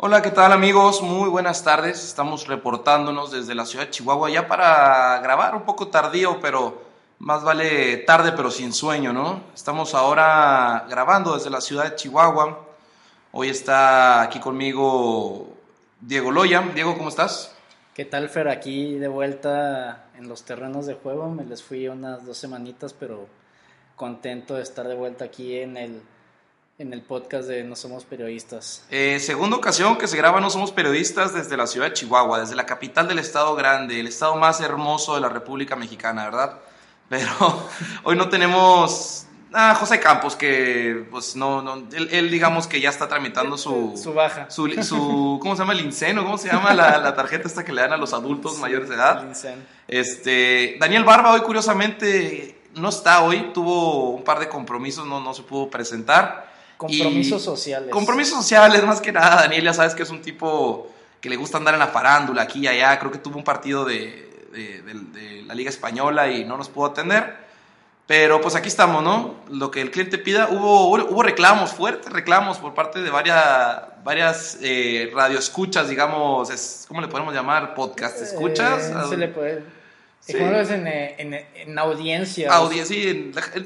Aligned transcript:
Hola, 0.00 0.22
¿qué 0.22 0.30
tal 0.30 0.52
amigos? 0.52 1.02
Muy 1.02 1.28
buenas 1.28 1.64
tardes. 1.64 2.04
Estamos 2.04 2.46
reportándonos 2.46 3.32
desde 3.32 3.56
la 3.56 3.66
ciudad 3.66 3.86
de 3.86 3.90
Chihuahua 3.90 4.30
ya 4.30 4.46
para 4.46 5.18
grabar 5.18 5.56
un 5.56 5.62
poco 5.62 5.88
tardío, 5.88 6.38
pero 6.40 6.84
más 7.18 7.42
vale 7.42 7.96
tarde 7.96 8.30
pero 8.30 8.52
sin 8.52 8.72
sueño, 8.72 9.12
¿no? 9.12 9.42
Estamos 9.52 9.96
ahora 9.96 10.86
grabando 10.88 11.34
desde 11.34 11.50
la 11.50 11.60
ciudad 11.60 11.82
de 11.82 11.96
Chihuahua. 11.96 12.64
Hoy 13.32 13.48
está 13.48 14.22
aquí 14.22 14.38
conmigo 14.38 15.48
Diego 16.00 16.30
Loya. 16.30 16.60
Diego, 16.76 16.96
¿cómo 16.96 17.08
estás? 17.08 17.52
¿Qué 17.92 18.04
tal, 18.04 18.28
Fer? 18.28 18.50
Aquí 18.50 18.94
de 18.94 19.08
vuelta 19.08 20.04
en 20.16 20.28
los 20.28 20.44
terrenos 20.44 20.86
de 20.86 20.94
juego. 20.94 21.28
Me 21.28 21.44
les 21.44 21.60
fui 21.60 21.88
unas 21.88 22.24
dos 22.24 22.38
semanitas, 22.38 22.92
pero 22.92 23.26
contento 23.96 24.54
de 24.54 24.62
estar 24.62 24.86
de 24.86 24.94
vuelta 24.94 25.24
aquí 25.24 25.58
en 25.58 25.76
el, 25.76 26.02
en 26.78 26.92
el 26.92 27.02
podcast 27.02 27.48
de 27.48 27.64
No 27.64 27.74
Somos 27.74 28.04
Periodistas. 28.04 28.84
Eh, 28.88 29.18
segunda 29.18 29.56
ocasión 29.56 29.98
que 29.98 30.06
se 30.06 30.16
graba 30.16 30.40
No 30.40 30.48
Somos 30.48 30.70
Periodistas 30.70 31.34
desde 31.34 31.56
la 31.56 31.66
ciudad 31.66 31.88
de 31.88 31.92
Chihuahua, 31.94 32.38
desde 32.38 32.54
la 32.54 32.66
capital 32.66 33.08
del 33.08 33.18
estado 33.18 33.56
grande, 33.56 33.98
el 33.98 34.06
estado 34.06 34.36
más 34.36 34.60
hermoso 34.60 35.16
de 35.16 35.20
la 35.20 35.28
República 35.28 35.74
Mexicana, 35.74 36.26
¿verdad? 36.26 36.60
Pero 37.08 37.28
hoy 38.04 38.14
no 38.14 38.28
tenemos 38.28 39.26
a 39.52 39.74
José 39.74 39.98
Campos, 39.98 40.36
que 40.36 41.04
pues 41.10 41.34
no, 41.34 41.62
no 41.62 41.88
él, 41.90 42.30
digamos 42.30 42.68
que 42.68 42.80
ya 42.80 42.90
está 42.90 43.08
tramitando 43.08 43.58
su... 43.58 44.00
Su 44.00 44.14
baja. 44.14 44.48
Su, 44.48 44.68
su 44.84 45.40
¿cómo 45.42 45.56
se 45.56 45.62
llama? 45.62 45.72
El 45.72 45.80
inceno, 45.80 46.22
¿cómo 46.22 46.38
se 46.38 46.46
llama 46.46 46.74
la, 46.74 46.98
la, 46.98 47.16
tarjeta 47.16 47.48
esta 47.48 47.64
que 47.64 47.72
le 47.72 47.80
dan 47.80 47.94
a 47.94 47.96
los 47.96 48.12
adultos 48.12 48.56
mayores 48.58 48.88
de 48.88 48.94
edad? 48.94 49.26
Este, 49.88 50.76
Daniel 50.78 51.02
Barba 51.02 51.32
hoy 51.32 51.40
curiosamente 51.40 52.56
no 52.76 52.90
está 52.90 53.24
hoy, 53.24 53.50
tuvo 53.52 54.10
un 54.10 54.22
par 54.22 54.38
de 54.38 54.48
compromisos, 54.48 55.04
no, 55.06 55.18
no 55.18 55.34
se 55.34 55.42
pudo 55.42 55.68
presentar. 55.68 56.47
Compromisos 56.78 57.42
sociales. 57.42 57.90
Compromisos 57.90 58.38
sociales, 58.38 58.84
más 58.84 59.00
que 59.00 59.10
nada. 59.10 59.42
Daniel 59.42 59.64
ya 59.64 59.74
sabes 59.74 59.96
que 59.96 60.04
es 60.04 60.10
un 60.10 60.22
tipo 60.22 60.88
que 61.20 61.28
le 61.28 61.34
gusta 61.34 61.58
andar 61.58 61.74
en 61.74 61.80
la 61.80 61.88
farándula 61.88 62.42
aquí 62.42 62.60
y 62.60 62.68
allá. 62.68 62.96
Creo 63.00 63.10
que 63.10 63.18
tuvo 63.18 63.36
un 63.36 63.42
partido 63.42 63.84
de, 63.84 64.30
de, 64.52 65.42
la 65.44 65.54
Liga 65.54 65.70
Española 65.70 66.30
y 66.30 66.44
no 66.44 66.56
nos 66.56 66.68
pudo 66.68 66.86
atender. 66.86 67.48
Pero 68.06 68.40
pues 68.40 68.54
aquí 68.54 68.68
estamos, 68.68 69.02
¿no? 69.02 69.34
Lo 69.50 69.72
que 69.72 69.80
el 69.80 69.90
cliente 69.90 70.18
pida. 70.18 70.48
Hubo, 70.50 70.86
hubo 70.86 71.22
reclamos, 71.22 71.72
fuertes 71.72 72.12
reclamos 72.12 72.58
por 72.58 72.74
parte 72.74 73.02
de 73.02 73.10
varias, 73.10 73.82
varias 74.04 74.58
eh, 74.62 75.10
radioescuchas, 75.12 75.88
digamos, 75.88 76.48
es, 76.48 76.84
¿cómo 76.86 77.00
le 77.00 77.08
podemos 77.08 77.34
llamar? 77.34 77.74
¿Podcast 77.74 78.22
escuchas? 78.22 78.84
Eh, 78.84 79.08
se 79.10 79.16
le 79.16 79.28
puede. 79.28 79.64
Sí. 80.20 80.36
En, 80.36 80.86
en, 80.86 81.46
en, 81.54 81.78
audiencia. 81.78 82.52
Audiencia, 82.52 82.98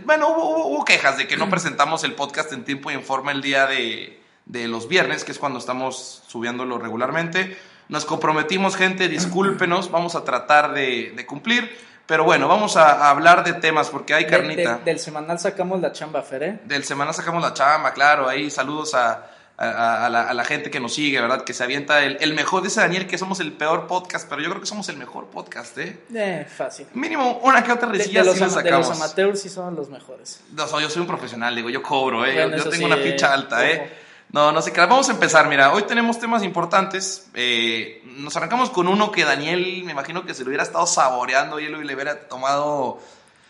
bueno, 0.04 0.28
hubo, 0.28 0.66
hubo, 0.68 0.84
quejas 0.84 1.16
de 1.16 1.26
que 1.26 1.36
no 1.36 1.50
presentamos 1.50 2.04
el 2.04 2.14
podcast 2.14 2.52
en 2.52 2.64
tiempo 2.64 2.90
y 2.90 2.94
en 2.94 3.02
forma 3.02 3.32
el 3.32 3.42
día 3.42 3.66
de, 3.66 4.20
de 4.46 4.68
los 4.68 4.86
viernes, 4.86 5.24
que 5.24 5.32
es 5.32 5.38
cuando 5.38 5.58
estamos 5.58 6.22
subiéndolo 6.28 6.78
regularmente. 6.78 7.56
Nos 7.88 8.04
comprometimos, 8.04 8.76
gente, 8.76 9.08
discúlpenos, 9.08 9.90
vamos 9.90 10.14
a 10.14 10.24
tratar 10.24 10.72
de, 10.72 11.12
de 11.16 11.26
cumplir. 11.26 11.70
Pero 12.06 12.24
bueno, 12.24 12.48
vamos 12.48 12.76
a, 12.76 13.08
hablar 13.10 13.44
de 13.44 13.54
temas 13.54 13.88
porque 13.88 14.12
hay 14.12 14.26
carnita. 14.26 14.80
del 14.84 14.98
semanal 14.98 15.38
sacamos 15.38 15.80
la 15.80 15.92
chamba, 15.92 16.22
Fer, 16.22 16.42
¿eh? 16.42 16.60
Del 16.64 16.84
semanal 16.84 17.14
sacamos 17.14 17.42
la 17.42 17.54
chamba, 17.54 17.92
claro. 17.92 18.28
Ahí 18.28 18.50
saludos 18.50 18.94
a, 18.94 19.30
a, 19.56 20.32
la, 20.34 20.44
gente 20.44 20.70
que 20.70 20.80
nos 20.80 20.94
sigue, 20.94 21.20
¿verdad? 21.20 21.44
Que 21.44 21.52
se 21.52 21.62
avienta 21.62 22.02
el, 22.04 22.16
el, 22.20 22.34
mejor, 22.34 22.62
dice 22.62 22.80
Daniel 22.80 23.06
que 23.06 23.18
somos 23.18 23.38
el 23.40 23.52
peor 23.52 23.86
podcast, 23.86 24.28
pero 24.28 24.42
yo 24.42 24.48
creo 24.48 24.60
que 24.60 24.66
somos 24.66 24.88
el 24.88 24.96
mejor 24.96 25.26
podcast, 25.26 25.78
¿eh? 25.78 26.00
Eh, 26.14 26.46
fácil. 26.48 26.86
Mínimo 26.94 27.38
una 27.42 27.62
que 27.62 27.70
otra 27.70 27.88
risilla 27.88 28.22
sí 28.22 28.40
los, 28.40 28.52
sacamos. 28.52 28.64
De 28.64 28.70
los 28.70 28.90
amateurs 28.90 29.40
sí 29.40 29.48
son 29.48 29.76
los 29.76 29.88
mejores. 29.88 30.40
No, 30.52 30.80
yo 30.80 30.90
soy 30.90 31.02
un 31.02 31.06
profesional, 31.06 31.54
digo, 31.54 31.70
yo 31.70 31.82
cobro, 31.82 32.26
¿eh? 32.26 32.50
yo, 32.56 32.68
tengo 32.68 32.86
una 32.86 32.96
ficha 32.96 33.32
alta, 33.32 33.68
¿eh? 33.68 33.98
No, 34.30 34.50
no 34.50 34.62
sé 34.62 34.72
qué. 34.72 34.80
Vamos 34.80 35.10
a 35.10 35.12
empezar, 35.12 35.46
mira, 35.48 35.72
hoy 35.72 35.82
tenemos 35.82 36.18
temas 36.18 36.42
importantes. 36.42 37.28
Eh, 37.34 38.02
nos 38.16 38.34
arrancamos 38.36 38.70
con 38.70 38.88
uno 38.88 39.12
que 39.12 39.24
Daniel, 39.24 39.82
me 39.84 39.92
imagino 39.92 40.24
que 40.24 40.32
se 40.32 40.42
lo 40.42 40.48
hubiera 40.48 40.64
estado 40.64 40.86
saboreando 40.86 41.60
y 41.60 41.66
él 41.66 41.86
le 41.86 41.94
hubiera 41.94 42.28
tomado, 42.28 42.98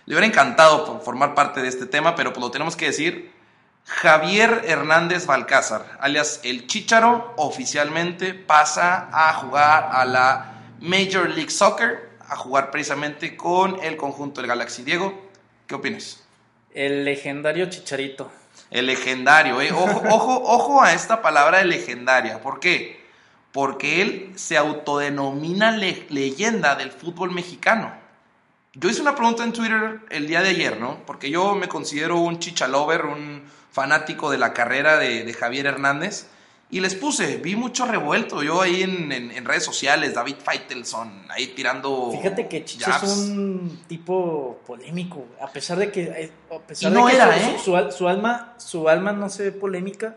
le 0.06 0.14
hubiera 0.14 0.26
encantado 0.26 1.00
formar 1.00 1.34
parte 1.34 1.62
de 1.62 1.68
este 1.68 1.86
tema, 1.86 2.16
pero 2.16 2.32
pues 2.32 2.42
lo 2.42 2.50
tenemos 2.50 2.74
que 2.74 2.86
decir. 2.86 3.31
Javier 3.84 4.62
Hernández 4.66 5.26
Balcázar, 5.26 5.98
alias 6.00 6.40
El 6.44 6.66
Chicharo, 6.66 7.34
oficialmente 7.36 8.34
pasa 8.34 9.08
a 9.12 9.32
jugar 9.34 9.90
a 9.92 10.04
la 10.04 10.52
Major 10.80 11.28
League 11.28 11.50
Soccer, 11.50 12.10
a 12.28 12.36
jugar 12.36 12.70
precisamente 12.70 13.36
con 13.36 13.78
el 13.82 13.96
conjunto 13.96 14.40
del 14.40 14.48
Galaxy. 14.48 14.82
Diego, 14.82 15.30
¿qué 15.66 15.74
opinas? 15.74 16.24
El 16.72 17.04
legendario 17.04 17.66
Chicharito. 17.66 18.30
El 18.70 18.86
legendario, 18.86 19.60
¿eh? 19.60 19.72
Ojo, 19.72 20.02
ojo, 20.10 20.42
ojo 20.44 20.82
a 20.82 20.94
esta 20.94 21.20
palabra 21.20 21.58
de 21.58 21.66
legendaria. 21.66 22.40
¿Por 22.40 22.60
qué? 22.60 23.02
Porque 23.52 24.00
él 24.00 24.32
se 24.36 24.56
autodenomina 24.56 25.72
leyenda 25.72 26.74
del 26.74 26.90
fútbol 26.90 27.32
mexicano. 27.32 27.92
Yo 28.74 28.88
hice 28.88 29.02
una 29.02 29.14
pregunta 29.14 29.44
en 29.44 29.52
Twitter 29.52 30.00
el 30.08 30.26
día 30.26 30.40
de 30.40 30.48
ayer, 30.48 30.80
¿no? 30.80 31.04
Porque 31.04 31.28
yo 31.28 31.54
me 31.54 31.68
considero 31.68 32.16
un 32.16 32.38
chichalover, 32.38 33.04
un 33.04 33.42
fanático 33.72 34.30
de 34.30 34.38
la 34.38 34.52
carrera 34.52 34.98
de, 34.98 35.24
de 35.24 35.32
Javier 35.32 35.66
Hernández. 35.66 36.26
Y 36.70 36.80
les 36.80 36.94
puse, 36.94 37.36
vi 37.36 37.54
mucho 37.54 37.84
revuelto 37.84 38.42
yo 38.42 38.62
ahí 38.62 38.82
en, 38.82 39.12
en, 39.12 39.44
redes 39.44 39.62
sociales, 39.62 40.14
David 40.14 40.36
Feitelson, 40.42 41.26
ahí 41.28 41.48
tirando. 41.48 42.10
Fíjate 42.12 42.48
que 42.48 42.64
es 42.64 43.02
un 43.12 43.82
tipo 43.86 44.58
polémico, 44.66 45.26
a 45.38 45.48
pesar 45.48 45.76
de 45.76 45.92
que. 45.92 46.04
Eh, 46.04 46.32
a 46.50 46.58
pesar 46.60 46.90
no 46.90 47.04
de 47.04 47.10
que 47.10 47.16
era, 47.18 47.58
su, 47.58 47.76
¿eh? 47.76 47.90
su, 47.90 47.98
su, 47.98 48.08
alma, 48.08 48.54
su 48.56 48.88
alma 48.88 49.12
no 49.12 49.28
se 49.28 49.42
ve 49.42 49.52
polémica. 49.52 50.16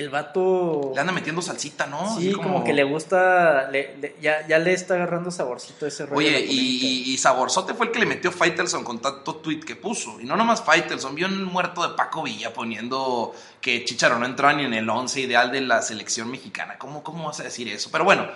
El 0.00 0.08
vato. 0.08 0.92
Le 0.94 1.00
anda 1.02 1.12
metiendo 1.12 1.42
salsita, 1.42 1.84
¿no? 1.84 2.18
Sí, 2.18 2.32
como... 2.32 2.54
como... 2.54 2.64
que 2.64 2.72
le 2.72 2.84
gusta. 2.84 3.70
Le, 3.70 3.98
le, 3.98 4.16
ya, 4.18 4.46
ya, 4.48 4.58
le 4.58 4.72
está 4.72 4.94
agarrando 4.94 5.30
saborcito 5.30 5.86
ese 5.86 6.06
rollo. 6.06 6.26
Oye, 6.26 6.40
y, 6.48 7.12
y, 7.12 7.18
Saborzote 7.18 7.74
fue 7.74 7.84
el 7.84 7.92
que 7.92 7.98
le 7.98 8.06
metió 8.06 8.32
Faitelson 8.32 8.82
con 8.82 9.00
tanto 9.00 9.36
tweet 9.36 9.60
que 9.60 9.76
puso. 9.76 10.18
Y 10.18 10.24
no 10.24 10.36
nomás 10.36 10.62
Faitelson, 10.62 11.14
vio 11.14 11.26
un 11.26 11.44
muerto 11.44 11.86
de 11.86 11.94
Paco 11.96 12.22
Villa 12.22 12.54
poniendo 12.54 13.34
que 13.60 13.84
Chicharo 13.84 14.18
no 14.18 14.24
entraba 14.24 14.54
ni 14.54 14.64
en 14.64 14.72
el 14.72 14.88
once 14.88 15.20
ideal 15.20 15.52
de 15.52 15.60
la 15.60 15.82
selección 15.82 16.30
mexicana. 16.30 16.78
¿Cómo, 16.78 17.02
¿Cómo 17.02 17.26
vas 17.26 17.40
a 17.40 17.42
decir 17.42 17.68
eso? 17.68 17.90
Pero 17.92 18.04
bueno, 18.04 18.26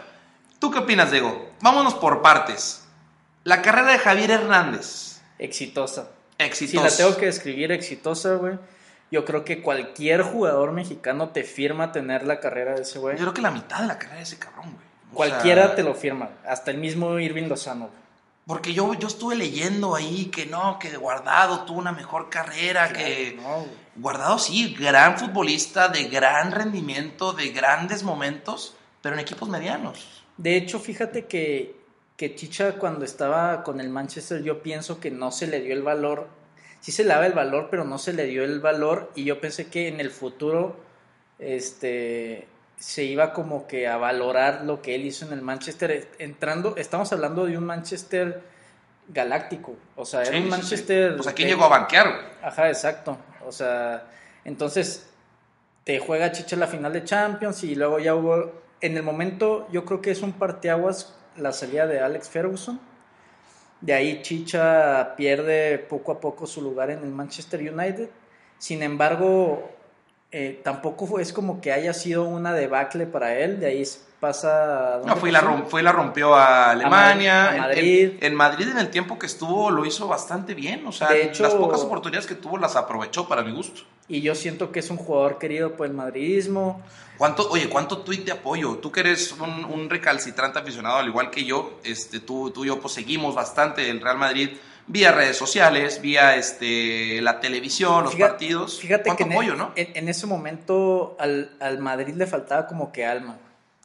¿tú 0.58 0.70
qué 0.70 0.80
opinas, 0.80 1.12
Diego? 1.12 1.50
Vámonos 1.62 1.94
por 1.94 2.20
partes. 2.20 2.84
La 3.42 3.62
carrera 3.62 3.92
de 3.92 3.98
Javier 4.00 4.32
Hernández. 4.32 5.22
Exitosa. 5.38 6.10
Exitosa. 6.36 6.90
Si 6.90 7.02
la 7.02 7.08
tengo 7.08 7.18
que 7.18 7.24
describir 7.24 7.72
exitosa, 7.72 8.34
güey 8.34 8.58
yo 9.10 9.24
creo 9.24 9.44
que 9.44 9.62
cualquier 9.62 10.22
jugador 10.22 10.72
mexicano 10.72 11.28
te 11.30 11.44
firma 11.44 11.92
tener 11.92 12.26
la 12.26 12.40
carrera 12.40 12.74
de 12.74 12.82
ese 12.82 12.98
güey. 12.98 13.16
Yo 13.16 13.22
creo 13.22 13.34
que 13.34 13.42
la 13.42 13.50
mitad 13.50 13.80
de 13.80 13.86
la 13.86 13.98
carrera 13.98 14.16
de 14.16 14.24
ese 14.24 14.38
cabrón, 14.38 14.72
güey. 14.72 14.86
O 15.12 15.14
Cualquiera 15.14 15.66
sea... 15.66 15.74
te 15.76 15.82
lo 15.82 15.94
firma, 15.94 16.30
hasta 16.46 16.70
el 16.70 16.78
mismo 16.78 17.18
Irving 17.18 17.48
Lozano. 17.48 17.86
Güey. 17.86 18.04
Porque 18.46 18.74
yo, 18.74 18.92
yo 18.94 19.08
estuve 19.08 19.36
leyendo 19.36 19.94
ahí 19.94 20.26
que 20.26 20.44
no, 20.46 20.78
que 20.78 20.94
Guardado 20.96 21.64
tuvo 21.64 21.78
una 21.78 21.92
mejor 21.92 22.28
carrera, 22.28 22.88
claro, 22.88 22.98
que 22.98 23.38
no, 23.40 23.66
Guardado 23.96 24.38
sí, 24.38 24.74
gran 24.78 25.16
futbolista, 25.16 25.88
de 25.88 26.04
gran 26.04 26.50
rendimiento, 26.52 27.32
de 27.32 27.50
grandes 27.50 28.02
momentos, 28.02 28.74
pero 29.00 29.14
en 29.14 29.20
equipos 29.20 29.48
medianos. 29.48 30.24
De 30.36 30.56
hecho, 30.56 30.78
fíjate 30.78 31.26
que, 31.26 31.76
que 32.16 32.34
Chicha 32.34 32.72
cuando 32.72 33.04
estaba 33.04 33.62
con 33.62 33.80
el 33.80 33.88
Manchester 33.88 34.42
yo 34.42 34.62
pienso 34.62 35.00
que 35.00 35.10
no 35.10 35.30
se 35.30 35.46
le 35.46 35.60
dio 35.60 35.72
el 35.72 35.82
valor 35.82 36.28
sí 36.84 36.92
se 36.92 37.02
le 37.02 37.08
daba 37.08 37.24
el 37.24 37.32
valor, 37.32 37.68
pero 37.70 37.84
no 37.84 37.96
se 37.96 38.12
le 38.12 38.26
dio 38.26 38.44
el 38.44 38.60
valor 38.60 39.10
y 39.14 39.24
yo 39.24 39.40
pensé 39.40 39.68
que 39.68 39.88
en 39.88 40.00
el 40.00 40.10
futuro 40.10 40.76
este, 41.38 42.46
se 42.76 43.04
iba 43.04 43.32
como 43.32 43.66
que 43.66 43.88
a 43.88 43.96
valorar 43.96 44.64
lo 44.64 44.82
que 44.82 44.94
él 44.94 45.06
hizo 45.06 45.24
en 45.24 45.32
el 45.32 45.40
Manchester. 45.40 46.10
Entrando, 46.18 46.76
estamos 46.76 47.10
hablando 47.10 47.46
de 47.46 47.56
un 47.56 47.64
Manchester 47.64 48.42
galáctico, 49.08 49.76
o 49.96 50.04
sea, 50.04 50.20
era 50.24 50.32
Sí, 50.32 50.36
un 50.36 50.42
sí, 50.44 50.50
Manchester... 50.50 51.10
sí. 51.12 51.16
Pues 51.16 51.28
aquí 51.28 51.44
llegó 51.46 51.64
a 51.64 51.68
banquear, 51.68 52.06
güey. 52.06 52.24
Ajá, 52.42 52.68
exacto. 52.68 53.16
O 53.46 53.52
sea, 53.52 54.06
entonces 54.44 55.08
te 55.84 55.98
juega 56.00 56.32
Chicha 56.32 56.54
la 56.56 56.66
final 56.66 56.92
de 56.92 57.02
Champions 57.02 57.64
y 57.64 57.74
luego 57.76 57.98
ya 57.98 58.14
hubo... 58.14 58.62
En 58.82 58.98
el 58.98 59.02
momento 59.02 59.66
yo 59.72 59.86
creo 59.86 60.02
que 60.02 60.10
es 60.10 60.20
un 60.20 60.34
parteaguas 60.34 61.16
la 61.38 61.52
salida 61.52 61.86
de 61.86 62.00
Alex 62.00 62.28
Ferguson. 62.28 62.78
De 63.84 63.92
ahí 63.92 64.22
Chicha 64.22 65.14
pierde 65.14 65.76
poco 65.76 66.12
a 66.12 66.18
poco 66.18 66.46
su 66.46 66.62
lugar 66.62 66.88
en 66.88 67.00
el 67.00 67.10
Manchester 67.10 67.60
United. 67.60 68.08
Sin 68.56 68.82
embargo, 68.82 69.73
eh, 70.36 70.60
tampoco 70.64 71.20
es 71.20 71.32
como 71.32 71.60
que 71.60 71.70
haya 71.70 71.94
sido 71.94 72.24
una 72.24 72.52
debacle 72.52 73.06
para 73.06 73.38
él. 73.38 73.60
De 73.60 73.66
ahí 73.66 73.84
pasa... 74.18 75.00
No, 75.06 75.14
fue 75.14 75.28
y, 75.28 75.32
la, 75.32 75.42
fue 75.68 75.80
y 75.80 75.84
la 75.84 75.92
rompió 75.92 76.34
a 76.34 76.70
Alemania. 76.70 77.52
A 77.52 77.56
Madrid. 77.58 78.14
En, 78.18 78.32
en, 78.32 78.34
Madrid, 78.34 78.66
en 78.68 78.78
el 78.78 78.90
tiempo 78.90 79.16
que 79.16 79.26
estuvo, 79.26 79.70
lo 79.70 79.86
hizo 79.86 80.08
bastante 80.08 80.54
bien. 80.54 80.84
O 80.88 80.90
sea, 80.90 81.10
De 81.10 81.22
hecho- 81.22 81.44
las 81.44 81.54
pocas 81.54 81.82
oportunidades 81.82 82.26
que 82.26 82.34
tuvo 82.34 82.58
las 82.58 82.74
aprovechó 82.74 83.28
para 83.28 83.42
mi 83.42 83.52
gusto. 83.52 83.82
Y 84.08 84.22
yo 84.22 84.34
siento 84.34 84.72
que 84.72 84.80
es 84.80 84.90
un 84.90 84.96
jugador 84.96 85.38
querido 85.38 85.76
por 85.76 85.86
el 85.86 85.94
madridismo. 85.94 86.82
¿Cuánto, 87.16 87.48
oye, 87.48 87.68
cuánto 87.68 87.98
tweet 87.98 88.24
de 88.24 88.32
apoyo? 88.32 88.78
Tú 88.78 88.90
que 88.90 89.00
eres 89.00 89.32
un, 89.32 89.64
un 89.64 89.88
recalcitrante 89.88 90.58
aficionado, 90.58 90.96
al 90.96 91.06
igual 91.06 91.30
que 91.30 91.44
yo, 91.44 91.78
este, 91.84 92.18
tú, 92.18 92.50
tú 92.50 92.64
y 92.64 92.66
yo 92.66 92.80
pues 92.80 92.92
seguimos 92.94 93.36
bastante 93.36 93.88
el 93.88 94.00
Real 94.00 94.18
Madrid, 94.18 94.50
vía 94.86 95.12
redes 95.12 95.36
sociales, 95.36 96.00
vía 96.00 96.36
este, 96.36 97.20
la 97.22 97.40
televisión, 97.40 98.04
los 98.04 98.16
partidos. 98.16 98.80
Fíjate 98.80 99.14
que 99.16 99.22
en, 99.22 99.32
apoyo, 99.32 99.54
¿no? 99.54 99.72
en, 99.76 100.08
ese 100.08 100.26
momento 100.26 101.16
al, 101.18 101.50
al, 101.60 101.78
Madrid 101.78 102.14
le 102.14 102.26
faltaba 102.26 102.66
como 102.66 102.92
que 102.92 103.04
alma. 103.06 103.36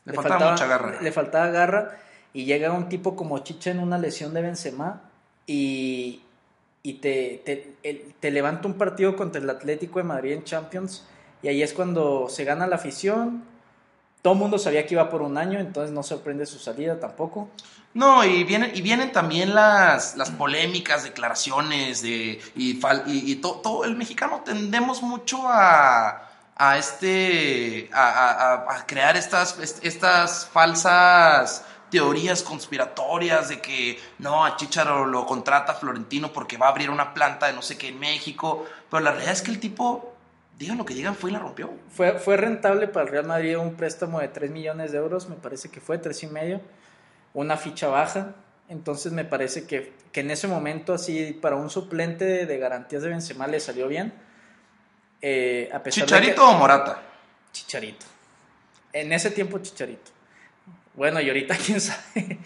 Le, 0.06 0.14
faltaba, 0.14 0.52
mucha 0.52 0.68
garra. 0.68 1.02
Le 1.02 1.12
faltaba 1.12 1.48
garra 1.48 1.98
y 2.34 2.46
llega 2.46 2.72
un 2.72 2.90
tipo 2.90 3.16
como 3.16 3.40
Chicha 3.40 3.72
en 3.72 3.80
una 3.80 3.98
lesión 3.98 4.34
de 4.34 4.42
Benzema 4.42 5.02
y, 5.46 6.22
y 6.84 6.94
te, 6.96 7.42
te, 7.46 8.14
te, 8.20 8.32
levanta 8.32 8.68
un 8.68 8.76
partido 8.76 9.16
contra 9.16 9.42
el 9.42 9.50
Atlético 9.50 10.00
de 10.00 10.04
Madrid 10.04 10.34
en 10.34 10.44
Champions 10.44 11.06
y 11.42 11.48
ahí 11.48 11.64
es 11.64 11.74
cuando 11.74 12.28
se 12.30 12.44
gana 12.44 12.68
la 12.68 12.76
afición. 12.76 13.44
Todo 14.22 14.34
el 14.34 14.40
mundo 14.40 14.60
sabía 14.60 14.86
que 14.86 14.96
iba 14.96 15.10
por 15.10 15.22
un 15.22 15.38
año, 15.38 15.60
entonces 15.60 15.94
no 15.94 16.04
sorprende 16.04 16.46
su 16.46 16.60
salida 16.60 17.00
tampoco. 17.00 17.50
No, 17.94 18.24
y 18.24 18.44
vienen, 18.44 18.72
y 18.76 18.82
vienen 18.82 19.12
también 19.12 19.56
las, 19.56 20.16
las 20.16 20.30
polémicas, 20.30 21.04
declaraciones 21.04 22.04
de, 22.04 22.40
y, 22.56 22.80
y, 23.08 23.36
todo 23.38 23.84
el 23.84 23.96
mexicano 23.96 24.42
tendemos 24.46 25.02
mucho 25.02 25.40
a, 25.48 26.30
a 26.56 26.78
este 26.78 27.90
a, 27.92 28.84
crear 28.86 29.18
estas, 29.18 29.58
estas 29.82 30.46
falsas 30.46 31.66
teorías 31.90 32.44
conspiratorias 32.44 33.50
de 33.50 33.60
que 33.60 33.98
no, 34.20 34.46
a 34.46 34.56
Chicharo 34.56 35.06
lo 35.06 35.26
contrata 35.26 35.74
Florentino 35.74 36.32
porque 36.32 36.58
va 36.58 36.68
a 36.68 36.70
abrir 36.70 36.92
una 36.92 37.16
planta 37.16 37.48
de 37.48 37.54
no 37.54 37.64
sé 37.64 37.76
qué 37.76 37.88
en 37.88 38.00
México, 38.00 38.68
pero 38.92 39.02
la 39.02 39.12
realidad 39.12 39.34
es 39.34 39.42
que 39.42 39.50
el 39.50 39.60
tipo, 39.60 40.14
digan 40.60 40.78
lo 40.78 40.86
que 40.86 40.94
digan, 40.94 41.16
fue 41.16 41.32
y 41.32 41.34
la 41.34 41.40
rompió. 41.40 41.72
Fue, 41.90 42.20
fue 42.20 42.38
rentable 42.38 42.88
para 42.88 43.08
el 43.08 43.12
Real 43.12 43.26
Madrid 43.26 43.58
un 43.58 43.74
préstamo 43.74 44.20
de 44.20 44.28
3 44.28 44.52
millones 44.52 44.92
de 44.92 45.00
euros, 45.00 45.28
me 45.28 45.36
parece 45.36 45.70
que 45.70 45.82
fue 45.82 45.98
3 45.98 46.22
y 46.22 46.28
medio 46.28 46.62
una 47.34 47.58
ficha 47.58 47.88
baja. 47.88 48.36
Entonces 48.68 49.12
me 49.12 49.26
parece 49.26 49.66
que, 49.66 49.94
en 50.14 50.32
ese 50.32 50.48
momento 50.48 50.94
así 50.94 51.38
para 51.42 51.56
un 51.56 51.70
suplente 51.70 52.46
de 52.46 52.58
garantías 52.58 53.02
de 53.02 53.10
Benzema 53.10 53.48
le 53.48 53.60
salió 53.60 53.88
bien. 53.88 54.14
Eh, 55.22 55.70
a 55.74 55.82
¿Chicharito 55.84 56.48
o 56.48 56.54
Morata? 56.54 57.02
Chicharito. 57.52 58.06
En 58.94 59.12
ese 59.14 59.32
tiempo 59.32 59.60
Chicharito. 59.60 60.12
Bueno, 60.94 61.22
y 61.22 61.28
ahorita 61.28 61.58
quién 61.66 61.82
sabe. 61.82 62.40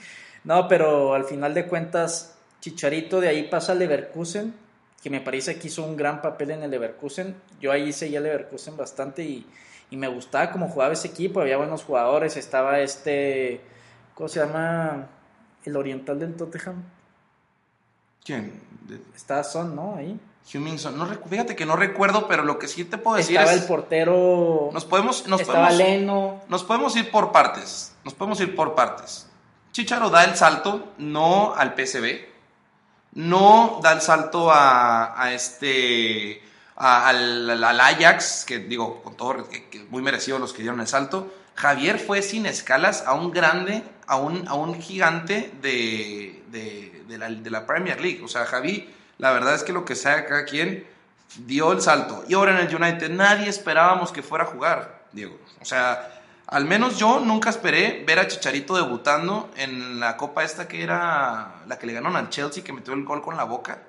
no, 0.44 0.68
pero 0.68 1.13
al 1.13 1.25
final 1.25 1.53
de 1.53 1.68
cuentas 1.68 2.36
Chicharito 2.62 3.19
de 3.19 3.27
ahí 3.27 3.44
pasa 3.50 3.74
al 3.74 3.79
Leverkusen, 3.79 4.53
que 5.01 5.09
me 5.09 5.19
parece 5.19 5.59
que 5.59 5.68
hizo 5.68 5.83
un 5.83 5.97
gran 5.97 6.21
papel 6.21 6.51
en 6.51 6.63
el 6.63 6.71
Leverkusen. 6.71 7.36
Yo 7.59 7.71
ahí 7.71 7.91
seguía 7.91 8.19
el 8.19 8.24
Leverkusen 8.24 8.77
bastante 8.77 9.24
y, 9.24 9.45
y 9.89 9.97
me 9.97 10.07
gustaba 10.07 10.51
cómo 10.51 10.69
jugaba 10.69 10.94
ese 10.94 11.09
equipo, 11.09 11.41
había 11.41 11.57
buenos 11.57 11.83
jugadores, 11.83 12.38
estaba 12.38 12.79
este 12.79 13.59
¿Cómo 14.15 14.30
se 14.30 14.39
llama 14.39 15.07
el 15.63 15.75
oriental 15.75 16.19
del 16.19 16.36
Tottenham? 16.36 16.83
¿Quién? 18.24 18.62
Está 19.15 19.44
Son, 19.44 19.75
¿no? 19.75 19.95
Ahí. 19.95 20.19
Huminson. 20.54 20.98
No, 20.98 21.06
fíjate 21.06 21.56
que 21.56 21.65
no 21.65 21.75
recuerdo, 21.75 22.27
pero 22.27 22.44
lo 22.44 22.60
que 22.60 22.68
sí 22.68 22.83
te 22.83 22.98
puedo 22.98 23.18
decir 23.18 23.38
Estaba 23.38 23.54
el 23.54 23.63
portero. 23.63 24.69
Nos 24.74 24.86
podemos. 24.86 25.27
Nos 25.27 25.42
estaba 25.42 25.69
podemos, 25.69 25.88
Leno. 25.88 26.42
Nos 26.50 26.63
podemos 26.63 26.95
ir 26.98 27.10
por 27.12 27.31
partes. 27.31 27.95
Nos 28.04 28.13
podemos 28.13 28.39
ir 28.42 28.56
por 28.56 28.75
partes. 28.75 29.27
Chicharo 29.71 30.10
da 30.10 30.25
el 30.25 30.36
salto, 30.36 30.94
no 30.98 31.56
al 31.56 31.74
PCB. 31.74 32.33
No 33.13 33.80
da 33.81 33.94
el 33.94 34.01
salto 34.01 34.51
a, 34.51 35.21
a 35.21 35.33
este. 35.33 36.44
al, 36.75 37.63
Ajax, 37.63 38.44
que 38.45 38.60
digo, 38.60 39.01
con 39.01 39.15
todo, 39.15 39.48
que 39.50 39.88
muy 39.89 40.01
merecido 40.01 40.39
los 40.39 40.51
que 40.51 40.62
dieron 40.62 40.81
el 40.81 40.88
salto 40.88 41.31
Javier 41.56 42.00
fue 42.00 42.21
sin 42.21 42.45
escalas 42.45 43.04
a 43.06 43.13
un 43.13 43.31
grande, 43.31 43.83
a 44.07 44.17
un, 44.17 44.47
a 44.47 44.53
un 44.53 44.81
gigante 44.81 45.51
de, 45.61 46.44
de, 46.51 47.17
la, 47.17 47.29
de, 47.29 47.50
la, 47.50 47.65
Premier 47.65 48.00
League. 48.01 48.21
O 48.23 48.27
sea, 48.27 48.45
Javi, 48.45 48.94
la 49.17 49.31
verdad 49.31 49.55
es 49.55 49.63
que 49.63 49.73
lo 49.73 49.85
que 49.85 49.95
sea 49.95 50.25
cada 50.25 50.45
quien 50.45 50.85
dio 51.38 51.71
el 51.71 51.81
salto. 51.81 52.23
Y 52.27 52.33
ahora 52.33 52.59
en 52.59 52.67
el 52.67 52.75
United 52.75 53.09
nadie 53.09 53.50
esperábamos 53.50 54.11
que 54.11 54.21
fuera 54.21 54.45
a 54.45 54.47
jugar, 54.47 55.03
Diego. 55.11 55.38
O 55.61 55.65
sea, 55.65 56.21
al 56.47 56.65
menos 56.65 56.97
yo 56.97 57.19
nunca 57.19 57.50
esperé 57.50 58.03
ver 58.05 58.19
a 58.19 58.27
Chicharito 58.27 58.75
debutando 58.75 59.50
en 59.55 60.00
la 60.00 60.17
copa 60.17 60.44
esta 60.44 60.67
que 60.67 60.83
era 60.83 61.55
la 61.67 61.79
que 61.79 61.88
le 61.88 61.94
ganaron 61.94 62.17
al 62.17 62.29
Chelsea, 62.29 62.63
que 62.63 62.73
metió 62.73 62.94
el 62.94 63.03
gol 63.03 63.21
con 63.21 63.38
la 63.38 63.44
boca. 63.44 63.79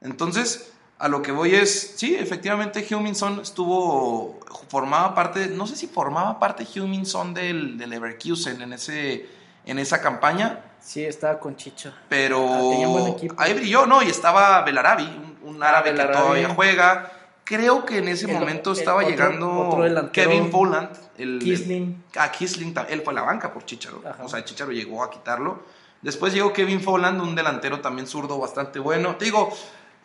Entonces, 0.00 0.72
a 0.98 1.08
lo 1.08 1.20
que 1.20 1.30
voy 1.32 1.54
es, 1.54 1.94
sí, 1.96 2.14
efectivamente 2.14 2.86
Huminson 2.94 3.40
estuvo, 3.40 4.40
formaba 4.68 5.14
parte, 5.14 5.48
no 5.48 5.66
sé 5.66 5.76
si 5.76 5.86
formaba 5.86 6.38
parte 6.38 6.66
Huminson 6.78 7.34
del, 7.34 7.76
del 7.76 7.90
Leverkusen 7.90 8.62
en, 8.62 8.72
ese, 8.72 9.26
en 9.66 9.78
esa 9.78 10.00
campaña. 10.00 10.60
Sí, 10.80 11.04
estaba 11.04 11.38
con 11.38 11.56
Chicho. 11.56 11.92
Pero 12.08 12.46
ah, 12.48 13.16
ahí 13.38 13.54
brilló, 13.54 13.86
¿no? 13.86 14.02
Y 14.02 14.08
estaba 14.08 14.62
Belarabi, 14.62 15.36
un, 15.42 15.62
ah, 15.62 15.68
árabe 15.68 15.94
que 15.94 16.04
todavía 16.04 16.48
juega. 16.50 17.12
Creo 17.44 17.84
que 17.84 17.98
en 17.98 18.08
ese 18.08 18.26
momento 18.26 18.72
estaba 18.72 19.02
llegando 19.02 19.78
Kevin 20.12 20.50
Poland. 20.50 20.90
El, 21.18 21.38
Kisling. 21.38 22.04
ah, 22.16 22.30
Kisling, 22.30 22.74
él 22.88 23.02
fue 23.02 23.12
a 23.12 23.16
la 23.16 23.22
banca 23.22 23.52
por 23.52 23.64
Chicharo. 23.64 24.02
O 24.22 24.28
sea, 24.28 24.44
Chicharo 24.44 24.72
llegó 24.72 25.02
a 25.02 25.10
quitarlo. 25.10 25.62
Después 26.02 26.32
llegó 26.32 26.52
Kevin 26.52 26.80
Folland, 26.80 27.20
un 27.20 27.34
delantero 27.34 27.80
también 27.80 28.06
zurdo 28.06 28.38
bastante 28.38 28.78
bueno. 28.78 29.16
Te 29.16 29.24
digo, 29.24 29.50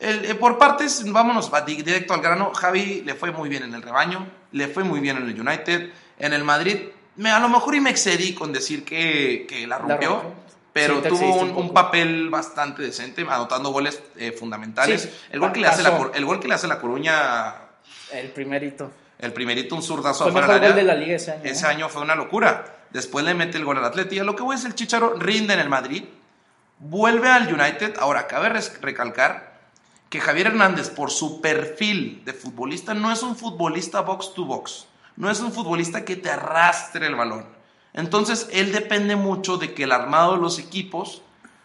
eh, 0.01 0.35
por 0.35 0.57
partes, 0.57 1.03
vámonos 1.11 1.51
directo 1.65 2.13
al 2.13 2.21
grano. 2.21 2.51
Javi 2.53 3.03
le 3.05 3.13
fue 3.13 3.31
muy 3.31 3.49
bien 3.49 3.63
en 3.63 3.75
el 3.75 3.83
rebaño, 3.83 4.27
le 4.51 4.67
fue 4.67 4.83
muy 4.83 4.99
bien 4.99 5.17
en 5.17 5.29
el 5.29 5.39
United, 5.39 5.91
en 6.17 6.33
el 6.33 6.43
Madrid. 6.43 6.77
Me, 7.17 7.29
a 7.29 7.39
lo 7.39 7.49
mejor 7.49 7.75
y 7.75 7.81
me 7.81 7.91
excedí 7.91 8.33
con 8.33 8.51
decir 8.51 8.83
que, 8.83 9.45
que 9.47 9.67
la 9.67 9.77
rompió, 9.77 10.23
pero 10.73 11.03
tuvo 11.03 11.41
un, 11.41 11.71
papel 11.71 12.29
bastante 12.29 12.81
decente, 12.81 13.25
anotando 13.29 13.69
goles 13.69 14.01
eh, 14.17 14.31
fundamentales. 14.31 15.09
el, 15.29 15.39
gol 15.39 15.51
que 15.51 15.59
le 15.59 15.67
hace 15.67 15.83
la, 15.83 16.09
el 16.15 16.25
gol 16.25 16.39
que 16.39 16.47
le 16.47 16.55
hace 16.55 16.67
la 16.67 16.79
Coruña. 16.79 17.53
El 18.11 18.29
primerito. 18.29 18.91
El 19.19 19.33
primerito, 19.33 19.75
un 19.75 19.83
zurdazo 19.83 20.31
fue 20.31 20.41
el 20.41 20.47
gol 20.47 20.75
de 20.75 20.83
la 20.83 20.95
liga 20.95 21.15
ese 21.15 21.31
año. 21.31 21.41
Ese 21.43 21.67
año 21.67 21.89
fue 21.89 22.01
una 22.01 22.15
locura. 22.15 22.77
Después 22.89 23.23
le 23.23 23.35
mete 23.35 23.57
el 23.57 23.65
gol 23.65 23.77
al 23.77 23.85
Atleti. 23.85 24.19
lo 24.19 24.35
que 24.35 24.41
voy 24.41 24.55
es 24.55 24.65
el 24.65 24.73
Chicharo 24.73 25.13
rinde 25.13 25.53
en 25.53 25.59
el 25.59 25.69
Madrid, 25.69 26.05
vuelve 26.79 27.29
al 27.29 27.53
United. 27.53 27.97
Ahora, 27.99 28.25
cabe 28.25 28.49
recalcar 28.81 29.50
que 30.11 30.19
Javier 30.19 30.47
Hernández, 30.47 30.89
por 30.89 31.09
su 31.09 31.39
perfil 31.39 32.21
de 32.25 32.33
futbolista, 32.33 32.93
no 32.93 33.13
es 33.13 33.23
un 33.23 33.37
futbolista 33.37 34.01
box 34.01 34.33
to 34.33 34.43
box, 34.43 34.85
no 35.15 35.31
es 35.31 35.39
un 35.39 35.53
futbolista 35.53 36.03
que 36.03 36.17
te 36.17 36.29
arrastre 36.29 37.07
el 37.07 37.15
balón. 37.15 37.45
Entonces, 37.93 38.49
él 38.51 38.73
depende 38.73 39.15
mucho 39.15 39.55
de 39.55 39.73
que 39.73 39.83
el 39.83 39.93
armado 39.93 40.33
de 40.33 40.41
los 40.41 40.59
equipos 40.59 41.21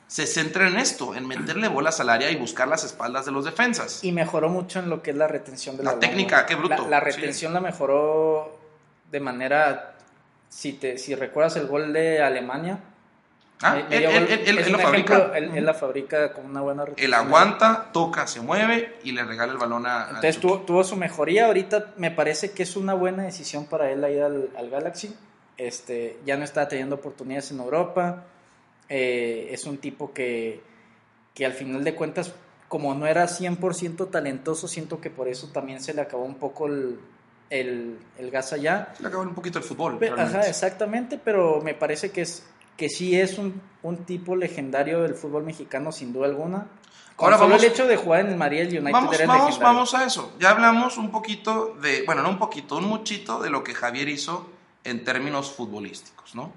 se 0.06 0.28
centre 0.28 0.68
en 0.68 0.76
esto, 0.76 1.16
en 1.16 1.26
meterle 1.26 1.66
bolas 1.66 1.98
al 1.98 2.08
área 2.08 2.30
y 2.30 2.36
buscar 2.36 2.68
las 2.68 2.84
espaldas 2.84 3.26
de 3.26 3.32
los 3.32 3.44
defensas. 3.44 4.04
Y 4.04 4.12
mejoró 4.12 4.48
mucho 4.48 4.78
en 4.78 4.90
lo 4.90 5.02
que 5.02 5.10
es 5.10 5.16
la 5.16 5.26
retención 5.26 5.76
de 5.76 5.82
la, 5.82 5.94
la 5.94 5.98
técnica, 5.98 6.46
qué 6.46 6.54
bruto. 6.54 6.86
La, 6.88 7.00
retención 7.00 7.52
la 7.52 7.60
mejoró 7.60 8.56
de 9.10 9.18
manera, 9.18 9.96
si, 10.48 10.74
te, 10.74 10.98
si 10.98 11.16
recuerdas 11.16 11.56
el 11.56 11.66
gol 11.66 11.92
de 11.92 12.22
Alemania, 12.22 12.78
Ah, 13.62 13.78
él, 13.90 14.70
lo 14.70 14.78
fabrica. 14.78 15.32
Él, 15.34 15.64
la 15.64 15.72
fabrica 15.72 16.32
con 16.32 16.44
una 16.44 16.60
buena 16.60 16.84
Él 16.96 17.14
aguanta, 17.14 17.90
toca, 17.90 18.26
se 18.26 18.40
mueve 18.40 18.96
y 19.02 19.12
le 19.12 19.24
regala 19.24 19.52
el 19.52 19.58
balón 19.58 19.86
a. 19.86 20.08
Entonces 20.08 20.38
tuvo, 20.38 20.84
su 20.84 20.96
mejoría. 20.96 21.46
Ahorita 21.46 21.94
me 21.96 22.10
parece 22.10 22.50
que 22.50 22.64
es 22.64 22.76
una 22.76 22.92
buena 22.92 23.22
decisión 23.22 23.64
para 23.64 23.90
él 23.90 24.04
ir 24.10 24.22
al, 24.22 24.50
al 24.56 24.68
Galaxy. 24.68 25.16
Este, 25.56 26.18
ya 26.26 26.36
no 26.36 26.44
está 26.44 26.68
teniendo 26.68 26.96
oportunidades 26.96 27.50
en 27.50 27.60
Europa. 27.60 28.24
Eh, 28.90 29.48
es 29.50 29.64
un 29.64 29.78
tipo 29.78 30.12
que, 30.12 30.60
que 31.34 31.46
al 31.46 31.52
final 31.52 31.82
de 31.82 31.94
cuentas, 31.94 32.34
como 32.68 32.94
no 32.94 33.06
era 33.06 33.24
100% 33.24 34.10
talentoso, 34.10 34.68
siento 34.68 35.00
que 35.00 35.08
por 35.08 35.28
eso 35.28 35.48
también 35.48 35.80
se 35.80 35.94
le 35.94 36.02
acabó 36.02 36.24
un 36.24 36.34
poco 36.34 36.66
el, 36.66 37.00
el, 37.48 37.98
el 38.18 38.30
gas 38.30 38.52
allá. 38.52 38.92
Se 38.94 39.02
le 39.02 39.08
acabó 39.08 39.22
un 39.22 39.34
poquito 39.34 39.58
el 39.58 39.64
fútbol. 39.64 39.98
Ajá, 40.18 40.42
exactamente, 40.42 41.18
pero 41.22 41.62
me 41.62 41.72
parece 41.72 42.10
que 42.10 42.20
es 42.20 42.44
que 42.76 42.88
sí 42.88 43.18
es 43.18 43.38
un, 43.38 43.60
un 43.82 44.04
tipo 44.04 44.36
legendario 44.36 45.02
del 45.02 45.14
fútbol 45.14 45.44
mexicano, 45.44 45.92
sin 45.92 46.12
duda 46.12 46.26
alguna. 46.26 46.66
Ahora 47.18 47.38
vamos, 47.38 47.62
el 47.62 47.70
hecho 47.70 47.86
de 47.86 47.96
jugar 47.96 48.20
en 48.20 48.32
el 48.32 48.36
María 48.36 48.64
United 48.64 48.92
vamos, 48.92 49.16
vamos, 49.26 49.58
vamos 49.58 49.94
a 49.94 50.04
eso. 50.04 50.34
Ya 50.38 50.50
hablamos 50.50 50.98
un 50.98 51.10
poquito 51.10 51.74
de, 51.80 52.02
bueno, 52.04 52.22
no 52.22 52.28
un 52.28 52.38
poquito, 52.38 52.76
un 52.76 52.84
muchito 52.84 53.40
de 53.40 53.48
lo 53.48 53.64
que 53.64 53.74
Javier 53.74 54.08
hizo 54.08 54.46
en 54.84 55.02
términos 55.02 55.50
futbolísticos, 55.50 56.34
¿no? 56.34 56.52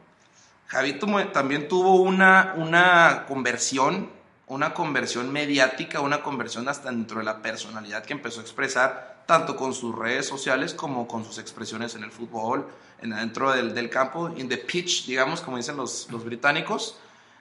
Javier 0.68 1.00
también 1.32 1.68
tuvo 1.68 1.96
una, 1.96 2.54
una 2.58 3.26
conversión, 3.28 4.10
una 4.50 4.74
conversión 4.74 5.32
mediática, 5.32 6.02
una 6.02 6.22
conversión 6.22 6.68
hasta 6.68 6.90
dentro 6.90 7.20
de 7.20 7.26
la 7.26 7.42
personalidad 7.42 8.04
que 8.04 8.14
empezó 8.14 8.40
a 8.40 8.44
expresar, 8.44 9.24
tanto 9.28 9.56
con 9.56 9.74
sus 9.74 9.96
redes 9.96 10.26
sociales 10.26 10.74
como 10.74 11.08
con 11.08 11.24
sus 11.24 11.38
expresiones 11.38 11.94
en 11.96 12.04
el 12.04 12.12
fútbol, 12.12 12.68
dentro 13.02 13.52
del, 13.52 13.76
del, 13.76 13.90
campo, 13.90 14.34
in 14.36 14.50
the 14.50 14.58
pitch, 14.58 15.06
digamos, 15.06 15.42
como 15.42 15.58
dicen 15.58 15.78
los, 15.78 16.08
los 16.12 16.26
británicos, 16.26 16.98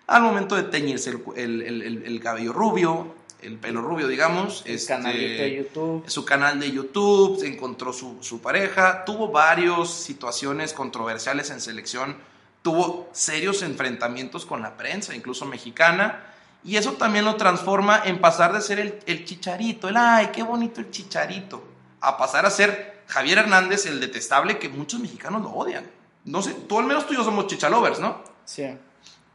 al 0.07 0.23
momento 0.23 0.55
de 0.55 0.65
teñirse 0.65 1.19
el, 1.37 1.63
el, 1.63 2.03
el, 2.05 2.21
cabello 2.21 2.53
rubio, 2.53 3.15
el 3.41 3.57
pelo 3.57 3.81
rubio, 3.81 4.07
digamos. 4.07 4.63
El 4.67 4.75
este, 4.75 4.95
de 4.99 5.57
YouTube. 5.57 6.05
Su 6.09 6.27
canal 6.27 6.61
de 6.61 6.71
YouTube, 6.71 7.43
encontró 7.43 7.95
su, 7.95 8.19
su 8.23 8.43
pareja, 8.43 9.07
tuvo 9.07 9.29
varias 9.29 9.89
situaciones 9.89 10.75
controversiales 10.75 11.51
en 11.51 11.61
selección, 11.63 12.17
tuvo 12.63 13.09
serios 13.13 13.63
enfrentamientos 13.63 14.45
con 14.45 14.61
la 14.61 14.77
prensa, 14.77 15.15
incluso 15.15 15.47
mexicana, 15.47 16.28
Y 16.65 16.77
eso 16.77 16.93
también 16.95 17.25
lo 17.25 17.37
transforma 17.37 18.03
en 18.05 18.21
pasar 18.21 18.53
de 18.53 18.61
ser 18.61 18.79
el, 18.79 19.01
el 19.07 19.25
chicharito, 19.25 19.89
el 19.89 19.97
ay, 19.97 20.31
qué 20.33 20.43
bonito 20.43 20.81
el 20.81 20.91
chicharito, 20.91 21.63
a 22.01 22.17
pasar 22.17 22.47
a 22.47 22.51
ser 22.51 23.03
Javier 23.07 23.39
Hernández, 23.39 23.87
el 23.87 24.01
detestable 24.01 24.59
que 24.59 24.69
muchos 24.69 25.01
mexicanos 25.01 25.43
lo 25.43 25.51
odian. 25.51 25.85
No 26.25 26.43
sé, 26.43 26.53
tú 26.69 26.79
al 26.79 26.85
menos 26.85 27.07
tú 27.07 27.15
y 27.15 27.17
yo 27.17 27.25
somos 27.25 27.47
chichalovers, 27.47 28.01
¿no? 28.01 28.23
Sí, 28.45 28.67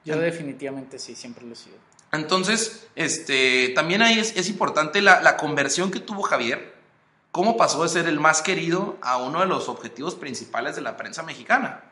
yo 0.05 0.19
definitivamente 0.19 0.99
sí, 0.99 1.15
siempre 1.15 1.45
lo 1.45 1.53
he 1.53 1.55
sido. 1.55 1.75
Entonces, 2.11 2.87
este, 2.95 3.69
también 3.69 4.03
ahí 4.03 4.19
es, 4.19 4.35
es 4.37 4.47
importante 4.49 5.01
la, 5.01 5.21
la, 5.21 5.35
conversión 5.35 5.89
que 5.89 5.99
tuvo 5.99 6.21
Javier, 6.21 6.75
cómo 7.31 7.57
pasó 7.57 7.81
de 7.81 7.89
ser 7.89 8.07
el 8.07 8.19
más 8.19 8.43
querido 8.43 8.97
a 9.01 9.17
uno 9.17 9.39
de 9.39 9.47
los 9.47 9.67
objetivos 9.69 10.13
principales 10.13 10.75
de 10.75 10.81
la 10.81 10.95
prensa 10.95 11.23
mexicana. 11.23 11.83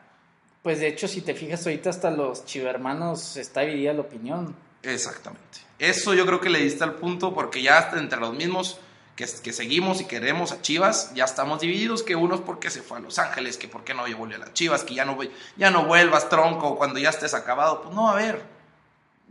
Pues 0.62 0.78
de 0.78 0.86
hecho, 0.86 1.08
si 1.08 1.22
te 1.22 1.34
fijas 1.34 1.66
ahorita 1.66 1.90
hasta 1.90 2.12
los 2.12 2.44
chivermanos 2.44 3.36
está 3.36 3.62
dividida 3.62 3.92
la 3.94 4.02
opinión. 4.02 4.54
Exactamente. 4.82 5.60
Eso 5.78 6.14
yo 6.14 6.26
creo 6.26 6.40
que 6.40 6.50
le 6.50 6.60
diste 6.60 6.84
al 6.84 6.94
punto 6.94 7.34
porque 7.34 7.62
ya 7.62 7.90
entre 7.94 8.20
los 8.20 8.34
mismos 8.34 8.78
que, 9.16 9.26
que, 9.42 9.52
seguimos 9.52 10.00
y 10.00 10.06
queremos 10.06 10.52
a 10.52 10.62
Chivas, 10.62 11.12
ya 11.14 11.24
estamos 11.24 11.60
divididos, 11.60 12.02
que 12.02 12.16
unos 12.16 12.40
porque 12.40 12.70
se 12.70 12.82
fue 12.82 12.98
a 12.98 13.00
Los 13.00 13.18
Ángeles, 13.18 13.56
que 13.56 13.68
por 13.68 13.84
qué 13.84 13.94
no 13.94 14.02
volvió 14.16 14.36
a 14.36 14.40
las 14.40 14.52
Chivas, 14.54 14.84
que 14.84 14.94
ya 14.94 15.04
no, 15.04 15.18
ya 15.56 15.70
no 15.70 15.84
vuelvas 15.84 16.28
tronco 16.28 16.76
cuando 16.76 16.98
ya 16.98 17.10
estés 17.10 17.34
acabado. 17.34 17.82
Pues 17.82 17.94
no, 17.94 18.08
a 18.08 18.14
ver, 18.14 18.42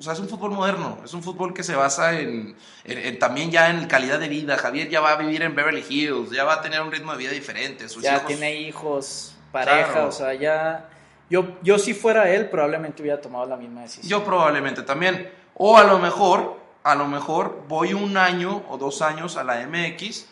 o 0.01 0.03
sea, 0.03 0.13
es 0.13 0.19
un 0.19 0.29
fútbol 0.29 0.51
moderno, 0.51 0.97
es 1.05 1.13
un 1.13 1.21
fútbol 1.21 1.53
que 1.53 1.63
se 1.63 1.75
basa 1.75 2.19
en, 2.19 2.55
en, 2.85 3.19
también 3.19 3.51
ya 3.51 3.69
en 3.69 3.87
calidad 3.87 4.19
de 4.19 4.29
vida. 4.29 4.57
Javier 4.57 4.89
ya 4.89 4.99
va 4.99 5.11
a 5.11 5.15
vivir 5.15 5.43
en 5.43 5.55
Beverly 5.55 5.85
Hills, 5.87 6.31
ya 6.31 6.43
va 6.43 6.55
a 6.55 6.61
tener 6.61 6.81
un 6.81 6.91
ritmo 6.91 7.11
de 7.11 7.19
vida 7.19 7.31
diferente. 7.31 7.87
Sus 7.87 8.01
ya 8.01 8.25
tiene 8.25 8.61
hijos, 8.61 9.35
pareja, 9.51 10.05
o 10.05 10.11
sea, 10.11 10.33
ya... 10.33 10.89
Yo, 11.29 11.57
yo 11.61 11.79
si 11.79 11.93
fuera 11.93 12.29
él 12.29 12.49
probablemente 12.49 13.01
hubiera 13.01 13.21
tomado 13.21 13.45
la 13.45 13.55
misma 13.55 13.83
decisión. 13.83 14.09
Yo 14.09 14.25
probablemente 14.25 14.81
también. 14.81 15.31
O 15.55 15.77
a 15.77 15.83
lo 15.83 15.99
mejor, 15.99 16.57
a 16.83 16.95
lo 16.95 17.07
mejor 17.07 17.63
voy 17.67 17.93
un 17.93 18.17
año 18.17 18.63
o 18.69 18.77
dos 18.77 19.01
años 19.01 19.37
a 19.37 19.43
la 19.43 19.65
MX, 19.67 20.25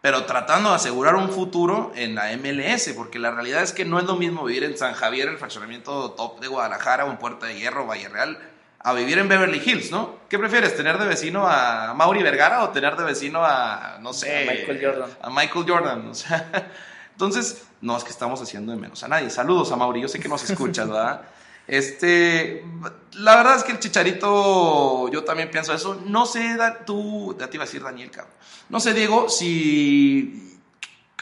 pero 0.00 0.26
tratando 0.26 0.68
de 0.68 0.76
asegurar 0.76 1.14
un 1.14 1.30
futuro 1.30 1.90
en 1.94 2.14
la 2.14 2.36
MLS, 2.36 2.92
porque 2.94 3.18
la 3.18 3.30
realidad 3.30 3.62
es 3.62 3.72
que 3.72 3.86
no 3.86 3.98
es 3.98 4.04
lo 4.04 4.16
mismo 4.16 4.44
vivir 4.44 4.64
en 4.64 4.76
San 4.76 4.92
Javier, 4.92 5.28
el 5.28 5.38
fraccionamiento 5.38 6.10
top 6.10 6.40
de 6.40 6.48
Guadalajara 6.48 7.06
o 7.06 7.10
en 7.10 7.16
Puerta 7.16 7.46
de 7.46 7.58
Hierro, 7.58 7.86
Valle 7.86 8.10
Real, 8.10 8.38
a 8.80 8.92
vivir 8.92 9.18
en 9.18 9.28
Beverly 9.28 9.62
Hills, 9.64 9.90
¿no? 9.90 10.16
¿Qué 10.28 10.38
prefieres, 10.38 10.76
tener 10.76 10.98
de 10.98 11.06
vecino 11.06 11.48
a 11.48 11.94
Mauri 11.94 12.22
Vergara 12.22 12.64
o 12.64 12.68
tener 12.68 12.96
de 12.96 13.04
vecino 13.04 13.42
a, 13.42 13.96
no 14.02 14.12
sé, 14.12 14.42
a 14.42 14.52
Michael 14.52 14.80
Jordan? 14.84 15.10
A 15.22 15.30
Michael 15.30 15.64
Jordan, 15.66 16.08
o 16.08 16.14
sea, 16.14 16.70
entonces, 17.12 17.64
no 17.80 17.96
es 17.96 18.04
que 18.04 18.10
estamos 18.10 18.42
haciendo 18.42 18.72
de 18.72 18.78
menos 18.78 19.02
a 19.02 19.08
nadie. 19.08 19.30
Saludos 19.30 19.72
a 19.72 19.76
Mauri, 19.76 20.02
yo 20.02 20.08
sé 20.08 20.20
que 20.20 20.28
nos 20.28 20.48
escuchas, 20.50 20.86
¿verdad? 20.86 21.22
Este, 21.66 22.64
la 23.12 23.36
verdad 23.36 23.56
es 23.56 23.64
que 23.64 23.72
el 23.72 23.78
chicharito, 23.78 25.08
yo 25.08 25.24
también 25.24 25.50
pienso 25.50 25.72
eso. 25.72 26.00
No 26.06 26.26
sé, 26.26 26.56
tú, 26.84 27.36
ya 27.38 27.48
te 27.48 27.56
iba 27.56 27.64
a 27.64 27.66
decir 27.66 27.82
Daniel, 27.82 28.10
cabrón. 28.10 28.34
No 28.68 28.80
sé, 28.80 28.92
Diego, 28.92 29.28
si 29.28 30.58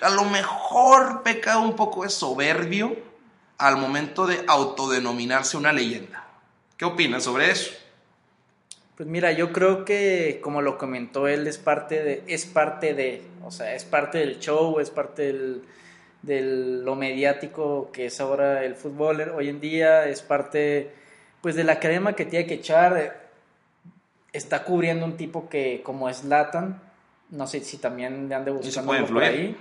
a 0.00 0.10
lo 0.10 0.24
mejor 0.24 1.22
peca 1.22 1.58
un 1.58 1.76
poco 1.76 2.02
de 2.02 2.10
soberbio 2.10 2.96
al 3.58 3.76
momento 3.76 4.26
de 4.26 4.44
autodenominarse 4.48 5.56
una 5.56 5.72
leyenda. 5.72 6.26
¿Qué 6.76 6.84
opinas 6.84 7.22
sobre 7.22 7.50
eso? 7.50 7.70
Pues 8.96 9.08
mira, 9.08 9.32
yo 9.32 9.52
creo 9.52 9.84
que 9.84 10.40
como 10.42 10.60
lo 10.62 10.78
comentó 10.78 11.28
él 11.28 11.46
es 11.46 11.58
parte 11.58 12.02
de 12.02 12.24
es 12.26 12.44
parte 12.44 12.94
de, 12.94 13.22
o 13.44 13.50
sea, 13.50 13.74
es 13.74 13.84
parte 13.84 14.18
del 14.18 14.38
show, 14.38 14.80
es 14.80 14.90
parte 14.90 15.22
del 15.22 15.62
de 16.22 16.40
lo 16.40 16.94
mediático 16.94 17.90
que 17.92 18.06
es 18.06 18.20
ahora 18.20 18.64
el 18.64 18.74
fútbol 18.74 19.20
hoy 19.34 19.48
en 19.48 19.60
día, 19.60 20.06
es 20.08 20.22
parte 20.22 20.92
pues 21.40 21.56
de 21.56 21.64
la 21.64 21.80
crema 21.80 22.14
que 22.14 22.24
tiene 22.24 22.46
que 22.46 22.54
echar, 22.54 23.28
está 24.32 24.62
cubriendo 24.64 25.04
un 25.04 25.16
tipo 25.16 25.48
que 25.48 25.82
como 25.82 26.08
es 26.08 26.24
Latan, 26.24 26.80
no 27.30 27.46
sé 27.46 27.60
si 27.60 27.78
también 27.78 28.28
le 28.28 28.34
han 28.34 28.44
de 28.44 28.52
buscar 28.52 28.84
por 28.84 29.22
ahí. 29.22 29.56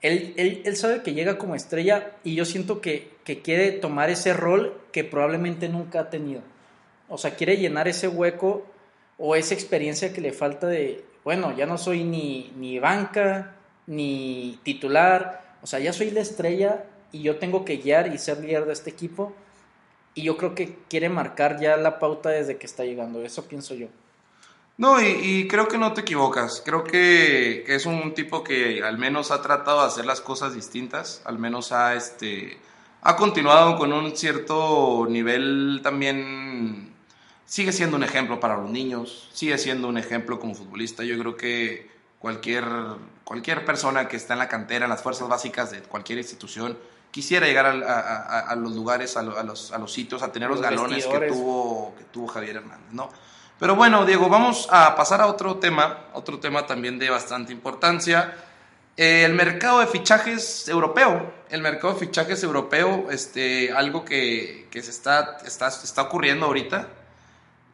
Él, 0.00 0.34
él, 0.36 0.62
él, 0.64 0.76
sabe 0.76 1.02
que 1.02 1.14
llega 1.14 1.38
como 1.38 1.54
estrella 1.54 2.10
y 2.24 2.34
yo 2.34 2.44
siento 2.44 2.80
que, 2.80 3.10
que, 3.22 3.40
quiere 3.40 3.70
tomar 3.70 4.10
ese 4.10 4.32
rol 4.32 4.80
que 4.90 5.04
probablemente 5.04 5.68
nunca 5.68 6.00
ha 6.00 6.10
tenido. 6.10 6.42
O 7.08 7.18
sea, 7.18 7.36
quiere 7.36 7.56
llenar 7.56 7.86
ese 7.86 8.08
hueco 8.08 8.66
o 9.16 9.36
esa 9.36 9.54
experiencia 9.54 10.12
que 10.12 10.20
le 10.20 10.32
falta 10.32 10.66
de, 10.66 11.04
bueno, 11.22 11.56
ya 11.56 11.66
no 11.66 11.78
soy 11.78 12.02
ni, 12.02 12.52
ni 12.56 12.80
banca, 12.80 13.54
ni 13.86 14.58
titular, 14.64 15.42
o 15.62 15.66
sea, 15.66 15.78
ya 15.78 15.92
soy 15.92 16.10
la 16.10 16.20
estrella 16.20 16.84
y 17.12 17.22
yo 17.22 17.36
tengo 17.36 17.64
que 17.64 17.76
guiar 17.76 18.12
y 18.12 18.18
ser 18.18 18.38
líder 18.38 18.66
de 18.66 18.72
este 18.72 18.90
equipo. 18.90 19.32
Y 20.14 20.22
yo 20.24 20.36
creo 20.36 20.54
que 20.54 20.76
quiere 20.88 21.08
marcar 21.08 21.60
ya 21.60 21.76
la 21.76 21.98
pauta 21.98 22.30
desde 22.30 22.58
que 22.58 22.66
está 22.66 22.84
llegando. 22.84 23.22
Eso 23.22 23.46
pienso 23.46 23.74
yo. 23.74 23.86
No, 24.76 25.00
y, 25.00 25.46
creo 25.48 25.68
que 25.68 25.78
no 25.78 25.92
te 25.92 26.00
equivocas. 26.00 26.62
Creo 26.64 26.82
que, 26.82 27.64
es 27.66 27.86
un 27.86 28.14
tipo 28.14 28.42
que 28.42 28.82
al 28.82 28.98
menos 28.98 29.30
ha 29.30 29.40
tratado 29.40 29.82
de 29.82 29.86
hacer 29.86 30.04
las 30.04 30.20
cosas 30.20 30.54
distintas. 30.54 31.22
Al 31.24 31.38
menos 31.38 31.72
ha, 31.72 31.94
este, 31.94 32.58
ha 33.02 33.16
continuado 33.16 33.76
con 33.76 33.92
un 33.92 34.16
cierto 34.16 35.06
nivel 35.08 35.80
también. 35.82 36.92
Sigue 37.46 37.72
siendo 37.72 37.96
un 37.96 38.02
ejemplo 38.02 38.40
para 38.40 38.56
los 38.56 38.70
niños. 38.70 39.30
Sigue 39.32 39.58
siendo 39.58 39.88
un 39.88 39.98
ejemplo 39.98 40.40
como 40.40 40.54
futbolista. 40.54 41.04
Yo 41.04 41.18
creo 41.18 41.36
que 41.36 41.88
cualquier, 42.22 42.64
cualquier 43.24 43.64
persona 43.64 44.06
que 44.06 44.16
está 44.16 44.34
en 44.34 44.38
la 44.38 44.48
cantera, 44.48 44.84
en 44.84 44.90
las 44.90 45.02
fuerzas 45.02 45.28
básicas 45.28 45.72
de 45.72 45.82
cualquier 45.82 46.18
institución, 46.18 46.78
quisiera 47.10 47.46
llegar 47.46 47.66
a, 47.66 48.54
los 48.54 48.72
lugares, 48.76 49.16
a, 49.16 49.22
los, 49.22 49.72
a 49.72 49.78
los 49.78 49.92
sitios, 49.92 50.22
a 50.22 50.30
tener 50.30 50.48
los, 50.48 50.62
galones 50.62 51.04
que 51.04 51.18
tuvo, 51.26 51.94
que 51.98 52.04
tuvo 52.04 52.28
Javier 52.28 52.56
Hernández, 52.56 52.92
¿no? 52.92 53.10
Pero 53.58 53.74
bueno, 53.74 54.06
Diego, 54.06 54.28
vamos 54.28 54.68
a 54.70 54.94
pasar 54.94 55.20
a 55.20 55.26
otro 55.26 55.56
tema, 55.56 56.06
otro 56.14 56.38
tema 56.38 56.64
también 56.64 56.96
de 56.98 57.10
bastante 57.10 57.52
importancia. 57.52 58.34
el 58.96 59.34
mercado 59.34 59.80
de 59.80 59.88
fichajes 59.88 60.68
europeo, 60.68 61.32
el 61.50 61.60
mercado 61.60 61.94
de 61.94 62.00
fichajes 62.00 62.42
europeo, 62.44 63.08
este, 63.10 63.72
algo 63.72 64.04
que, 64.04 64.68
que 64.70 64.80
se 64.80 64.90
está, 64.90 65.38
está, 65.44 65.68
está 65.68 66.02
ocurriendo 66.02 66.46
ahorita, 66.46 66.88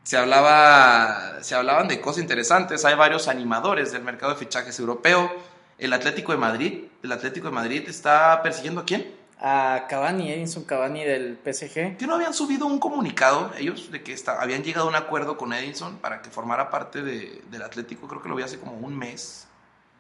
se, 0.08 0.16
hablaba, 0.16 1.42
se 1.42 1.54
hablaban 1.54 1.86
de 1.86 2.00
cosas 2.00 2.22
interesantes. 2.22 2.86
Hay 2.86 2.94
varios 2.94 3.28
animadores 3.28 3.92
del 3.92 4.02
mercado 4.02 4.32
de 4.32 4.38
fichajes 4.38 4.78
europeo. 4.78 5.30
El 5.76 5.92
Atlético 5.92 6.32
de 6.32 6.38
Madrid, 6.38 6.84
el 7.02 7.12
Atlético 7.12 7.48
de 7.48 7.52
Madrid 7.52 7.84
está 7.86 8.40
persiguiendo 8.42 8.80
a 8.80 8.84
quién? 8.86 9.14
A 9.38 9.84
Cavani, 9.86 10.32
Edinson 10.32 10.64
Cavani 10.64 11.04
del 11.04 11.36
PSG. 11.44 11.98
¿Que 11.98 12.06
no 12.06 12.14
habían 12.14 12.32
subido 12.32 12.64
un 12.64 12.78
comunicado 12.78 13.52
ellos 13.58 13.92
de 13.92 14.02
que 14.02 14.16
habían 14.28 14.62
llegado 14.62 14.86
a 14.86 14.88
un 14.88 14.94
acuerdo 14.94 15.36
con 15.36 15.52
Edinson 15.52 15.98
para 15.98 16.22
que 16.22 16.30
formara 16.30 16.70
parte 16.70 17.02
de, 17.02 17.42
del 17.50 17.60
Atlético? 17.60 18.08
Creo 18.08 18.22
que 18.22 18.30
lo 18.30 18.36
vi 18.36 18.44
hace 18.44 18.58
como 18.58 18.78
un 18.78 18.96
mes. 18.96 19.46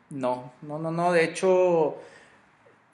No, 0.08 0.54
no, 0.62 0.78
no, 0.78 0.90
no. 0.90 1.12
De 1.12 1.22
hecho, 1.22 1.98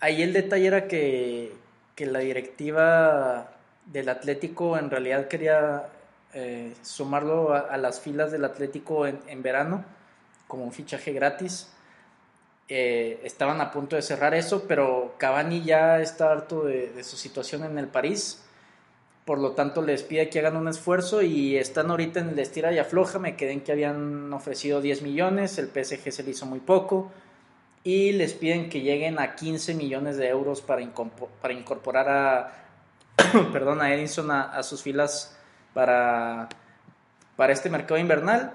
ahí 0.01 0.21
el 0.21 0.33
detalle 0.33 0.67
era 0.67 0.89
que, 0.89 1.55
que 1.95 2.07
la 2.07 2.19
directiva 2.19 3.53
del 3.87 4.09
Atlético 4.09 4.77
en 4.77 4.91
realidad 4.91 5.29
quería 5.29 5.85
eh, 6.37 6.75
sumarlo 6.83 7.55
a, 7.55 7.77
las 7.77 8.01
filas 8.01 8.33
del 8.33 8.45
Atlético 8.45 9.07
en, 9.07 9.43
verano 9.43 9.85
como 10.49 10.65
un 10.65 10.73
fichaje 10.73 11.13
gratis. 11.13 11.71
Eh, 12.69 13.21
estaban 13.23 13.61
a 13.61 13.71
punto 13.71 13.95
de 13.95 14.03
cerrar 14.03 14.35
eso, 14.35 14.65
pero 14.67 15.15
Cavani 15.17 15.63
ya 15.63 16.01
está 16.01 16.33
harto 16.33 16.65
de, 16.65 17.05
su 17.05 17.17
situación 17.17 17.63
en 17.63 17.79
el 17.79 17.87
París. 17.87 18.43
Por 19.25 19.39
lo 19.39 19.53
tanto, 19.53 19.81
les 19.81 20.03
pide 20.03 20.29
que 20.29 20.41
hagan 20.41 20.57
un 20.57 20.67
esfuerzo 20.67 21.23
y 21.23 21.57
están 21.57 21.91
ahorita 21.91 22.19
en 22.19 22.31
el 22.31 22.39
estira 22.41 22.73
y 22.73 22.79
afloja. 22.79 23.21
Me 23.21 23.37
quedé 23.37 23.53
en 23.53 23.61
que 23.61 23.71
habían 23.71 24.33
ofrecido 24.33 24.81
10 24.81 25.03
millones, 25.03 25.57
el 25.59 25.69
PSG 25.69 26.11
se 26.11 26.25
le 26.25 26.33
hizo 26.33 26.47
muy 26.47 26.59
poco. 26.59 27.13
Y 27.85 28.13
les 28.13 28.33
piden 28.33 28.69
que 28.71 28.81
lleguen 28.81 29.21
a 29.21 29.37
15 29.37 29.75
millones 29.75 30.17
de 30.17 30.29
euros 30.29 30.63
para, 30.63 30.83
incorporar 30.83 32.09
a, 32.09 32.53
perdón, 33.53 33.83
a 33.83 33.95
Edison 33.95 34.33
a 34.33 34.63
sus 34.65 34.83
filas 34.83 35.37
para, 35.75 36.49
para 37.37 37.53
este 37.53 37.69
mercado 37.69 37.99
invernal. 37.99 38.55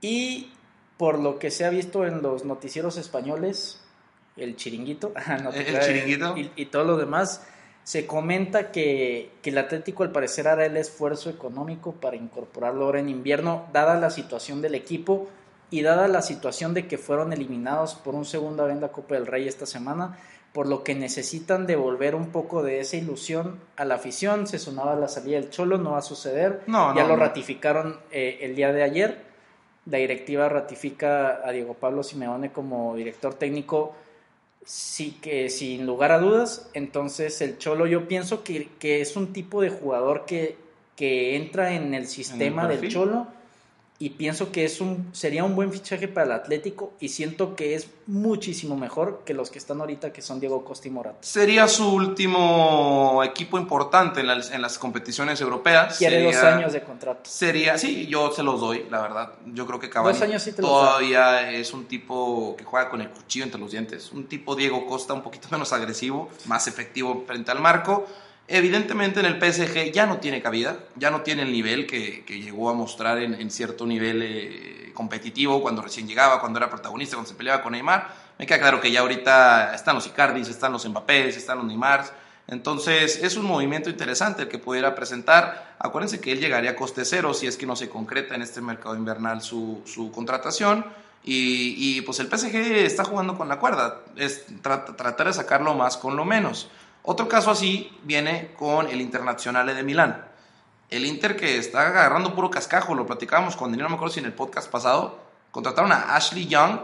Y 0.00 0.50
por 0.96 1.18
lo 1.18 1.38
que 1.38 1.50
se 1.50 1.64
ha 1.64 1.70
visto 1.70 2.06
en 2.06 2.22
los 2.22 2.44
noticieros 2.44 2.96
españoles, 2.96 3.82
el 4.36 4.56
chiringuito, 4.56 5.12
el 5.54 5.80
chiringuito. 5.80 6.34
Y, 6.56 6.66
todo 6.66 6.84
lo 6.84 6.96
demás, 6.96 7.46
se 7.84 8.06
comenta 8.06 8.70
que, 8.70 9.32
que, 9.42 9.50
el 9.50 9.58
Atlético 9.58 10.02
al 10.02 10.12
parecer 10.12 10.48
hará 10.48 10.64
el 10.64 10.76
esfuerzo 10.76 11.28
económico 11.28 11.92
para 11.92 12.16
incorporarlo 12.16 12.86
ahora 12.86 13.00
en 13.00 13.08
invierno, 13.08 13.66
dada 13.72 13.96
la 13.96 14.10
situación 14.10 14.62
del 14.62 14.74
equipo 14.74 15.28
y 15.70 15.82
dada 15.82 16.08
la 16.08 16.22
situación 16.22 16.74
de 16.74 16.86
que 16.86 16.98
fueron 16.98 17.32
eliminados 17.32 17.94
por 17.94 18.14
un 18.14 18.24
segunda 18.24 18.64
venda 18.64 18.88
Copa 18.88 19.14
del 19.14 19.26
Rey 19.26 19.46
esta 19.46 19.66
semana, 19.66 20.18
por 20.52 20.66
lo 20.66 20.82
que 20.82 20.94
necesitan 20.94 21.66
devolver 21.66 22.14
un 22.14 22.30
poco 22.30 22.62
de 22.62 22.80
esa 22.80 22.96
ilusión 22.96 23.60
a 23.76 23.84
la 23.84 23.96
afición. 23.96 24.46
Se 24.46 24.58
sonaba 24.58 24.96
la 24.96 25.08
salida 25.08 25.40
del 25.40 25.50
Cholo, 25.50 25.78
no 25.78 25.92
va 25.92 25.98
a 25.98 26.02
suceder. 26.02 26.62
ya 26.66 27.04
lo 27.04 27.16
ratificaron 27.16 27.98
eh, 28.10 28.38
el 28.42 28.56
día 28.56 28.72
de 28.72 28.82
ayer. 28.82 29.22
La 29.86 29.98
directiva 29.98 30.48
ratifica 30.48 31.40
a 31.46 31.52
Diego 31.52 31.74
Pablo 31.74 32.02
Simeone 32.02 32.52
como 32.52 32.94
director 32.96 33.34
técnico, 33.34 33.94
sí 34.64 35.18
que 35.22 35.48
sin 35.50 35.86
lugar 35.86 36.12
a 36.12 36.18
dudas. 36.18 36.68
Entonces 36.74 37.40
el 37.40 37.58
Cholo 37.58 37.86
yo 37.86 38.08
pienso 38.08 38.42
que, 38.42 38.68
es 38.82 39.16
un 39.16 39.32
tipo 39.32 39.62
de 39.62 39.70
jugador 39.70 40.24
que, 40.26 40.56
que 40.96 41.36
entra 41.36 41.74
en 41.74 41.94
el 41.94 42.06
sistema 42.06 42.66
del 42.66 42.88
Cholo 42.88 43.28
y 44.02 44.10
pienso 44.10 44.50
que 44.50 44.64
es 44.64 44.80
un, 44.80 45.10
sería 45.12 45.44
un 45.44 45.54
buen 45.54 45.70
fichaje 45.70 46.08
para 46.08 46.24
el 46.24 46.32
Atlético 46.32 46.94
y 47.00 47.10
siento 47.10 47.54
que 47.54 47.74
es 47.74 47.86
muchísimo 48.06 48.74
mejor 48.74 49.20
que 49.26 49.34
los 49.34 49.50
que 49.50 49.58
están 49.58 49.78
ahorita, 49.78 50.10
que 50.10 50.22
son 50.22 50.40
Diego 50.40 50.64
Costa 50.64 50.88
y 50.88 50.90
Morata. 50.90 51.18
Sería 51.20 51.68
su 51.68 51.86
último 51.86 53.22
equipo 53.22 53.58
importante 53.58 54.20
en 54.20 54.28
las, 54.28 54.52
en 54.52 54.62
las 54.62 54.78
competiciones 54.78 55.38
europeas. 55.42 55.98
Quiere 55.98 56.24
dos 56.24 56.34
años 56.36 56.72
de 56.72 56.82
contrato. 56.82 57.28
Sería, 57.28 57.76
sí, 57.76 58.06
yo 58.06 58.32
se 58.32 58.42
los 58.42 58.58
doy, 58.58 58.86
la 58.90 59.02
verdad. 59.02 59.34
Yo 59.44 59.66
creo 59.66 59.78
que 59.78 59.90
Cavani 59.90 60.14
dos 60.14 60.22
años 60.26 60.42
sí 60.42 60.52
te 60.52 60.62
todavía 60.62 61.50
es 61.52 61.74
un 61.74 61.84
tipo 61.84 62.56
que 62.56 62.64
juega 62.64 62.88
con 62.88 63.02
el 63.02 63.10
cuchillo 63.10 63.44
entre 63.44 63.60
los 63.60 63.70
dientes. 63.70 64.12
Un 64.12 64.28
tipo 64.28 64.56
Diego 64.56 64.86
Costa 64.86 65.12
un 65.12 65.20
poquito 65.20 65.48
menos 65.50 65.74
agresivo, 65.74 66.30
más 66.46 66.66
efectivo 66.66 67.24
frente 67.26 67.50
al 67.50 67.60
marco 67.60 68.06
Evidentemente 68.52 69.20
en 69.20 69.26
el 69.26 69.38
PSG 69.38 69.92
ya 69.92 70.06
no 70.06 70.18
tiene 70.18 70.42
cabida, 70.42 70.76
ya 70.96 71.12
no 71.12 71.20
tiene 71.20 71.42
el 71.42 71.52
nivel 71.52 71.86
que, 71.86 72.24
llegó 72.26 72.68
a 72.68 72.74
mostrar 72.74 73.18
en, 73.18 73.48
cierto 73.48 73.86
nivel 73.86 74.22
eh, 74.24 74.90
competitivo 74.92 75.62
cuando 75.62 75.82
recién 75.82 76.08
llegaba, 76.08 76.40
cuando 76.40 76.58
era 76.58 76.68
protagonista, 76.68 77.14
cuando 77.14 77.30
se 77.30 77.36
peleaba 77.36 77.62
con 77.62 77.70
Neymar. 77.70 78.08
Me 78.40 78.46
queda 78.46 78.58
claro 78.58 78.80
que 78.80 78.90
ya 78.90 79.00
ahorita 79.00 79.72
están 79.72 79.94
los 79.94 80.04
Icardis, 80.08 80.48
están 80.48 80.72
los 80.72 80.84
Mbappés, 80.84 81.36
están 81.36 81.58
los 81.58 81.66
Neymars. 81.66 82.12
Entonces 82.48 83.20
es 83.22 83.36
un 83.36 83.44
movimiento 83.44 83.88
interesante 83.88 84.42
el 84.42 84.48
que 84.48 84.58
pudiera 84.58 84.96
presentar. 84.96 85.76
Acuérdense 85.78 86.20
que 86.20 86.32
él 86.32 86.40
llegaría 86.40 86.70
a 86.70 86.74
coste 86.74 87.04
cero 87.04 87.32
si 87.34 87.46
es 87.46 87.56
que 87.56 87.66
no 87.66 87.76
se 87.76 87.88
concreta 87.88 88.34
en 88.34 88.42
este 88.42 88.60
mercado 88.60 88.96
invernal 88.96 89.42
su, 89.42 90.10
contratación. 90.12 90.84
Y, 91.22 92.00
pues 92.00 92.18
el 92.18 92.26
PSG 92.26 92.56
está 92.84 93.04
jugando 93.04 93.38
con 93.38 93.48
la 93.48 93.60
cuerda, 93.60 94.00
es 94.16 94.46
tratar 94.62 95.26
de 95.28 95.32
sacarlo 95.34 95.74
más 95.74 95.96
con 95.96 96.16
lo 96.16 96.24
menos. 96.24 96.68
Otro 97.10 97.26
caso 97.26 97.50
así 97.50 97.90
viene 98.04 98.52
con 98.56 98.86
el 98.86 99.00
Internacional 99.00 99.66
de 99.66 99.82
Milán. 99.82 100.28
El 100.90 101.04
Inter 101.04 101.34
que 101.34 101.58
está 101.58 101.88
agarrando 101.88 102.36
puro 102.36 102.50
cascajo, 102.50 102.94
lo 102.94 103.04
platicábamos 103.04 103.56
con 103.56 103.72
Daniel, 103.72 103.86
no 103.86 103.88
me 103.88 103.94
acuerdo 103.96 104.14
si 104.14 104.20
en 104.20 104.26
el 104.26 104.32
podcast 104.32 104.70
pasado, 104.70 105.18
contrataron 105.50 105.90
a 105.90 106.14
Ashley 106.14 106.46
Young. 106.46 106.78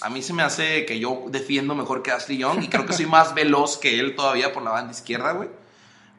A 0.00 0.10
mí 0.10 0.20
se 0.20 0.32
me 0.32 0.42
hace 0.42 0.84
que 0.84 0.98
yo 0.98 1.26
defiendo 1.28 1.76
mejor 1.76 2.02
que 2.02 2.10
Ashley 2.10 2.38
Young 2.38 2.64
y 2.64 2.68
creo 2.68 2.86
que 2.86 2.92
soy 2.92 3.06
más 3.06 3.34
veloz 3.34 3.78
que 3.78 4.00
él 4.00 4.16
todavía 4.16 4.52
por 4.52 4.64
la 4.64 4.72
banda 4.72 4.90
izquierda, 4.90 5.30
güey. 5.30 5.48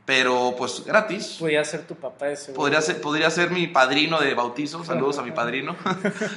Pero 0.06 0.56
pues 0.58 0.86
gratis. 0.86 1.36
Podría 1.38 1.66
ser 1.66 1.86
tu 1.86 1.96
papá 1.96 2.30
ese. 2.30 2.54
Podría 2.54 2.82
ser, 2.82 3.02
podría 3.02 3.30
ser 3.30 3.52
mi 3.52 3.68
padrino 3.68 4.22
de 4.22 4.36
bautizo. 4.36 4.86
Saludos 4.86 5.18
a 5.18 5.22
mi 5.22 5.32
padrino. 5.32 5.76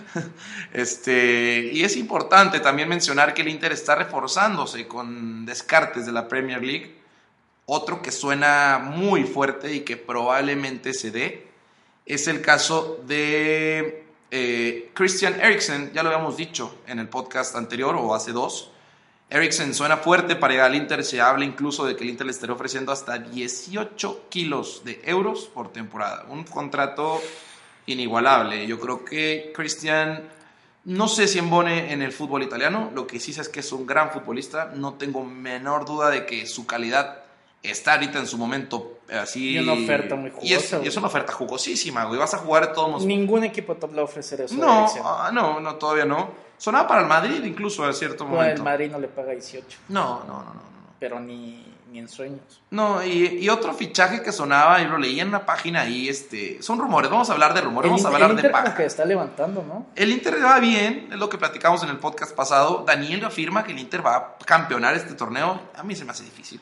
este, 0.72 1.70
y 1.72 1.84
es 1.84 1.96
importante 1.96 2.58
también 2.58 2.88
mencionar 2.88 3.32
que 3.32 3.42
el 3.42 3.48
Inter 3.48 3.70
está 3.70 3.94
reforzándose 3.94 4.88
con 4.88 5.46
descartes 5.46 6.04
de 6.04 6.10
la 6.10 6.26
Premier 6.26 6.60
League 6.60 7.01
otro 7.66 8.02
que 8.02 8.10
suena 8.10 8.78
muy 8.78 9.24
fuerte 9.24 9.72
y 9.72 9.80
que 9.80 9.96
probablemente 9.96 10.94
se 10.94 11.10
dé 11.10 11.52
es 12.06 12.26
el 12.28 12.40
caso 12.42 13.00
de 13.06 14.04
eh, 14.30 14.90
Christian 14.94 15.40
Eriksen, 15.40 15.92
ya 15.92 16.02
lo 16.02 16.10
habíamos 16.10 16.36
dicho 16.36 16.78
en 16.86 16.98
el 16.98 17.08
podcast 17.08 17.54
anterior 17.54 17.94
o 17.96 18.14
hace 18.14 18.32
dos. 18.32 18.70
Eriksen 19.30 19.72
suena 19.72 19.96
fuerte 19.96 20.36
para 20.36 20.52
llegar 20.52 20.70
al 20.70 20.74
Inter, 20.74 21.04
se 21.04 21.20
habla 21.20 21.44
incluso 21.44 21.86
de 21.86 21.96
que 21.96 22.04
el 22.04 22.10
Inter 22.10 22.26
le 22.26 22.32
estará 22.32 22.52
ofreciendo 22.52 22.92
hasta 22.92 23.18
18 23.18 24.26
kilos 24.28 24.82
de 24.84 25.00
euros 25.04 25.46
por 25.46 25.72
temporada, 25.72 26.26
un 26.28 26.44
contrato 26.44 27.22
inigualable. 27.86 28.66
Yo 28.66 28.78
creo 28.78 29.04
que 29.04 29.52
Christian, 29.54 30.28
no 30.84 31.08
sé 31.08 31.28
si 31.28 31.38
embone 31.38 31.92
en 31.92 32.02
el 32.02 32.12
fútbol 32.12 32.42
italiano, 32.42 32.90
lo 32.94 33.06
que 33.06 33.20
sí 33.20 33.32
sé 33.32 33.40
es 33.40 33.48
que 33.48 33.60
es 33.60 33.72
un 33.72 33.86
gran 33.86 34.10
futbolista, 34.10 34.72
no 34.74 34.94
tengo 34.94 35.24
menor 35.24 35.86
duda 35.86 36.10
de 36.10 36.26
que 36.26 36.46
su 36.46 36.66
calidad 36.66 37.21
está 37.62 37.94
ahorita 37.94 38.18
en 38.18 38.26
su 38.26 38.38
momento 38.38 39.00
eh, 39.08 39.16
así. 39.16 39.52
Y 39.52 39.58
una 39.58 39.74
oferta 39.74 40.14
muy 40.16 40.30
jugosa. 40.30 40.80
Y 40.82 40.86
es, 40.86 40.96
una 40.96 41.06
oferta 41.06 41.32
jugosísima, 41.32 42.04
güey. 42.04 42.18
Vas 42.18 42.34
a 42.34 42.38
jugar 42.38 42.72
todos 42.72 43.04
Ningún 43.04 43.44
equipo 43.44 43.76
top 43.76 43.90
le 43.90 43.96
va 43.96 44.02
a 44.02 44.04
ofrecer 44.04 44.40
eso. 44.40 44.54
No, 44.54 44.86
ah, 45.04 45.30
no, 45.32 45.60
no, 45.60 45.76
todavía 45.76 46.04
no. 46.04 46.30
Sonaba 46.56 46.86
para 46.86 47.00
el 47.02 47.08
Madrid 47.08 47.42
incluso 47.44 47.84
a 47.84 47.92
cierto 47.92 48.24
momento. 48.24 48.36
momento. 48.36 48.60
el 48.60 48.64
Madrid 48.64 48.90
no 48.90 48.98
le 48.98 49.08
paga 49.08 49.32
18. 49.32 49.78
No, 49.88 50.20
no, 50.20 50.26
no, 50.26 50.38
no. 50.38 50.54
no. 50.54 50.72
Pero 50.98 51.18
ni, 51.18 51.64
ni 51.90 51.98
en 51.98 52.08
sueños. 52.08 52.62
No, 52.70 53.04
y, 53.04 53.48
otro 53.48 53.74
fichaje 53.74 54.22
que 54.22 54.30
sonaba, 54.30 54.80
y 54.80 54.86
lo 54.86 54.96
leí 54.98 55.18
en 55.18 55.28
una 55.28 55.44
página 55.44 55.82
ahí, 55.82 56.08
este, 56.08 56.62
son 56.62 56.78
rumores, 56.78 57.10
vamos 57.10 57.28
a 57.30 57.32
hablar 57.32 57.52
de 57.54 57.60
rumores, 57.60 57.90
vamos 57.90 58.04
a 58.04 58.08
hablar 58.08 58.30
el 58.30 58.36
Inter 58.36 58.52
de 58.52 58.62
Como 58.62 58.74
que 58.76 58.84
está 58.84 59.04
levantando, 59.04 59.64
¿no? 59.66 59.86
El 59.96 60.12
Inter 60.12 60.36
va 60.44 60.60
bien, 60.60 61.08
es 61.10 61.18
lo 61.18 61.28
que 61.28 61.38
platicamos 61.38 61.82
en 61.82 61.90
el 61.90 61.98
podcast 61.98 62.34
pasado. 62.34 62.84
Daniel 62.86 63.24
afirma 63.24 63.64
que 63.64 63.72
el 63.72 63.80
Inter 63.80 64.06
va 64.06 64.16
a 64.16 64.36
campeonar 64.46 64.94
este 64.94 65.14
torneo. 65.14 65.60
A 65.74 65.82
mí 65.82 65.96
se 65.96 66.04
me 66.04 66.12
hace 66.12 66.22
difícil 66.22 66.60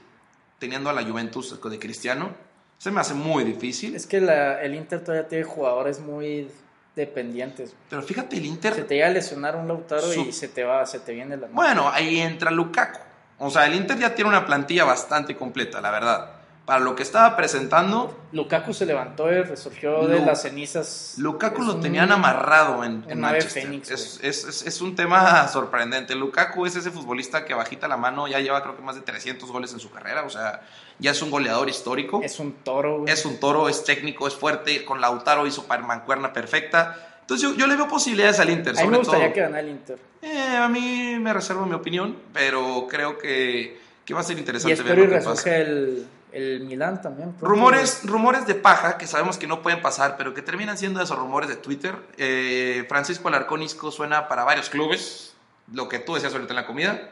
teniendo 0.60 0.88
a 0.88 0.92
la 0.92 1.02
Juventus 1.02 1.60
de 1.60 1.78
Cristiano, 1.80 2.30
se 2.78 2.92
me 2.92 3.00
hace 3.00 3.14
muy 3.14 3.42
difícil. 3.42 3.96
Es 3.96 4.06
que 4.06 4.18
el 4.18 4.74
Inter 4.76 5.02
todavía 5.02 5.26
tiene 5.26 5.42
jugadores 5.42 5.98
muy 5.98 6.48
dependientes. 6.94 7.74
Pero 7.88 8.02
fíjate, 8.02 8.36
el 8.36 8.46
Inter... 8.46 8.74
Se 8.74 8.84
te 8.84 8.96
iba 8.96 9.08
a 9.08 9.10
lesionar 9.10 9.56
un 9.56 9.66
Lautaro 9.66 10.14
y 10.14 10.32
se 10.32 10.46
te 10.46 10.62
va, 10.62 10.86
se 10.86 11.00
te 11.00 11.12
viene 11.12 11.36
la... 11.36 11.48
Bueno, 11.48 11.90
ahí 11.90 12.20
entra 12.20 12.52
Lukaku. 12.52 13.00
O 13.38 13.50
sea, 13.50 13.66
el 13.66 13.74
Inter 13.74 13.98
ya 13.98 14.14
tiene 14.14 14.30
una 14.30 14.46
plantilla 14.46 14.84
bastante 14.84 15.34
completa, 15.34 15.80
la 15.80 15.90
verdad 15.90 16.39
para 16.70 16.84
lo 16.84 16.94
que 16.94 17.02
estaba 17.02 17.36
presentando. 17.36 18.16
Lukaku 18.30 18.72
se 18.72 18.86
levantó 18.86 19.28
y 19.28 19.42
resurgió 19.42 20.06
de 20.06 20.20
las 20.20 20.42
cenizas. 20.42 21.14
Lukaku 21.18 21.62
lo 21.62 21.80
tenían 21.80 22.12
amarrado 22.12 22.84
en, 22.84 23.04
en 23.08 23.18
Manchester. 23.18 23.72
es, 23.90 24.20
es, 24.22 24.62
es, 24.64 24.80
un 24.80 24.94
tema 24.94 25.48
sorprendente. 25.48 26.14
Lukaku 26.14 26.66
es 26.66 26.76
ese 26.76 26.92
futbolista 26.92 27.44
que 27.44 27.54
bajita 27.54 27.88
la 27.88 27.96
mano, 27.96 28.28
ya 28.28 28.38
lleva 28.38 28.62
creo 28.62 28.76
que 28.76 28.82
más 28.82 28.94
de 28.94 29.00
300 29.00 29.50
goles 29.50 29.72
en 29.72 29.80
su 29.80 29.90
carrera, 29.90 30.22
o 30.22 30.30
sea, 30.30 30.62
ya 31.00 31.10
es 31.10 31.20
un 31.22 31.32
goleador 31.32 31.68
histórico. 31.68 32.20
Es 32.22 32.38
un 32.38 32.52
toro. 32.52 33.04
Es 33.08 33.26
un 33.26 33.40
toro, 33.40 33.68
es 33.68 33.82
técnico, 33.82 34.28
es 34.28 34.36
fuerte, 34.36 34.84
con 34.84 35.00
Lautaro 35.00 35.48
hizo 35.48 35.66
mancuerna 35.66 36.32
perfecta. 36.32 37.18
Entonces 37.22 37.56
yo, 37.56 37.66
le 37.66 37.74
veo 37.74 37.88
posibilidades 37.88 38.38
al 38.38 38.48
Inter. 38.48 38.78
A 38.78 38.82
mí 38.82 38.88
me 38.90 38.98
gustaría 38.98 39.32
que 39.32 39.40
ganara 39.40 39.58
el 39.58 39.70
Inter. 39.70 39.98
Eh, 40.22 40.56
a 40.56 40.68
mí 40.68 41.16
me 41.18 41.32
reservo 41.32 41.66
mi 41.66 41.74
opinión, 41.74 42.16
pero 42.32 42.86
creo 42.88 43.18
que, 43.18 43.76
que 44.04 44.14
va 44.14 44.20
a 44.20 44.22
ser 44.22 44.38
interesante 44.38 44.80
y 44.80 44.84
ver 44.84 45.24
lo 45.24 45.34
que 45.34 45.56
el 45.56 46.06
el 46.32 46.60
Milan 46.60 47.02
también. 47.02 47.34
Rumores, 47.40 48.02
rumores 48.04 48.46
de 48.46 48.54
paja 48.54 48.98
que 48.98 49.06
sabemos 49.06 49.38
que 49.38 49.46
no 49.46 49.62
pueden 49.62 49.82
pasar, 49.82 50.16
pero 50.16 50.34
que 50.34 50.42
terminan 50.42 50.78
siendo 50.78 51.02
esos 51.02 51.18
rumores 51.18 51.48
de 51.48 51.56
Twitter. 51.56 51.96
Eh, 52.16 52.84
Francisco 52.88 53.28
Alarcónisco 53.28 53.90
suena 53.90 54.28
para 54.28 54.44
varios 54.44 54.70
clubes. 54.70 55.34
Lo 55.72 55.88
que 55.88 55.98
tú 55.98 56.14
decías 56.14 56.32
ahorita 56.32 56.52
en 56.52 56.56
la 56.56 56.66
comida. 56.66 57.10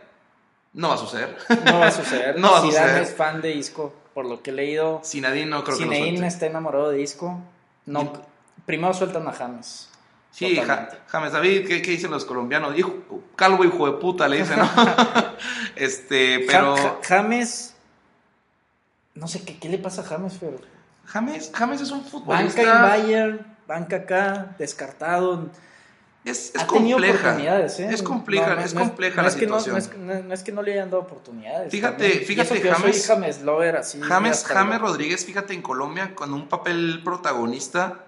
No 0.74 0.88
va 0.88 0.94
a 0.94 0.98
suceder. 0.98 1.36
No 1.64 1.80
va 1.80 1.86
a 1.86 1.90
suceder. 1.90 2.38
no 2.38 2.52
va 2.52 2.58
a 2.58 2.62
suceder. 2.62 3.02
es 3.02 3.14
fan 3.14 3.40
de 3.40 3.52
Isco, 3.52 3.94
por 4.14 4.26
lo 4.26 4.42
que 4.42 4.50
he 4.50 4.54
leído. 4.54 5.00
Sinadín 5.02 5.50
no 5.50 5.64
creo 5.64 5.78
que 5.78 5.86
lo 5.86 6.26
está 6.26 6.46
enamorado 6.46 6.90
de 6.90 7.00
Isco. 7.00 7.40
No, 7.86 8.12
primero 8.66 8.92
sueltan 8.92 9.26
a 9.26 9.32
James. 9.32 9.88
Sí, 10.30 10.60
James 11.08 11.32
David, 11.32 11.66
¿qué, 11.66 11.80
dicen 11.80 12.12
los 12.12 12.24
colombianos? 12.24 12.78
Hijo, 12.78 12.94
calvo 13.34 13.64
hijo 13.64 13.90
de 13.90 13.98
puta, 13.98 14.28
le 14.28 14.38
dicen, 14.38 14.58
¿no? 14.58 14.68
este, 15.76 16.44
pero... 16.46 17.00
James 17.02 17.74
no 19.18 19.28
sé 19.28 19.42
qué, 19.44 19.58
qué 19.58 19.68
le 19.68 19.78
pasa 19.78 20.02
a 20.02 20.04
James, 20.04 20.36
pero. 20.40 20.58
James, 21.06 21.50
James 21.54 21.80
es 21.80 21.90
un 21.90 22.04
futbolista. 22.04 22.62
Banca 22.62 22.76
en 22.76 22.82
Bayern, 22.82 23.56
banca 23.66 23.96
acá, 23.96 24.54
descartado. 24.58 25.50
Es, 26.24 26.54
es 26.54 26.64
compleja. 26.64 27.38
¿eh? 27.40 27.66
Es 27.90 28.02
compleja, 28.02 28.62
es 28.62 28.74
compleja 28.74 29.22
la 29.22 29.30
situación. 29.30 29.82
no, 30.26 30.34
es, 30.34 30.42
que 30.42 30.52
no 30.52 30.62
le 30.62 30.72
hayan 30.74 30.90
dado 30.90 31.02
oportunidades. 31.02 31.70
Fíjate, 31.70 32.10
fíjate, 32.20 32.60
James. 32.60 33.06
James 33.06 33.42
Lover, 33.42 33.76
así. 33.76 34.00
James, 34.00 34.44
James 34.44 34.80
Rodríguez, 34.80 35.24
fíjate, 35.24 35.54
en 35.54 35.62
Colombia, 35.62 36.14
con 36.14 36.34
un 36.34 36.48
papel 36.48 37.00
protagonista, 37.02 38.04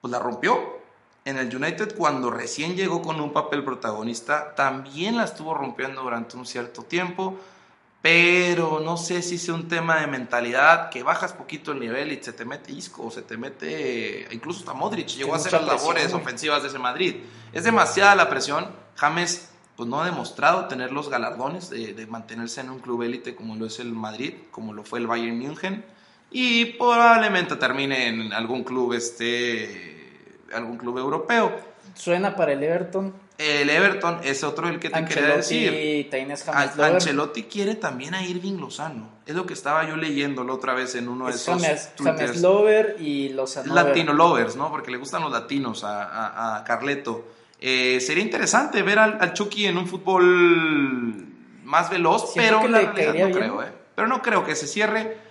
pues 0.00 0.12
la 0.12 0.18
rompió. 0.18 0.78
En 1.24 1.36
el 1.36 1.54
United, 1.54 1.96
cuando 1.96 2.30
recién 2.30 2.76
llegó 2.76 3.02
con 3.02 3.20
un 3.20 3.32
papel 3.32 3.64
protagonista, 3.64 4.54
también 4.54 5.16
la 5.16 5.24
estuvo 5.24 5.52
rompiendo 5.52 6.02
durante 6.02 6.36
un 6.36 6.46
cierto 6.46 6.84
tiempo 6.84 7.38
pero 8.00 8.80
no 8.80 8.96
sé 8.96 9.22
si 9.22 9.38
sea 9.38 9.54
un 9.54 9.66
tema 9.66 10.00
de 10.00 10.06
mentalidad 10.06 10.88
que 10.88 11.02
bajas 11.02 11.32
poquito 11.32 11.72
el 11.72 11.80
nivel 11.80 12.12
y 12.12 12.22
se 12.22 12.32
te 12.32 12.44
mete 12.44 12.72
Isco 12.72 13.06
o 13.06 13.10
se 13.10 13.22
te 13.22 13.36
mete 13.36 14.28
incluso 14.30 14.60
hasta 14.60 14.72
Modric 14.72 15.08
llegó 15.08 15.34
a 15.34 15.36
hacer 15.36 15.52
las 15.52 15.64
labores 15.64 16.12
ofensivas 16.14 16.62
de 16.62 16.68
ese 16.68 16.78
Madrid. 16.78 17.16
Es 17.52 17.64
demasiada 17.64 18.14
la 18.14 18.28
presión. 18.30 18.68
James 18.94 19.50
pues 19.74 19.88
no 19.88 20.00
ha 20.00 20.04
demostrado 20.04 20.66
tener 20.66 20.92
los 20.92 21.08
galardones 21.08 21.70
de, 21.70 22.06
mantenerse 22.08 22.60
en 22.60 22.70
un 22.70 22.80
club 22.80 23.02
élite 23.02 23.34
como 23.34 23.56
lo 23.56 23.66
es 23.66 23.78
el 23.78 23.92
Madrid 23.92 24.34
como 24.50 24.72
lo 24.72 24.84
fue 24.84 25.00
el 25.00 25.06
Bayern 25.08 25.38
München. 25.38 25.84
Y 26.30 26.66
probablemente 26.66 27.56
termine 27.56 28.08
en 28.08 28.32
algún 28.32 28.62
club 28.62 28.92
este 28.92 30.38
algún 30.54 30.78
club 30.78 30.98
europeo. 30.98 31.52
Suena 31.94 32.36
para 32.36 32.52
el 32.52 32.62
Everton 32.62 33.12
el 33.38 33.70
Everton 33.70 34.18
es 34.24 34.42
otro 34.42 34.68
el 34.68 34.80
que 34.80 34.90
te 34.90 35.04
quería 35.04 35.36
decir. 35.36 36.10
Ancelotti 36.52 37.44
quiere 37.44 37.76
también 37.76 38.14
a 38.14 38.24
Irving 38.24 38.58
Lozano. 38.58 39.08
Es 39.26 39.34
lo 39.36 39.46
que 39.46 39.54
estaba 39.54 39.88
yo 39.88 39.96
leyendo 39.96 40.42
la 40.42 40.54
otra 40.54 40.74
vez 40.74 40.96
en 40.96 41.08
uno 41.08 41.26
de 41.26 41.32
esos 41.32 41.62
James, 41.62 41.90
James 42.02 42.40
Lover 42.42 42.96
y 42.98 43.28
Lozano. 43.28 43.72
Latino 43.72 44.12
Lovers, 44.12 44.56
¿no? 44.56 44.70
Porque 44.72 44.90
le 44.90 44.96
gustan 44.96 45.22
los 45.22 45.30
latinos 45.30 45.84
a, 45.84 46.64
Carleto. 46.66 47.26
Eh, 47.60 48.00
sería 48.00 48.24
interesante 48.24 48.82
ver 48.82 48.98
al, 48.98 49.32
Chucky 49.32 49.66
en 49.66 49.78
un 49.78 49.86
fútbol 49.86 51.26
más 51.64 51.90
veloz, 51.90 52.32
pero 52.34 52.66
no 52.66 52.92
creo, 52.92 53.62
¿eh? 53.62 53.72
Pero 53.94 54.08
no 54.08 54.20
creo 54.20 54.44
que 54.44 54.56
se 54.56 54.66
cierre 54.66 55.27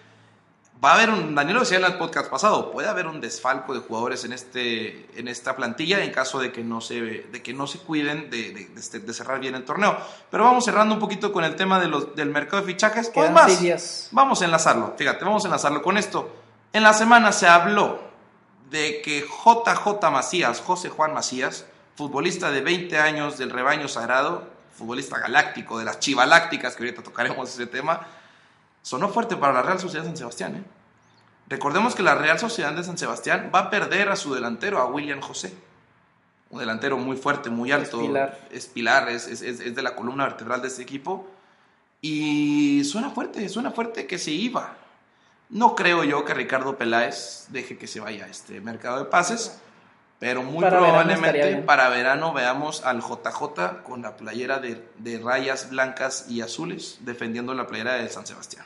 va 0.84 0.92
a 0.92 0.94
haber 0.96 1.10
un, 1.10 1.34
Daniel 1.34 1.56
lo 1.56 1.60
decía 1.62 1.78
en 1.78 1.86
el 1.86 1.98
podcast 1.98 2.30
pasado, 2.30 2.72
puede 2.72 2.88
haber 2.88 3.08
un 3.08 3.20
desfalco 3.20 3.74
de 3.74 3.80
jugadores 3.80 4.24
en, 4.26 4.34
este, 4.34 5.08
en 5.20 5.28
esta 5.28 5.56
plantilla 5.56 6.04
en 6.04 6.12
caso 6.12 6.40
de 6.40 6.52
que 6.52 6.64
no 6.64 6.82
se, 6.82 7.02
de 7.02 7.42
que 7.42 7.54
no 7.54 7.68
se 7.68 7.80
cuiden 7.80 8.30
de, 8.30 8.52
de, 8.52 8.70
este, 8.78 9.00
de 9.00 9.14
cerrar 9.14 9.40
bien 9.40 9.56
el 9.56 9.66
torneo. 9.66 9.98
Pero 10.30 10.44
vamos 10.44 10.66
cerrando 10.66 10.94
un 10.94 11.00
poquito 11.00 11.32
con 11.32 11.44
el 11.44 11.56
tema 11.56 11.80
de 11.80 11.88
los, 11.88 12.16
del 12.16 12.30
mercado 12.30 12.62
de 12.62 12.68
fichajes. 12.68 13.10
Quedan 13.10 13.34
más, 13.34 14.10
vamos 14.12 14.42
a 14.42 14.46
enlazarlo, 14.46 14.94
fíjate, 14.98 15.26
vamos 15.26 15.44
a 15.46 15.48
enlazarlo 15.48 15.82
con 15.82 15.98
esto. 15.98 16.30
En 16.74 16.84
la 16.84 16.94
semana 16.94 17.32
se 17.32 17.48
habló 17.48 18.00
de 18.70 19.02
que 19.02 19.22
JJ 19.22 20.12
Macías, 20.12 20.62
José 20.62 20.90
Juan 20.90 21.14
Macías, 21.14 21.66
futbolista 21.96 22.52
de 22.52 22.62
20 22.62 23.00
años 23.00 23.38
del 23.38 23.50
rebaño 23.50 23.88
sagrado, 23.88 24.48
futbolista 24.78 25.18
galáctico 25.18 25.80
de 25.80 25.86
las 25.86 26.00
chivalácticas, 26.00 26.76
que 26.76 26.84
ahorita 26.84 27.02
tocaremos 27.02 27.50
ese 27.50 27.66
tema, 27.66 28.06
sonó 28.88 29.10
fuerte 29.10 29.36
para 29.36 29.52
la 29.52 29.64
Real 29.64 29.80
Sociedad 29.82 30.04
de 30.04 30.12
San 30.12 30.18
Sebastián. 30.18 30.56
¿eh? 30.56 30.64
Recordemos 31.50 31.94
que 31.94 32.04
la 32.04 32.16
Real 32.16 32.40
Sociedad 32.40 32.72
de 32.72 32.86
San 32.86 32.98
Sebastián 32.98 33.52
va 33.54 33.60
a 33.60 33.70
perder 33.70 34.08
a 34.08 34.16
su 34.16 34.34
delantero, 34.34 34.80
a 34.80 34.86
William 34.86 35.20
José. 35.20 35.54
Un 36.50 36.60
delantero 36.60 36.98
muy 36.98 37.18
fuerte, 37.18 37.50
muy 37.50 37.74
alto. 37.74 38.00
Es 38.50 38.68
pilar. 38.68 39.10
Es 39.10 39.28
es, 39.28 39.76
de 39.76 39.82
la 39.82 39.94
columna 39.94 40.24
vertebral 40.24 40.62
de 40.62 40.70
este 40.70 40.84
equipo. 40.84 41.28
Y 42.00 42.86
suena 42.86 43.10
fuerte, 43.10 43.50
suena 43.50 43.72
fuerte 43.72 44.08
que 44.08 44.18
se 44.18 44.32
iba. 44.32 44.78
No 45.50 45.76
creo 45.76 46.06
yo 46.06 46.24
que 46.24 46.34
Ricardo 46.34 46.78
Peláez 46.78 47.48
deje 47.50 47.78
que 47.78 47.88
se 47.88 48.00
vaya 48.00 48.24
a 48.24 48.30
este 48.30 48.62
mercado 48.62 49.00
de 49.00 49.06
pases, 49.06 49.60
pero 50.18 50.44
muy 50.44 50.64
probablemente 50.64 51.58
para 51.58 51.90
verano 51.90 52.32
veamos 52.32 52.86
al 52.86 53.02
JJ 53.02 53.84
con 53.84 54.02
la 54.02 54.16
playera 54.16 54.60
de, 54.60 54.82
de 54.98 55.20
rayas 55.20 55.70
blancas 55.70 56.28
y 56.30 56.40
azules 56.40 57.00
defendiendo 57.02 57.54
la 57.54 57.68
playera 57.68 57.96
de 57.96 58.08
San 58.08 58.26
Sebastián. 58.26 58.66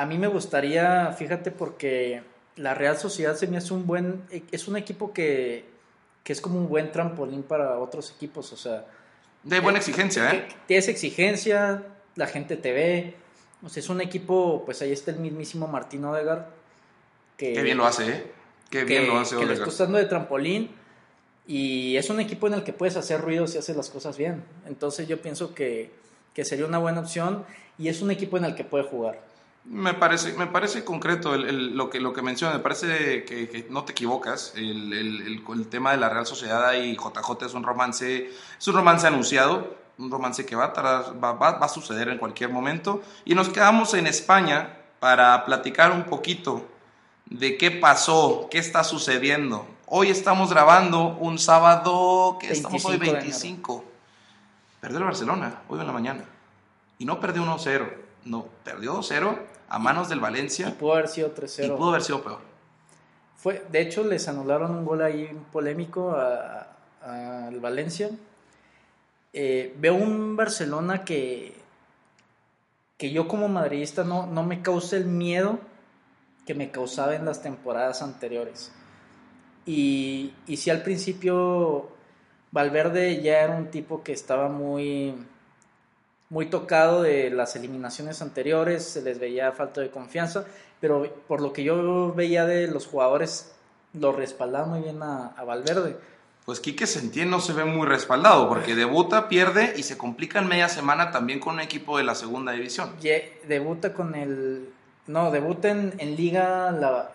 A 0.00 0.06
mí 0.06 0.16
me 0.16 0.28
gustaría, 0.28 1.12
fíjate, 1.12 1.50
porque 1.50 2.22
la 2.56 2.72
Real 2.72 2.96
Sociedad 2.96 3.36
se 3.36 3.46
me 3.46 3.58
hace 3.58 3.74
un 3.74 3.86
buen, 3.86 4.22
es 4.50 4.66
un 4.66 4.78
equipo 4.78 5.12
que, 5.12 5.66
es 6.24 6.40
como 6.40 6.58
un 6.58 6.70
buen 6.70 6.90
trampolín 6.90 7.42
para 7.42 7.78
otros 7.78 8.14
equipos, 8.16 8.50
o 8.54 8.56
sea... 8.56 8.86
De 9.42 9.60
buena 9.60 9.78
exigencia, 9.78 10.32
¿eh? 10.32 10.48
Tienes 10.66 10.88
exigencia, 10.88 11.82
la 12.16 12.26
gente 12.28 12.56
te 12.56 12.72
ve, 12.72 13.14
o 13.62 13.68
sea, 13.68 13.82
es 13.82 13.90
un 13.90 14.00
equipo, 14.00 14.62
pues 14.64 14.80
ahí 14.80 14.90
está 14.90 15.10
el 15.10 15.18
mismísimo 15.18 15.66
Martín 15.66 16.02
Odegaard. 16.06 16.46
Que, 17.36 17.52
Qué 17.52 17.62
bien 17.62 17.76
lo 17.76 17.84
hace, 17.84 18.08
¿eh? 18.08 18.32
Qué 18.70 18.84
bien 18.84 19.06
lo 19.06 19.18
hace 19.18 19.36
Que 19.36 19.44
lo 19.44 19.52
está 19.52 19.68
usando 19.68 19.98
de 19.98 20.06
trampolín 20.06 20.70
y 21.46 21.98
es 21.98 22.08
un 22.08 22.20
equipo 22.20 22.46
en 22.46 22.54
el 22.54 22.64
que 22.64 22.72
puedes 22.72 22.96
hacer 22.96 23.20
ruido 23.20 23.46
si 23.46 23.58
haces 23.58 23.76
las 23.76 23.90
cosas 23.90 24.16
bien. 24.16 24.44
Entonces 24.66 25.08
yo 25.08 25.20
pienso 25.20 25.54
que, 25.54 25.90
que 26.32 26.46
sería 26.46 26.64
una 26.64 26.78
buena 26.78 27.00
opción 27.00 27.44
y 27.76 27.88
es 27.88 28.00
un 28.00 28.10
equipo 28.10 28.38
en 28.38 28.46
el 28.46 28.54
que 28.54 28.64
puede 28.64 28.84
jugar. 28.84 29.28
Me 29.64 29.92
parece, 29.92 30.32
me 30.32 30.46
parece 30.46 30.84
concreto 30.84 31.36
lo, 31.36 31.90
que, 31.90 32.00
lo 32.00 32.12
que 32.14 32.22
menciona, 32.22 32.54
me 32.54 32.60
parece 32.60 33.24
que, 33.24 33.66
no 33.68 33.84
te 33.84 33.92
equivocas. 33.92 34.54
El, 34.56 34.92
el, 34.92 35.66
tema 35.68 35.92
de 35.92 35.98
la 35.98 36.08
Real 36.08 36.26
Sociedad 36.26 36.72
y 36.72 36.96
JJ 36.96 37.46
es 37.46 37.54
un 37.54 37.62
romance, 37.62 38.30
es 38.58 38.68
un 38.68 38.74
romance 38.74 39.06
anunciado, 39.06 39.76
un 39.98 40.10
romance 40.10 40.46
que 40.46 40.56
va 40.56 40.72
a, 40.74 41.12
va, 41.12 41.32
va, 41.34 41.50
a 41.50 41.68
suceder 41.68 42.08
en 42.08 42.18
cualquier 42.18 42.50
momento. 42.50 43.02
Y 43.26 43.34
nos 43.34 43.50
quedamos 43.50 43.92
en 43.92 44.06
España 44.06 44.78
para 44.98 45.44
platicar 45.44 45.92
un 45.92 46.04
poquito 46.04 46.66
de 47.26 47.58
qué 47.58 47.70
pasó, 47.70 48.48
qué 48.50 48.58
está 48.58 48.82
sucediendo. 48.82 49.68
Hoy 49.86 50.08
estamos 50.08 50.50
grabando 50.50 51.16
un 51.18 51.38
sábado, 51.38 52.38
que 52.40 52.50
estamos 52.50 52.82
hoy 52.86 52.96
25. 52.96 53.84
Perdió 54.80 54.98
el 54.98 55.04
Barcelona, 55.04 55.62
hoy 55.68 55.80
en 55.80 55.86
la 55.86 55.92
mañana. 55.92 56.24
Y 56.98 57.04
no 57.04 57.20
perdió 57.20 57.44
1-0 57.44 58.09
no, 58.24 58.46
perdió 58.64 58.94
2-0 58.94 59.38
a 59.68 59.78
manos 59.78 60.08
del 60.08 60.20
Valencia. 60.20 60.68
Y 60.68 60.72
pudo 60.72 60.94
haber 60.94 61.08
sido 61.08 61.34
3-0. 61.34 61.66
Y 61.66 61.70
pudo 61.70 61.88
haber 61.90 62.02
sido 62.02 62.22
peor. 62.22 62.38
Fue, 63.36 63.64
de 63.70 63.80
hecho, 63.80 64.04
les 64.04 64.28
anularon 64.28 64.70
un 64.72 64.84
gol 64.84 65.02
ahí 65.02 65.30
polémico 65.52 66.14
al 66.14 67.60
Valencia. 67.60 68.10
Eh, 69.32 69.74
veo 69.78 69.94
un 69.94 70.36
Barcelona 70.36 71.04
que, 71.04 71.56
que 72.98 73.10
yo 73.10 73.28
como 73.28 73.48
madridista 73.48 74.04
no, 74.04 74.26
no 74.26 74.42
me 74.42 74.60
causa 74.60 74.96
el 74.96 75.06
miedo 75.06 75.60
que 76.46 76.54
me 76.54 76.70
causaba 76.70 77.14
en 77.14 77.24
las 77.24 77.42
temporadas 77.42 78.02
anteriores. 78.02 78.72
Y, 79.64 80.34
y 80.46 80.56
si 80.56 80.70
al 80.70 80.82
principio 80.82 81.90
Valverde 82.50 83.22
ya 83.22 83.40
era 83.40 83.56
un 83.56 83.70
tipo 83.70 84.02
que 84.02 84.12
estaba 84.12 84.48
muy 84.48 85.14
muy 86.30 86.46
tocado 86.46 87.02
de 87.02 87.28
las 87.30 87.56
eliminaciones 87.56 88.22
anteriores, 88.22 88.84
se 88.84 89.02
les 89.02 89.18
veía 89.18 89.52
falta 89.52 89.80
de 89.80 89.90
confianza, 89.90 90.44
pero 90.80 91.12
por 91.26 91.42
lo 91.42 91.52
que 91.52 91.64
yo 91.64 92.14
veía 92.14 92.46
de 92.46 92.68
los 92.68 92.86
jugadores, 92.86 93.52
lo 93.92 94.12
respaldaban 94.12 94.70
muy 94.70 94.80
bien 94.80 95.02
a, 95.02 95.34
Valverde. 95.44 95.96
Pues 96.46 96.60
Quique 96.60 96.86
Sentién 96.86 97.30
no 97.30 97.40
se 97.40 97.52
ve 97.52 97.64
muy 97.64 97.86
respaldado, 97.86 98.48
porque 98.48 98.76
debuta, 98.76 99.28
pierde 99.28 99.74
y 99.76 99.82
se 99.82 99.98
complica 99.98 100.38
en 100.38 100.46
media 100.46 100.68
semana 100.68 101.10
también 101.10 101.40
con 101.40 101.54
un 101.54 101.60
equipo 101.60 101.98
de 101.98 102.04
la 102.04 102.14
segunda 102.14 102.52
división. 102.52 102.94
debuta 103.46 103.92
con 103.92 104.14
el... 104.14 104.70
No, 105.08 105.32
debuta 105.32 105.68
en, 105.70 106.16
liga 106.16 106.70
la, 106.70 107.10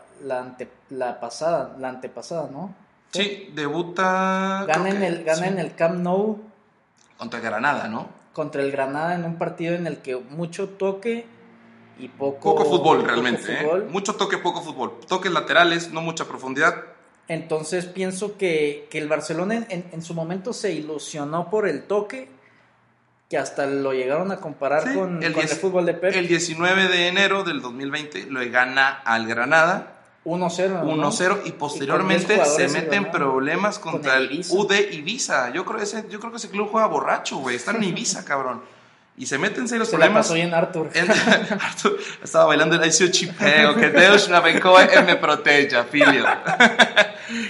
la, 0.89 1.19
pasada, 1.21 1.75
la 1.79 1.89
antepasada, 1.89 2.49
¿no? 2.51 2.75
Sí, 3.11 3.51
debuta... 3.55 4.65
Gana, 4.67 4.89
en 4.89 5.03
el, 5.03 5.23
gana 5.23 5.47
en 5.47 5.59
el 5.59 5.73
Camp 5.73 6.01
Nou. 6.01 6.41
Contra 7.17 7.39
Granada, 7.39 7.87
¿no? 7.87 8.24
Contra 8.35 8.61
el 8.61 8.69
Granada 8.69 9.15
en 9.15 9.23
un 9.23 9.37
partido 9.37 9.75
en 9.75 9.87
el 9.87 9.99
que 9.99 10.17
mucho 10.17 10.67
toque 10.67 11.25
y 11.97 12.09
poco, 12.09 12.53
poco 12.53 12.65
fútbol 12.65 13.05
realmente. 13.05 13.53
¿eh? 13.53 13.87
Mucho 13.89 14.15
toque, 14.15 14.37
poco 14.37 14.61
fútbol. 14.61 14.99
Toques 15.07 15.31
laterales, 15.31 15.91
no 15.93 16.01
mucha 16.01 16.25
profundidad. 16.25 16.83
Entonces 17.29 17.85
pienso 17.85 18.37
que, 18.37 18.89
el 18.91 19.07
Barcelona 19.07 19.65
en, 19.69 20.01
su 20.01 20.13
momento 20.13 20.51
se 20.51 20.73
ilusionó 20.73 21.49
por 21.49 21.65
el 21.65 21.83
toque, 21.83 22.27
que 23.29 23.37
hasta 23.37 23.67
lo 23.67 23.93
llegaron 23.93 24.33
a 24.33 24.41
comparar 24.41 24.93
con, 24.93 25.23
el, 25.23 25.33
fútbol 25.33 25.85
de 25.85 25.93
Pep. 25.93 26.13
El 26.13 26.27
19 26.27 26.89
de 26.89 27.07
enero 27.07 27.45
del 27.45 27.61
2020 27.61 28.25
lo 28.29 28.41
gana 28.51 28.89
al 28.89 29.27
Granada 29.27 29.94
1-0. 30.25 30.81
1-0 30.83 31.41
y 31.45 31.51
posteriormente 31.51 32.43
se 32.45 32.67
meten 32.69 33.11
problemas 33.11 33.77
contra 33.77 34.17
el, 34.17 34.43
UD 34.49 34.73
Ibiza. 34.91 35.51
Yo 35.51 35.63
creo, 35.63 35.79
ese, 35.79 36.05
yo 36.09 36.19
creo 36.19 36.31
que 36.31 36.37
ese 36.37 36.49
club 36.49 36.67
juega 36.71 36.87
borracho, 36.87 37.37
güey. 37.37 37.55
Están 37.55 37.77
en 37.77 37.83
Ibiza, 37.89 38.25
cabrón. 38.25 38.61
Y 39.17 39.27
se 39.27 39.37
meten 39.37 39.67
serios 39.67 39.87
se 39.87 39.95
problemas. 39.95 40.27
Soy 40.27 40.41
en 40.41 40.53
Arthur. 40.53 40.89
Arthur 41.61 41.97
estaba 42.21 42.45
bailando 42.45 42.75
el 42.75 42.85
ICO 42.85 43.07
Chipeo, 43.11 43.75
que 43.75 43.89
Deus 43.89 44.27
navegó 44.27 44.79
e 44.79 45.01
me 45.03 45.15
proteja, 45.15 45.85
filio. 45.85 46.25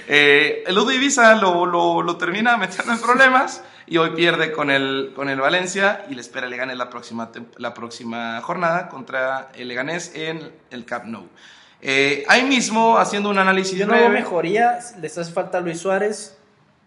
eh, 0.07 0.63
el 0.67 0.77
UD 0.77 0.91
Ibiza 0.91 1.33
lo, 1.35 1.65
lo, 1.65 2.03
lo, 2.03 2.17
termina 2.17 2.57
metiendo 2.57 2.93
en 2.93 2.99
problemas 2.99 3.63
y 3.88 3.97
hoy 3.97 4.11
pierde 4.11 4.51
con 4.51 4.69
el, 4.69 5.13
con 5.15 5.27
el 5.29 5.39
Valencia 5.39 6.05
y 6.09 6.13
le 6.13 6.21
espera 6.21 6.47
Leganés 6.47 6.77
la 6.77 6.89
próxima, 6.89 7.31
la 7.57 7.73
próxima 7.73 8.41
jornada 8.41 8.88
contra 8.89 9.49
el 9.55 9.67
Leganés 9.67 10.11
en 10.13 10.51
el 10.69 10.85
Camp 10.85 11.05
Nou. 11.05 11.27
Eh, 11.88 12.24
ahí 12.28 12.43
mismo, 12.43 12.98
haciendo 12.98 13.30
un 13.30 13.38
análisis 13.38 13.78
Yo 13.78 13.86
no 13.86 13.93
veo 13.93 14.10
mejoría, 14.10 14.80
les 15.00 15.15
hace 15.19 15.32
falta 15.32 15.62
Luis 15.62 15.78
Suárez. 15.78 16.36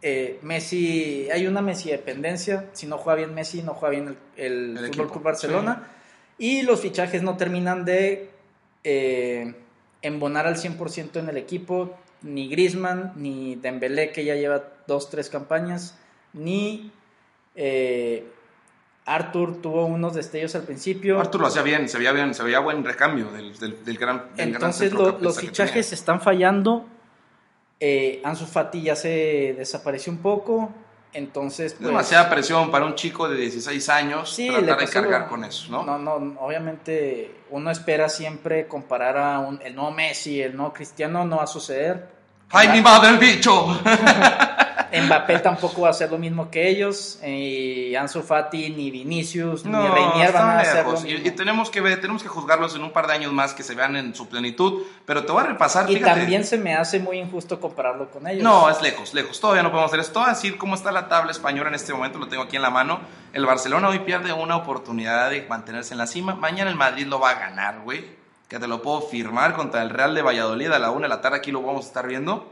Eh, 0.02 0.40
Messi, 0.42 1.28
hay 1.32 1.46
una 1.46 1.62
Messi 1.62 1.90
dependencia. 1.90 2.66
Si 2.72 2.88
no 2.88 2.98
juega 2.98 3.18
bien 3.18 3.32
Messi, 3.32 3.62
no 3.62 3.74
juega 3.74 3.90
bien 3.92 4.16
el, 4.36 4.76
el, 4.76 4.86
Fútbol 4.88 5.10
Club 5.12 5.22
Barcelona. 5.22 5.86
Y 6.36 6.62
los 6.62 6.80
fichajes 6.80 7.22
no 7.22 7.36
terminan 7.36 7.84
de 7.84 8.30
eh, 8.82 9.54
embonar 10.02 10.48
al 10.48 10.56
100% 10.56 11.20
en 11.20 11.28
el 11.28 11.36
equipo. 11.36 11.96
Ni 12.22 12.48
Grisman, 12.48 13.12
ni 13.14 13.54
Dembélé, 13.54 14.10
que 14.10 14.24
ya 14.24 14.34
lleva 14.34 14.64
dos, 14.88 15.10
tres 15.10 15.30
campañas, 15.30 15.96
ni 16.32 16.90
Arthur 19.08 19.62
tuvo 19.62 19.86
unos 19.86 20.14
destellos 20.14 20.54
al 20.54 20.62
principio. 20.62 21.18
Arthur 21.18 21.40
lo 21.40 21.46
hacía 21.46 21.62
bien, 21.62 21.88
se 21.88 21.98
veía 21.98 22.12
bien, 22.12 22.34
se 22.34 22.42
veía 22.42 22.60
buen 22.60 22.84
recambio 22.84 23.30
del, 23.30 23.58
del, 23.58 23.98
gran. 23.98 24.26
Entonces 24.36 24.92
los 24.92 25.40
fichajes 25.40 25.92
están 25.92 26.20
fallando. 26.20 26.86
Eh, 27.80 28.20
Ansu 28.24 28.44
Fati 28.44 28.82
ya 28.82 28.96
se 28.96 29.54
desapareció 29.56 30.12
un 30.12 30.18
poco. 30.18 30.72
Entonces, 31.14 31.72
pues, 31.72 31.86
Demasiada 31.86 32.28
presión 32.28 32.70
para 32.70 32.84
un 32.84 32.94
chico 32.94 33.28
de 33.30 33.36
16 33.36 33.88
años 33.88 34.30
sí, 34.30 34.48
tratar 34.48 34.78
de 34.78 34.88
cargar 34.88 35.26
con 35.26 35.42
eso, 35.42 35.70
¿no? 35.70 35.82
No, 35.82 35.98
no, 35.98 36.38
obviamente 36.40 37.34
uno 37.48 37.70
espera 37.70 38.10
siempre 38.10 38.68
comparar 38.68 39.16
a 39.16 39.38
un, 39.38 39.58
el 39.62 39.74
no 39.74 39.90
Messi, 39.90 40.42
el 40.42 40.54
no 40.54 40.70
Cristiano, 40.72 41.24
no 41.24 41.38
va 41.38 41.44
a 41.44 41.46
suceder. 41.46 42.10
¡Ay, 42.50 42.68
mi 42.68 42.82
madre, 42.82 43.10
el 43.10 43.18
bicho! 43.18 43.80
Mbappé 44.92 45.40
tampoco 45.40 45.82
va 45.82 45.88
a 45.88 45.90
hacer 45.90 46.10
lo 46.10 46.18
mismo 46.18 46.50
que 46.50 46.68
ellos, 46.68 47.18
y 47.24 47.94
Ansu 47.94 48.22
Fati, 48.22 48.70
ni 48.70 48.90
Vinicius, 48.90 49.64
ni 49.64 49.72
Reinier 49.72 50.32
van 50.32 50.50
a 50.50 50.60
hacer 50.60 50.84
lo 50.84 50.92
mismo. 50.92 51.26
Y, 51.26 51.30
tenemos 51.32 51.70
que 51.70 51.80
ver, 51.80 52.00
tenemos 52.00 52.22
que 52.22 52.28
juzgarlos 52.28 52.74
en 52.76 52.84
un 52.84 52.92
par 52.92 53.06
de 53.06 53.14
años 53.14 53.32
más 53.32 53.54
que 53.54 53.62
se 53.62 53.74
vean 53.74 53.96
en 53.96 54.14
su 54.14 54.28
plenitud, 54.28 54.82
pero 55.04 55.24
te 55.24 55.32
voy 55.32 55.42
a 55.42 55.46
repasar. 55.46 55.90
Y 55.90 56.00
también 56.00 56.44
se 56.44 56.58
me 56.58 56.74
hace 56.74 57.00
muy 57.00 57.18
injusto 57.18 57.60
compararlo 57.60 58.10
con 58.10 58.26
ellos. 58.26 58.42
No, 58.42 58.70
es 58.70 58.80
lejos, 58.80 59.14
lejos. 59.14 59.40
Todavía 59.40 59.62
no 59.62 59.70
podemos 59.70 59.90
hacer 59.90 60.00
esto. 60.00 60.20
Voy 60.20 60.28
a 60.28 60.32
decir 60.32 60.56
cómo 60.56 60.74
está 60.74 60.92
la 60.92 61.08
tabla 61.08 61.32
española 61.32 61.68
en 61.68 61.74
este 61.74 61.92
momento, 61.92 62.18
lo 62.18 62.28
tengo 62.28 62.44
aquí 62.44 62.56
en 62.56 62.62
la 62.62 62.70
mano. 62.70 63.00
El 63.32 63.46
Barcelona 63.46 63.88
hoy 63.88 64.00
pierde 64.00 64.32
una 64.32 64.56
oportunidad 64.56 65.30
de 65.30 65.46
mantenerse 65.48 65.94
en 65.94 65.98
la 65.98 66.06
cima. 66.06 66.34
Mañana 66.34 66.70
el 66.70 66.76
Madrid 66.76 67.06
lo 67.06 67.20
va 67.20 67.30
a 67.30 67.34
ganar, 67.34 67.80
güey. 67.80 68.18
que 68.48 68.58
te 68.58 68.66
lo 68.66 68.80
puedo 68.80 69.02
firmar 69.02 69.54
contra 69.54 69.82
el 69.82 69.90
Real 69.90 70.14
de 70.14 70.22
Valladolid 70.22 70.70
a 70.72 70.78
la 70.78 70.90
una 70.90 71.02
de 71.02 71.08
la 71.10 71.20
tarde, 71.20 71.36
aquí 71.36 71.52
lo 71.52 71.60
vamos 71.60 71.84
a 71.84 71.88
estar 71.88 72.06
viendo, 72.06 72.50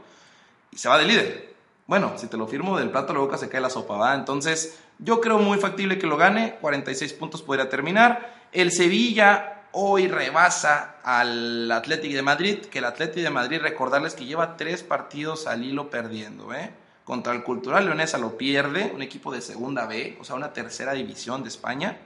y 0.71 0.77
se 0.77 0.87
va 0.87 0.99
de 0.99 1.05
líder. 1.05 1.56
Bueno, 1.87 2.13
si 2.17 2.27
te 2.27 2.35
lo 2.35 2.47
firmo 2.47 2.77
del 2.77 2.91
plato 2.91 3.13
la 3.13 3.19
boca 3.19 3.37
se 3.37 3.47
cae 3.47 3.61
la 3.61 3.69
sopa. 3.69 4.13
Entonces, 4.13 4.77
yo 4.99 5.21
creo 5.21 5.39
muy 5.39 5.57
factible 5.57 5.97
que 5.97 6.05
lo 6.05 6.17
gane, 6.17 6.57
46 6.59 7.13
puntos 7.13 7.41
podría 7.41 7.69
terminar. 7.69 8.47
El 8.51 8.73
Sevilla 8.73 9.63
hoy 9.71 10.09
rebasa 10.09 10.97
al 11.01 11.71
Atlético 11.71 12.15
de 12.15 12.21
Madrid, 12.21 12.57
que 12.65 12.79
el 12.79 12.85
Atlético 12.85 13.21
de 13.21 13.29
Madrid, 13.29 13.61
recordarles 13.61 14.15
que 14.15 14.25
lleva 14.25 14.57
tres 14.57 14.83
partidos 14.83 15.47
al 15.47 15.63
hilo 15.63 15.89
perdiendo, 15.89 16.53
¿eh? 16.53 16.71
Contra 17.05 17.31
el 17.31 17.43
Cultural 17.43 17.85
Leonesa 17.85 18.17
lo 18.17 18.37
pierde, 18.37 18.91
un 18.93 19.01
equipo 19.01 19.31
de 19.31 19.39
segunda 19.39 19.85
B, 19.85 20.17
o 20.19 20.25
sea, 20.25 20.35
una 20.35 20.51
tercera 20.51 20.91
división 20.91 21.41
de 21.41 21.47
España. 21.47 21.99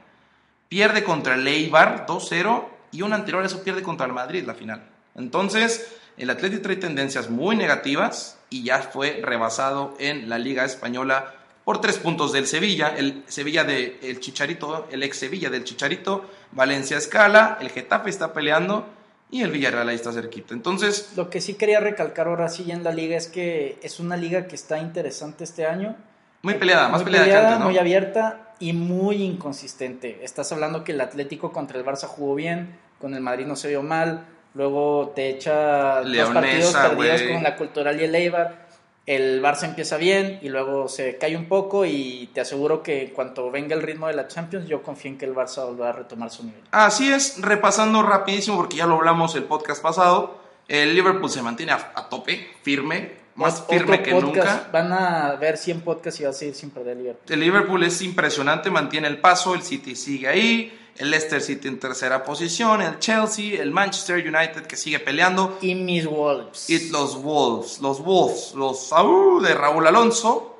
Pierde 0.70 1.04
contra 1.04 1.34
el 1.34 1.48
Eibar 1.48 2.06
2-0 2.06 2.66
y 2.92 3.02
un 3.02 3.14
anterior 3.14 3.42
a 3.42 3.48
eso 3.48 3.64
pierde 3.64 3.82
contra 3.82 4.06
el 4.06 4.14
Madrid 4.14 4.46
la 4.46 4.54
final. 4.54 4.84
Entonces, 5.16 5.98
el 6.18 6.30
Atlético 6.30 6.62
trae 6.62 6.76
tendencias 6.76 7.32
muy 7.32 7.56
negativas 7.56 8.38
y 8.52 8.64
ya 8.64 8.80
fue 8.80 9.22
rebasado 9.24 9.96
en 9.98 10.30
la 10.30 10.38
Liga 10.38 10.64
Española 10.66 11.34
por 11.64 11.82
tres 11.82 11.98
puntos 11.98 12.34
del 12.34 12.46
Sevilla, 12.46 12.94
el 12.96 13.24
Sevilla 13.28 13.64
del 13.64 14.20
Chicharito, 14.20 14.88
el 14.92 15.02
ex 15.04 15.18
Sevilla 15.18 15.50
del 15.50 15.64
Chicharito, 15.64 16.26
Valencia 16.52 16.98
escala, 16.98 17.58
el 17.62 17.70
Getafe 17.70 18.10
está 18.10 18.34
peleando 18.34 18.86
y 19.32 19.42
el 19.42 19.52
Villarreal 19.52 19.88
ahí 19.88 19.96
está 19.96 20.12
cerquita. 20.12 20.54
Entonces, 20.54 21.14
lo 21.16 21.30
que 21.30 21.40
sí 21.40 21.54
quería 21.54 21.80
recalcar 21.80 22.28
ahora 22.28 22.50
sí 22.50 22.70
en 22.72 22.84
la 22.84 22.92
liga 22.92 23.16
es 23.16 23.28
que 23.28 23.80
es 23.82 24.00
una 24.00 24.18
liga 24.18 24.48
que 24.48 24.56
está 24.56 24.80
interesante 24.80 25.46
este 25.46 25.66
año. 25.66 25.96
Muy 26.42 26.56
peleada, 26.56 26.90
más 26.90 27.04
peleada, 27.04 27.26
que 27.26 27.36
antes, 27.36 27.60
¿no? 27.60 27.66
Muy 27.66 27.78
abierta 27.78 28.54
y 28.60 28.74
muy 28.74 29.24
inconsistente. 29.24 30.20
Estás 30.24 30.52
hablando 30.52 30.84
que 30.84 30.92
el 30.92 31.00
Atlético 31.00 31.54
contra 31.54 31.80
el 31.80 31.86
Barça 31.86 32.08
jugó 32.08 32.36
bien, 32.36 32.78
con 33.00 33.14
el 33.14 33.22
Madrid 33.22 33.46
no 33.46 33.56
se 33.56 33.70
vio 33.70 33.82
mal, 33.84 34.26
luego 34.54 35.12
te 35.16 35.30
echa 35.30 36.02
dos 36.02 36.30
partidos 36.30 36.74
perdidos 36.74 37.22
con 37.24 37.44
la 37.44 37.56
Cultural 37.56 38.00
y 38.00 38.04
el 38.04 38.16
Eibar. 38.16 38.72
El 39.08 39.42
Barça 39.42 39.64
empieza 39.64 39.98
bien 39.98 40.40
y 40.44 40.50
luego 40.50 40.88
se 40.88 41.18
cae 41.18 41.36
un 41.36 41.48
poco 41.48 41.86
y 41.86 42.30
te 42.34 42.42
aseguro 42.42 42.84
que 42.84 43.12
cuanto 43.14 43.50
venga 43.50 43.76
el 43.76 43.82
ritmo 43.82 44.08
de 44.08 44.14
la 44.14 44.28
Champions, 44.28 44.68
yo 44.68 44.84
confío 44.84 45.12
en 45.12 45.18
que 45.18 45.26
el 45.26 45.34
Barça 45.34 45.78
va 45.80 45.90
a 45.90 45.92
retomar 45.92 46.30
su 46.30 46.44
nivel. 46.44 46.62
Así 46.72 47.12
es, 47.12 47.42
repasando 47.42 48.04
rapidísimo 48.04 48.58
porque 48.58 48.78
ya 48.78 48.86
lo 48.86 48.96
hablamos 48.96 49.36
el 49.36 49.46
podcast 49.46 49.82
pasado, 49.82 50.40
el 50.68 50.94
Liverpool 50.94 51.30
se 51.30 51.42
mantiene 51.42 51.72
a, 51.72 52.08
tope, 52.10 52.48
firme, 52.62 53.12
más 53.36 53.66
firme 53.68 54.04
que 54.04 54.14
nunca. 54.14 54.70
Van 54.72 54.94
a 54.94 55.36
ver 55.36 55.58
100 55.58 55.82
podcasts 55.82 56.22
y 56.22 56.24
va 56.24 56.30
a 56.30 56.34
seguir 56.34 56.54
sin 56.54 56.70
perder 56.70 56.96
el 56.96 57.04
Liverpool. 57.04 57.34
El 57.34 57.40
Liverpool 57.40 57.84
es 57.84 58.02
impresionante, 58.04 58.70
mantiene 58.70 59.08
el 59.08 59.18
paso, 59.18 59.56
el 59.56 59.64
City 59.64 59.96
sigue 59.96 60.28
ahí, 60.28 60.81
el 60.98 61.10
Leicester 61.10 61.42
City 61.42 61.68
en 61.68 61.80
tercera 61.80 62.24
posición, 62.24 62.82
el 62.82 63.00
Chelsea, 63.00 63.62
el 63.62 63.72
Manchester 63.72 64.18
United 64.18 64.68
que 64.68 64.76
sigue 64.76 65.00
peleando. 65.00 65.58
Y 65.62 65.76
mis 65.76 66.06
Wolves. 66.06 66.70
Y 66.70 66.90
los 66.90 67.22
Wolves, 67.22 67.80
los 67.80 68.04
Wolves, 68.04 68.54
los 68.56 68.92
uh, 68.92 69.42
de 69.42 69.54
Raúl 69.54 69.88
Alonso 69.88 70.52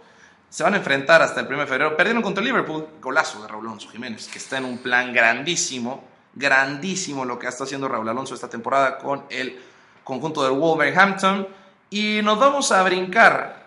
se 0.50 0.64
van 0.64 0.74
a 0.74 0.78
enfrentar 0.78 1.22
hasta 1.22 1.40
el 1.40 1.48
1 1.48 1.60
de 1.60 1.66
febrero. 1.66 1.96
Perdieron 1.96 2.22
contra 2.22 2.42
el 2.42 2.48
Liverpool, 2.48 2.86
golazo 3.02 3.42
de 3.42 3.48
Raúl 3.48 3.66
Alonso 3.68 3.90
Jiménez, 3.90 4.28
que 4.28 4.38
está 4.38 4.58
en 4.58 4.66
un 4.66 4.80
plan 4.80 5.14
grandísimo, 5.14 6.04
grandísimo 6.34 7.24
lo 7.24 7.40
que 7.40 7.48
está 7.48 7.64
haciendo 7.64 7.88
Raúl 7.88 8.10
Alonso 8.10 8.36
esta 8.36 8.50
temporada 8.50 8.98
con 8.98 9.24
el 9.30 9.62
conjunto 10.04 10.44
del 10.44 10.60
Wolverhampton. 10.60 11.48
Y 11.90 12.20
nos 12.22 12.38
vamos 12.38 12.72
a 12.72 12.84
brincar 12.84 13.66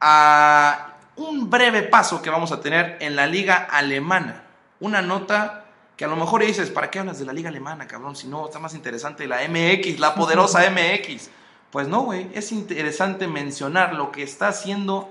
a 0.00 0.94
un 1.16 1.50
breve 1.50 1.82
paso 1.82 2.22
que 2.22 2.30
vamos 2.30 2.52
a 2.52 2.60
tener 2.60 2.98
en 3.00 3.16
la 3.16 3.26
liga 3.26 3.68
alemana. 3.70 4.44
Una 4.78 5.02
nota 5.02 5.61
que 5.96 6.04
a 6.04 6.08
lo 6.08 6.16
mejor 6.16 6.44
dices, 6.44 6.70
¿para 6.70 6.90
qué 6.90 6.98
hablas 6.98 7.18
de 7.18 7.26
la 7.26 7.32
liga 7.32 7.48
alemana, 7.48 7.86
cabrón? 7.86 8.16
Si 8.16 8.26
no, 8.26 8.46
está 8.46 8.58
más 8.58 8.74
interesante 8.74 9.26
la 9.26 9.40
MX, 9.48 9.98
la 9.98 10.14
poderosa 10.14 10.60
MX. 10.70 11.30
Pues 11.70 11.88
no, 11.88 12.02
güey, 12.02 12.28
es 12.34 12.52
interesante 12.52 13.26
mencionar 13.26 13.94
lo 13.94 14.12
que 14.12 14.22
está 14.22 14.48
haciendo 14.48 15.10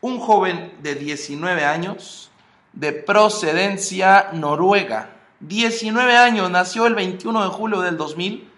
un 0.00 0.18
joven 0.18 0.74
de 0.82 0.94
19 0.94 1.64
años 1.64 2.30
de 2.72 2.92
procedencia 2.92 4.30
noruega. 4.32 5.10
19 5.40 6.16
años, 6.16 6.50
nació 6.50 6.86
el 6.86 6.94
21 6.94 7.42
de 7.42 7.48
julio 7.48 7.80
del 7.80 7.96
2000. 7.96 8.48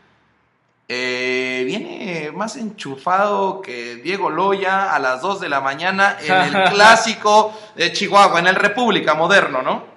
Eh, 0.86 1.62
viene 1.66 2.30
más 2.34 2.56
enchufado 2.56 3.62
que 3.62 3.96
Diego 3.96 4.28
Loya 4.28 4.94
a 4.94 4.98
las 4.98 5.22
2 5.22 5.40
de 5.40 5.48
la 5.48 5.60
mañana 5.60 6.18
en 6.20 6.34
el 6.34 6.64
clásico 6.72 7.54
de 7.74 7.92
Chihuahua, 7.92 8.40
en 8.40 8.48
el 8.48 8.54
República 8.56 9.14
Moderno, 9.14 9.62
¿no? 9.62 9.93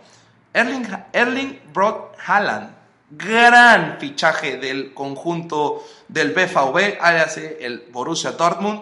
Erling, 0.53 0.88
Erling 1.13 1.60
Brock 1.73 2.15
Haaland, 2.25 2.75
gran 3.12 3.97
fichaje 3.99 4.57
del 4.57 4.93
conjunto 4.93 5.83
del 6.07 6.31
BVB, 6.31 6.99
hace 6.99 7.65
el 7.65 7.86
Borussia 7.91 8.31
Dortmund, 8.31 8.81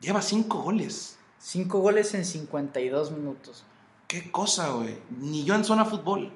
lleva 0.00 0.22
cinco 0.22 0.62
goles. 0.62 1.16
Cinco 1.38 1.78
goles 1.80 2.14
en 2.14 2.24
52 2.24 3.12
minutos. 3.12 3.64
Qué 4.06 4.30
cosa, 4.30 4.68
güey. 4.70 4.98
Ni 5.18 5.44
yo 5.44 5.54
en 5.54 5.64
zona 5.64 5.84
fútbol. 5.84 6.32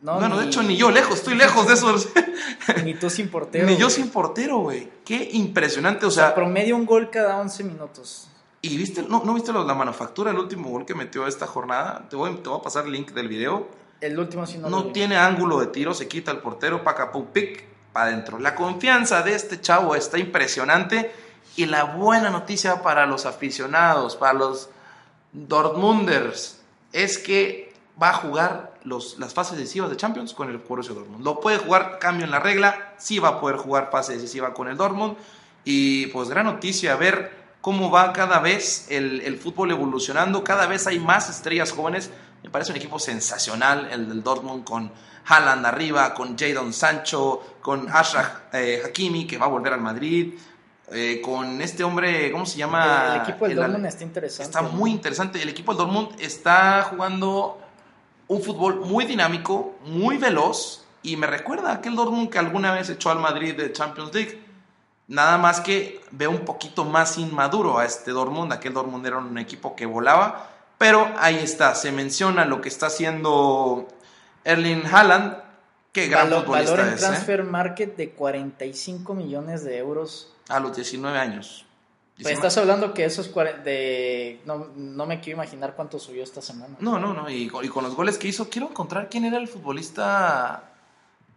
No, 0.00 0.18
bueno, 0.18 0.36
de 0.36 0.46
hecho, 0.46 0.62
ni 0.64 0.76
yo 0.76 0.90
lejos, 0.90 1.18
estoy 1.18 1.36
lejos 1.36 1.66
de 1.68 1.74
eso. 1.74 1.94
ni 2.84 2.94
tú 2.94 3.08
sin 3.08 3.28
portero. 3.28 3.66
Ni 3.66 3.76
yo 3.76 3.88
sin 3.88 4.10
portero, 4.10 4.58
güey. 4.58 4.90
Qué 5.04 5.30
impresionante, 5.32 6.06
o 6.06 6.10
sea. 6.10 6.34
promedio 6.34 6.74
un 6.74 6.86
gol 6.86 7.08
cada 7.08 7.38
11 7.38 7.64
minutos. 7.64 8.28
¿Y 8.64 8.76
viste, 8.76 9.02
no, 9.02 9.24
no 9.24 9.34
viste 9.34 9.52
la 9.52 9.74
manufactura, 9.74 10.30
el 10.30 10.38
último 10.38 10.70
gol 10.70 10.86
que 10.86 10.94
metió 10.94 11.26
esta 11.26 11.48
jornada? 11.48 12.06
Te 12.08 12.14
voy, 12.14 12.32
te 12.36 12.48
voy 12.48 12.60
a 12.60 12.62
pasar 12.62 12.86
el 12.86 12.92
link 12.92 13.10
del 13.10 13.26
video. 13.26 13.68
El 14.00 14.16
último 14.16 14.46
sí 14.46 14.56
no. 14.56 14.70
No 14.70 14.86
tiene 14.92 15.16
ángulo 15.16 15.58
de 15.58 15.66
tiro, 15.66 15.94
se 15.94 16.06
quita 16.06 16.30
el 16.30 16.38
portero, 16.38 16.84
paca, 16.84 17.10
pic, 17.32 17.64
para 17.92 18.06
adentro. 18.06 18.38
La 18.38 18.54
confianza 18.54 19.22
de 19.22 19.34
este 19.34 19.60
chavo 19.60 19.96
está 19.96 20.16
impresionante. 20.16 21.12
Y 21.56 21.66
la 21.66 21.84
buena 21.84 22.30
noticia 22.30 22.82
para 22.82 23.04
los 23.04 23.26
aficionados, 23.26 24.14
para 24.14 24.34
los 24.34 24.70
Dortmunders, 25.32 26.60
es 26.92 27.18
que 27.18 27.74
va 28.00 28.10
a 28.10 28.14
jugar 28.14 28.74
los, 28.84 29.18
las 29.18 29.34
fases 29.34 29.58
decisivas 29.58 29.90
de 29.90 29.96
Champions 29.96 30.34
con 30.34 30.48
el 30.48 30.58
Borussia 30.58 30.94
Dortmund. 30.94 31.24
Lo 31.24 31.40
puede 31.40 31.58
jugar, 31.58 31.98
cambio 31.98 32.24
en 32.24 32.30
la 32.30 32.38
regla, 32.38 32.94
sí 32.96 33.18
va 33.18 33.28
a 33.28 33.40
poder 33.40 33.56
jugar 33.56 33.90
fase 33.90 34.14
decisiva 34.14 34.54
con 34.54 34.68
el 34.68 34.76
Dortmund. 34.76 35.16
Y 35.64 36.06
pues 36.06 36.28
gran 36.28 36.46
noticia, 36.46 36.94
ver 36.94 37.41
cómo 37.62 37.90
va 37.90 38.12
cada 38.12 38.40
vez 38.40 38.86
el, 38.90 39.38
fútbol 39.38 39.70
evolucionando, 39.70 40.44
cada 40.44 40.66
vez 40.66 40.86
hay 40.86 40.98
más 40.98 41.30
estrellas 41.30 41.72
jóvenes. 41.72 42.10
Me 42.42 42.50
parece 42.50 42.72
un 42.72 42.76
equipo 42.76 42.98
sensacional 42.98 43.88
el 43.90 44.08
del 44.08 44.22
Dortmund 44.22 44.64
con 44.64 44.90
Haaland 45.24 45.64
arriba, 45.64 46.12
con 46.12 46.36
Jadon 46.36 46.72
Sancho, 46.72 47.40
con 47.62 47.88
Ashraf 47.88 48.52
eh, 48.52 48.82
Hakimi 48.84 49.26
que 49.28 49.38
va 49.38 49.46
a 49.46 49.48
volver 49.48 49.72
al 49.72 49.80
Madrid, 49.80 50.34
eh, 50.90 51.22
con 51.24 51.62
este 51.62 51.84
hombre, 51.84 52.32
¿cómo 52.32 52.44
se 52.44 52.58
llama? 52.58 53.14
El, 53.14 53.22
equipo 53.22 53.46
del 53.46 53.56
Dortmund 53.56 53.86
está 53.86 54.02
interesante. 54.02 54.42
Está 54.42 54.62
muy 54.62 54.90
interesante. 54.90 55.40
El 55.40 55.48
equipo 55.48 55.72
del 55.72 55.86
Dortmund 55.86 56.20
está 56.20 56.82
jugando 56.90 57.60
un 58.26 58.42
fútbol 58.42 58.80
muy 58.80 59.04
dinámico, 59.04 59.76
muy 59.86 60.18
veloz 60.18 60.84
y 61.04 61.16
me 61.16 61.28
recuerda 61.28 61.70
a 61.70 61.74
aquel 61.74 61.94
Dortmund 61.94 62.28
que 62.28 62.40
alguna 62.40 62.72
vez 62.72 62.90
echó 62.90 63.10
al 63.10 63.20
Madrid 63.20 63.56
de 63.56 63.72
Champions 63.72 64.12
League 64.12 64.41
Nada 65.12 65.36
más 65.36 65.60
que 65.60 66.00
veo 66.10 66.30
un 66.30 66.46
poquito 66.46 66.86
más 66.86 67.18
inmaduro 67.18 67.78
a 67.78 67.84
este 67.84 68.12
Dortmund. 68.12 68.50
Aquel 68.50 68.72
Dortmund 68.72 69.04
era 69.04 69.18
un 69.18 69.36
equipo 69.36 69.76
que 69.76 69.84
volaba. 69.84 70.48
Pero 70.78 71.06
ahí 71.18 71.36
está, 71.36 71.74
se 71.74 71.92
menciona 71.92 72.46
lo 72.46 72.62
que 72.62 72.70
está 72.70 72.86
haciendo 72.86 73.88
Erling 74.42 74.86
Haaland. 74.86 75.36
Qué 75.92 76.08
gran 76.08 76.30
futbolista 76.30 76.70
valor 76.70 76.88
en 76.88 76.94
¿eh? 76.94 76.96
transfer 76.96 77.44
market 77.44 77.94
de 77.94 78.12
45 78.12 79.12
millones 79.12 79.62
de 79.64 79.76
euros. 79.76 80.32
A 80.48 80.58
los 80.60 80.74
19 80.74 81.18
años. 81.18 81.66
Pues 82.22 82.32
estás 82.32 82.56
hablando 82.56 82.94
que 82.94 83.04
esos 83.04 83.30
de... 83.64 84.40
No, 84.46 84.70
no, 84.74 85.04
me 85.04 85.20
quiero 85.20 85.36
imaginar 85.36 85.74
cuánto 85.76 85.98
subió 85.98 86.22
esta 86.22 86.40
semana. 86.40 86.76
No, 86.80 86.98
no, 86.98 87.12
no. 87.12 87.28
Y, 87.28 87.52
y 87.62 87.68
con 87.68 87.84
los 87.84 87.94
goles 87.94 88.16
que 88.16 88.28
hizo, 88.28 88.48
quiero 88.48 88.70
encontrar 88.70 89.10
quién 89.10 89.26
era 89.26 89.36
el 89.36 89.46
futbolista 89.46 90.71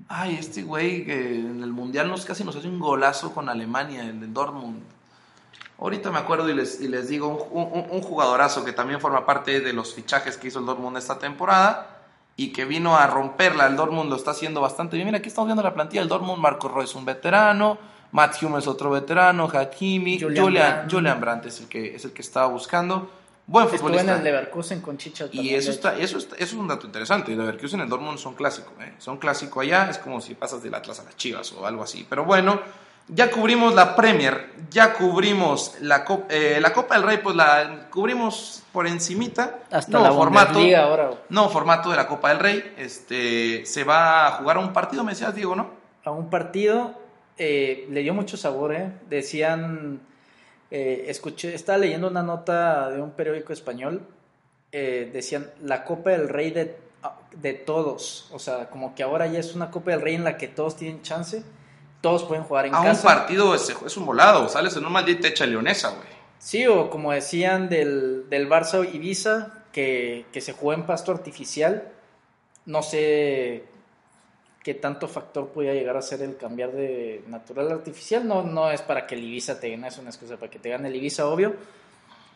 Ay, 0.08 0.36
este 0.36 0.64
güey 0.64 1.06
que 1.06 1.40
en 1.40 1.64
el 1.64 1.72
Mundial 1.72 2.08
nos 2.08 2.26
casi 2.26 2.44
nos 2.44 2.56
hace 2.56 2.68
un 2.68 2.80
golazo 2.80 3.34
con 3.34 3.50
Alemania, 3.50 4.04
el 4.04 4.20
del 4.20 4.34
Dortmund. 4.34 4.84
Ahorita 5.80 6.12
me 6.12 6.20
acuerdo 6.20 6.50
y 6.50 6.54
les, 6.54 6.80
y 6.80 6.88
les 6.88 7.10
digo, 7.10 7.50
un, 7.52 7.90
un, 7.90 8.02
jugadorazo 8.02 8.64
que 8.64 8.72
también 8.72 9.02
forma 9.02 9.26
parte 9.26 9.60
de 9.60 9.74
los 9.74 9.94
fichajes 9.94 10.38
que 10.38 10.48
hizo 10.48 10.60
el 10.60 10.66
Dortmund 10.66 10.98
esta 10.98 11.20
temporada 11.20 11.96
y 12.38 12.54
que 12.54 12.66
vino 12.66 12.96
a 12.96 13.08
romperla. 13.08 13.68
El 13.68 13.76
Dortmund 13.76 14.10
lo 14.10 14.16
está 14.16 14.32
haciendo 14.32 14.62
bastante 14.62 14.96
bien. 14.96 15.08
Mira, 15.08 15.18
aquí 15.18 15.28
estamos 15.28 15.48
viendo 15.48 15.64
la 15.64 15.74
plantilla 15.74 16.02
del 16.02 16.10
Dortmund. 16.10 16.42
Marco 16.42 16.70
Roy 16.70 16.86
es 16.86 16.96
un 16.96 17.04
veterano, 17.04 17.78
Matt 18.12 18.42
Hume 18.42 18.60
es 18.60 18.68
otro 18.68 18.90
veterano, 18.90 19.50
Hakimi, 19.52 20.20
Julian, 20.20 20.88
Julian, 20.90 21.20
Brandt 21.20 21.48
es 21.48 21.60
el 21.60 21.68
que, 21.68 21.96
es 21.96 22.06
el 22.06 22.14
que 22.14 22.22
estaba 22.22 22.48
buscando. 22.48 23.10
Buen 23.48 23.68
futbolista. 23.68 24.02
Estuvo 24.02 24.14
en 24.14 24.18
el 24.18 24.24
Leverkusen 24.24 24.82
con 24.82 24.98
Chicha. 24.98 25.28
Y 25.32 25.54
eso, 25.54 25.72
está, 25.72 25.98
eso, 25.98 26.18
eso 26.18 26.36
es 26.38 26.54
un 26.54 26.68
dato 26.68 26.88
interesante. 26.88 27.32
El 27.32 27.40
Leverkusen 27.40 27.80
y 27.80 27.84
el 27.84 27.90
Dortmund 27.90 28.18
son 28.18 28.34
clásicos. 28.34 28.74
¿eh? 28.82 28.94
Son 28.98 29.18
clásicos 29.18 29.64
allá. 29.64 29.90
Es 29.90 29.98
como 29.98 30.22
si 30.22 30.36
pasas 30.36 30.64
del 30.64 30.74
Atlas 30.74 31.00
a 31.00 31.04
las 31.04 31.16
Chivas 31.16 31.52
o 31.54 31.66
algo 31.66 31.84
así. 31.84 32.06
Pero 32.10 32.26
bueno, 32.26 32.60
ya 33.08 33.30
cubrimos 33.30 33.76
la 33.76 33.96
Premier. 33.96 34.52
Ya 34.72 34.94
cubrimos 34.94 35.76
la, 35.82 36.06
eh, 36.30 36.58
la 36.60 36.74
Copa 36.74 36.96
del 36.96 37.04
Rey. 37.04 37.20
Pues 37.24 37.36
la 37.36 37.88
cubrimos 37.92 38.64
por 38.72 38.88
encimita. 38.88 39.60
Hasta 39.72 40.00
la 40.00 40.12
formato, 40.12 40.60
ahora. 40.78 41.12
No, 41.30 41.50
formato 41.50 41.92
de 41.92 41.98
la 41.98 42.08
Copa 42.08 42.30
del 42.30 42.40
Rey. 42.40 42.74
Este, 42.78 43.66
se 43.66 43.84
va 43.84 44.28
a 44.28 44.32
jugar 44.32 44.58
un 44.58 44.74
partido, 44.74 45.04
me 45.04 45.12
decías, 45.12 45.36
Diego, 45.36 45.56
¿no? 45.56 45.86
a 46.06 46.12
un 46.12 46.30
partido, 46.30 46.94
eh, 47.38 47.88
le 47.90 48.02
dio 48.02 48.14
mucho 48.14 48.38
sabor, 48.38 48.74
¿eh? 48.74 48.92
Decían, 49.10 50.00
eh, 50.76 51.06
escuché, 51.10 51.56
estaba 51.56 51.78
leyendo 51.78 52.10
una 52.10 52.22
nota 52.22 52.90
de 52.90 53.02
un 53.02 53.12
periódico 53.12 53.54
español, 53.54 54.02
decían, 54.72 55.50
la 55.62 55.86
Copa 55.86 56.10
del 56.10 56.28
Rey 56.28 56.52
de, 56.52 56.78
de 57.32 57.54
todos, 57.54 58.28
o 58.34 58.40
sea, 58.40 58.70
como 58.70 58.94
que 58.94 59.04
ahora 59.04 59.26
ya 59.26 59.40
es 59.40 59.56
una 59.56 59.72
Copa 59.72 59.92
del 59.92 60.02
Rey 60.02 60.16
en 60.16 60.26
la 60.26 60.36
que 60.36 60.50
todos 60.50 60.76
tienen 60.76 61.02
chance, 61.02 61.44
todos 62.02 62.26
pueden 62.26 62.44
jugar 62.44 62.66
en 62.66 62.76
a 62.76 62.84
casa. 62.84 63.08
un 63.08 63.16
partido 63.16 63.56
es, 63.56 63.74
es, 63.86 63.96
un 63.96 64.06
volado, 64.06 64.50
sales 64.50 64.76
en 64.76 64.86
un 64.86 64.92
mal 64.92 65.06
día 65.06 65.16
y 65.16 65.20
te 65.22 65.30
echa 65.30 65.46
leonesa, 65.46 65.92
güey. 65.92 66.10
Sí, 66.40 66.68
o 66.68 66.90
como 66.90 67.14
decían 67.14 67.70
del, 67.70 68.30
del 68.30 68.50
Barça 68.50 68.86
Ibiza, 68.94 69.64
que, 69.72 70.26
que 70.34 70.42
se 70.42 70.52
jugó 70.52 70.74
en 70.74 70.86
pasto 70.86 71.14
artificial, 71.14 71.90
no 72.66 72.84
sé 72.84 73.64
qué 74.65 74.73
tanto 74.73 75.08
factor 75.08 75.49
podía 75.49 75.75
llegar 75.75 75.95
a 75.95 76.01
ser 76.01 76.23
el 76.23 76.38
cambiar 76.38 76.71
de 76.71 77.23
natural 77.28 77.69
a 77.69 77.75
artificial. 77.75 78.28
No, 78.28 78.41
no 78.41 78.71
es 78.71 78.82
para 78.82 79.06
que 79.06 79.13
el 79.13 79.23
Ibiza 79.23 79.60
te 79.60 79.69
gane, 79.69 79.89
es 79.89 79.99
una 79.99 80.10
excusa 80.10 80.38
para 80.38 80.49
que 80.49 80.58
te 80.58 80.69
gane 80.69 80.88
el 80.88 80.95
Ibiza, 80.95 81.28
obvio. 81.28 81.54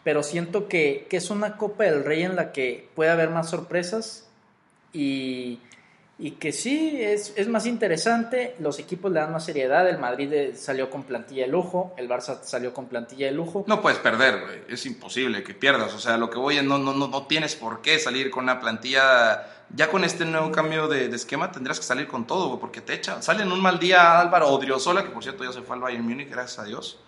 Pero 0.03 0.21
siento 0.21 0.67
que, 0.67 1.07
que 1.09 1.17
es 1.17 1.31
una 1.31 1.57
Copa 1.57 1.85
del 1.85 2.03
Rey 2.05 2.21
en 2.21 2.35
la 2.35 2.51
que 2.51 2.87
puede 2.93 3.09
haber 3.09 3.31
más 3.31 3.49
sorpresas 3.49 4.27
y, 4.93 5.57
y 6.19 6.31
que 6.33 6.51
sí, 6.51 6.99
es, 7.01 7.33
es, 7.35 7.47
más 7.47 7.65
interesante. 7.65 8.55
Los 8.59 8.77
equipos 8.77 9.11
le 9.11 9.21
dan 9.21 9.33
más 9.33 9.45
seriedad. 9.45 9.89
El 9.89 9.97
Madrid 9.97 10.31
eh, 10.31 10.55
salió 10.55 10.91
con 10.91 11.05
plantilla 11.05 11.45
de 11.45 11.51
lujo, 11.51 11.95
el 11.97 12.07
Barça 12.07 12.43
salió 12.43 12.75
con 12.75 12.85
plantilla 12.85 13.25
de 13.25 13.31
lujo. 13.31 13.65
No 13.65 13.81
puedes 13.81 13.97
perder. 13.97 14.65
Es 14.69 14.85
imposible 14.85 15.41
que 15.41 15.55
pierdas. 15.55 15.95
O 15.95 15.99
sea, 15.99 16.15
lo 16.15 16.29
que 16.29 16.37
voy 16.37 16.57
es 16.57 16.63
no, 16.63 16.77
no, 16.77 16.93
no, 16.93 17.07
no 17.07 17.25
tienes 17.25 17.55
por 17.55 17.81
qué 17.81 17.97
salir 17.97 18.29
con 18.29 18.43
una 18.43 18.59
plantilla 18.59 19.58
ya 19.75 19.89
con 19.89 20.03
este 20.03 20.25
nuevo 20.25 20.51
cambio 20.51 20.87
de, 20.87 21.09
de 21.09 21.15
esquema 21.15 21.51
tendrías 21.51 21.79
que 21.79 21.85
salir 21.85 22.07
con 22.07 22.25
todo, 22.25 22.59
porque 22.59 22.81
te 22.81 22.93
echan. 22.93 23.21
Sale 23.21 23.43
en 23.43 23.51
un 23.51 23.61
mal 23.61 23.79
día 23.79 24.19
Álvaro 24.19 24.49
Odriozola, 24.49 25.03
que 25.03 25.09
por 25.09 25.23
cierto 25.23 25.43
ya 25.43 25.51
se 25.51 25.61
fue 25.61 25.75
al 25.75 25.81
Bayern 25.81 26.07
Múnich, 26.07 26.29
gracias 26.29 26.59
a 26.59 26.63
Dios. 26.63 26.99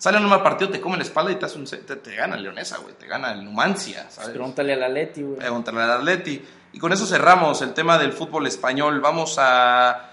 Sale 0.00 0.16
en 0.16 0.24
un 0.24 0.30
mal 0.30 0.42
partido, 0.42 0.70
te 0.70 0.80
come 0.80 0.96
la 0.96 1.02
espalda 1.02 1.30
y 1.30 1.36
te, 1.36 1.44
hace 1.44 1.58
un, 1.58 1.66
te, 1.66 1.76
te 1.78 2.16
gana 2.16 2.36
el 2.36 2.42
Leonesa, 2.42 2.78
güey. 2.78 2.94
Te 2.94 3.06
gana 3.06 3.32
el 3.32 3.44
Numancia, 3.44 4.06
¿sabes? 4.08 4.30
Pregúntale 4.30 4.72
al 4.72 4.82
Atleti, 4.82 5.22
güey. 5.22 5.38
Pregúntale 5.38 5.82
al 5.82 5.90
Atleti. 5.90 6.42
Y 6.72 6.78
con 6.78 6.92
eso 6.92 7.04
cerramos 7.04 7.60
el 7.60 7.74
tema 7.74 7.98
del 7.98 8.14
fútbol 8.14 8.46
español. 8.46 9.00
Vamos 9.00 9.36
a 9.38 10.08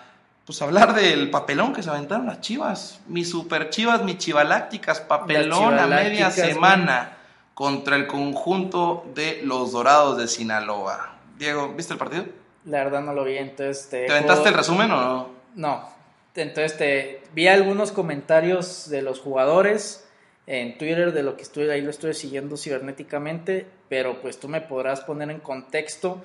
pues 0.45 0.61
hablar 0.61 0.93
del 0.93 1.29
papelón 1.29 1.73
que 1.73 1.83
se 1.83 1.89
aventaron 1.89 2.25
las 2.25 2.41
chivas. 2.41 2.99
Mis 3.07 3.29
super 3.29 3.69
chivas, 3.69 4.03
mis 4.03 4.17
chivalácticas, 4.17 5.01
papelón 5.01 5.79
a 5.79 5.87
media 5.87 6.31
semana 6.31 6.99
güey. 6.99 7.53
contra 7.53 7.95
el 7.95 8.07
conjunto 8.07 9.05
de 9.13 9.41
los 9.43 9.71
Dorados 9.71 10.17
de 10.17 10.27
Sinaloa. 10.27 11.16
Diego, 11.37 11.73
¿viste 11.73 11.93
el 11.93 11.99
partido? 11.99 12.25
La 12.65 12.83
verdad 12.83 13.01
no 13.01 13.13
lo 13.13 13.23
vi, 13.23 13.37
entonces 13.37 13.87
te... 13.89 14.05
¿Te 14.05 14.11
aventaste 14.11 14.49
el 14.49 14.55
resumen 14.55 14.91
o 14.91 15.01
no? 15.01 15.29
No, 15.55 15.89
entonces 16.35 16.77
te 16.77 17.21
vi 17.33 17.47
algunos 17.47 17.91
comentarios 17.91 18.89
de 18.89 19.01
los 19.01 19.19
jugadores 19.19 20.07
en 20.45 20.77
Twitter 20.77 21.13
de 21.13 21.23
lo 21.23 21.35
que 21.35 21.43
estoy 21.43 21.69
ahí 21.69 21.81
lo 21.81 21.89
estoy 21.89 22.13
siguiendo 22.13 22.55
cibernéticamente, 22.55 23.67
pero 23.89 24.21
pues 24.21 24.39
tú 24.39 24.47
me 24.47 24.61
podrás 24.61 25.01
poner 25.01 25.29
en 25.29 25.39
contexto 25.39 26.21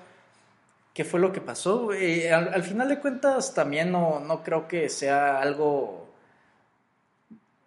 qué 0.94 1.04
fue 1.04 1.18
lo 1.18 1.32
que 1.32 1.40
pasó. 1.40 1.92
Eh, 1.92 2.32
al, 2.32 2.54
al, 2.54 2.62
final 2.62 2.88
de 2.88 3.00
cuentas 3.00 3.52
también 3.54 3.90
no, 3.90 4.20
no 4.20 4.42
creo 4.44 4.68
que 4.68 4.88
sea 4.88 5.40
algo 5.40 6.01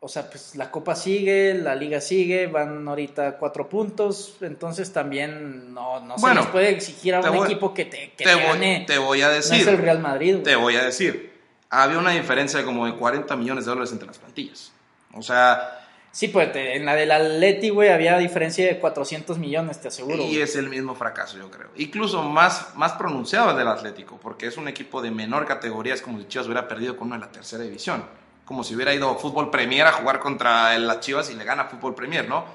o 0.05 0.07
sea, 0.07 0.29
pues 0.29 0.55
la 0.55 0.69
copa 0.69 0.95
sigue, 0.95 1.55
la 1.55 1.73
liga 1.73 1.99
sigue, 1.99 2.45
van 2.45 2.87
ahorita 2.87 3.39
cuatro 3.39 3.67
puntos, 3.67 4.37
entonces 4.41 4.93
también 4.93 5.73
no, 5.73 5.99
no 5.99 6.15
bueno, 6.17 6.41
se 6.41 6.41
les 6.41 6.51
puede 6.51 6.69
exigir 6.69 7.15
a 7.15 7.21
un 7.21 7.35
voy, 7.35 7.47
equipo 7.47 7.73
que 7.73 7.85
te, 7.85 8.11
que 8.11 8.23
te, 8.23 8.25
te 8.25 8.35
voy, 8.35 8.43
gane. 8.43 8.83
Te 8.85 8.99
voy 8.99 9.23
a 9.23 9.29
decir. 9.29 9.53
No 9.53 9.61
es 9.61 9.67
el 9.67 9.79
Real 9.79 9.97
Madrid. 9.97 10.37
Te 10.43 10.55
voy 10.55 10.75
a 10.75 10.83
decir. 10.83 11.33
Había 11.71 11.97
una 11.97 12.11
diferencia 12.11 12.59
de 12.59 12.65
como 12.65 12.85
de 12.85 12.93
40 12.93 13.35
millones 13.35 13.65
de 13.65 13.69
dólares 13.69 13.91
entre 13.93 14.05
las 14.05 14.19
plantillas. 14.19 14.71
O 15.11 15.23
sea. 15.23 15.87
Sí, 16.11 16.27
pues 16.27 16.51
en 16.53 16.85
la 16.85 16.93
del 16.93 17.09
Atleti, 17.09 17.69
güey, 17.69 17.89
había 17.89 18.15
diferencia 18.19 18.63
de 18.63 18.79
400 18.79 19.39
millones, 19.39 19.81
te 19.81 19.87
aseguro. 19.87 20.17
Y 20.17 20.27
güey. 20.27 20.41
es 20.41 20.55
el 20.55 20.69
mismo 20.69 20.93
fracaso, 20.93 21.39
yo 21.39 21.49
creo. 21.49 21.69
Incluso 21.77 22.21
más, 22.21 22.75
más 22.75 22.93
pronunciado 22.93 23.49
el 23.49 23.57
del 23.57 23.67
Atlético, 23.67 24.19
porque 24.21 24.45
es 24.45 24.55
un 24.57 24.67
equipo 24.67 25.01
de 25.01 25.09
menor 25.09 25.47
categoría, 25.47 25.95
es 25.95 26.03
como 26.03 26.19
si 26.19 26.27
Chivas 26.27 26.45
hubiera 26.45 26.67
perdido 26.67 26.95
con 26.95 27.07
uno 27.07 27.15
de 27.15 27.25
la 27.25 27.31
tercera 27.31 27.63
división 27.63 28.03
como 28.45 28.63
si 28.63 28.75
hubiera 28.75 28.93
ido 28.93 29.09
a 29.09 29.15
Fútbol 29.15 29.49
Premier 29.49 29.87
a 29.87 29.91
jugar 29.91 30.19
contra 30.19 30.77
las 30.77 30.99
Chivas 30.99 31.29
y 31.31 31.33
le 31.33 31.43
gana 31.43 31.65
Fútbol 31.65 31.95
Premier, 31.95 32.29
¿no? 32.29 32.45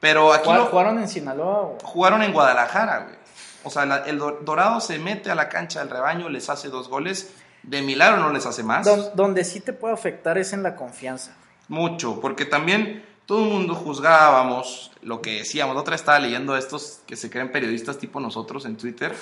Pero 0.00 0.32
aquí 0.32 0.44
¿Jugaron, 0.44 0.66
¿Jugaron 0.66 0.98
en 0.98 1.08
Sinaloa? 1.08 1.60
Güey? 1.62 1.78
Jugaron 1.84 2.22
en 2.22 2.32
Guadalajara, 2.32 2.98
güey. 3.00 3.16
O 3.64 3.70
sea, 3.70 3.86
la, 3.86 3.98
el 3.98 4.18
Dorado 4.18 4.80
se 4.80 4.98
mete 4.98 5.30
a 5.30 5.34
la 5.34 5.48
cancha 5.48 5.80
del 5.80 5.90
rebaño, 5.90 6.28
les 6.28 6.50
hace 6.50 6.68
dos 6.68 6.88
goles. 6.88 7.32
De 7.62 7.80
milagro 7.80 8.18
no 8.18 8.30
les 8.30 8.44
hace 8.44 8.62
más. 8.62 8.84
Don, 8.84 9.10
donde 9.14 9.44
sí 9.44 9.60
te 9.60 9.72
puede 9.72 9.94
afectar 9.94 10.36
es 10.36 10.52
en 10.52 10.62
la 10.62 10.76
confianza. 10.76 11.34
Mucho, 11.68 12.20
porque 12.20 12.44
también 12.44 13.02
todo 13.24 13.44
el 13.44 13.50
mundo 13.50 13.74
juzgábamos 13.74 14.92
lo 15.00 15.22
que 15.22 15.38
decíamos. 15.38 15.74
La 15.74 15.80
otra 15.80 15.94
estaba 15.94 16.18
leyendo 16.18 16.56
estos 16.56 17.00
que 17.06 17.16
se 17.16 17.30
creen 17.30 17.50
periodistas 17.50 17.96
tipo 17.96 18.20
nosotros 18.20 18.66
en 18.66 18.76
Twitter, 18.76 19.14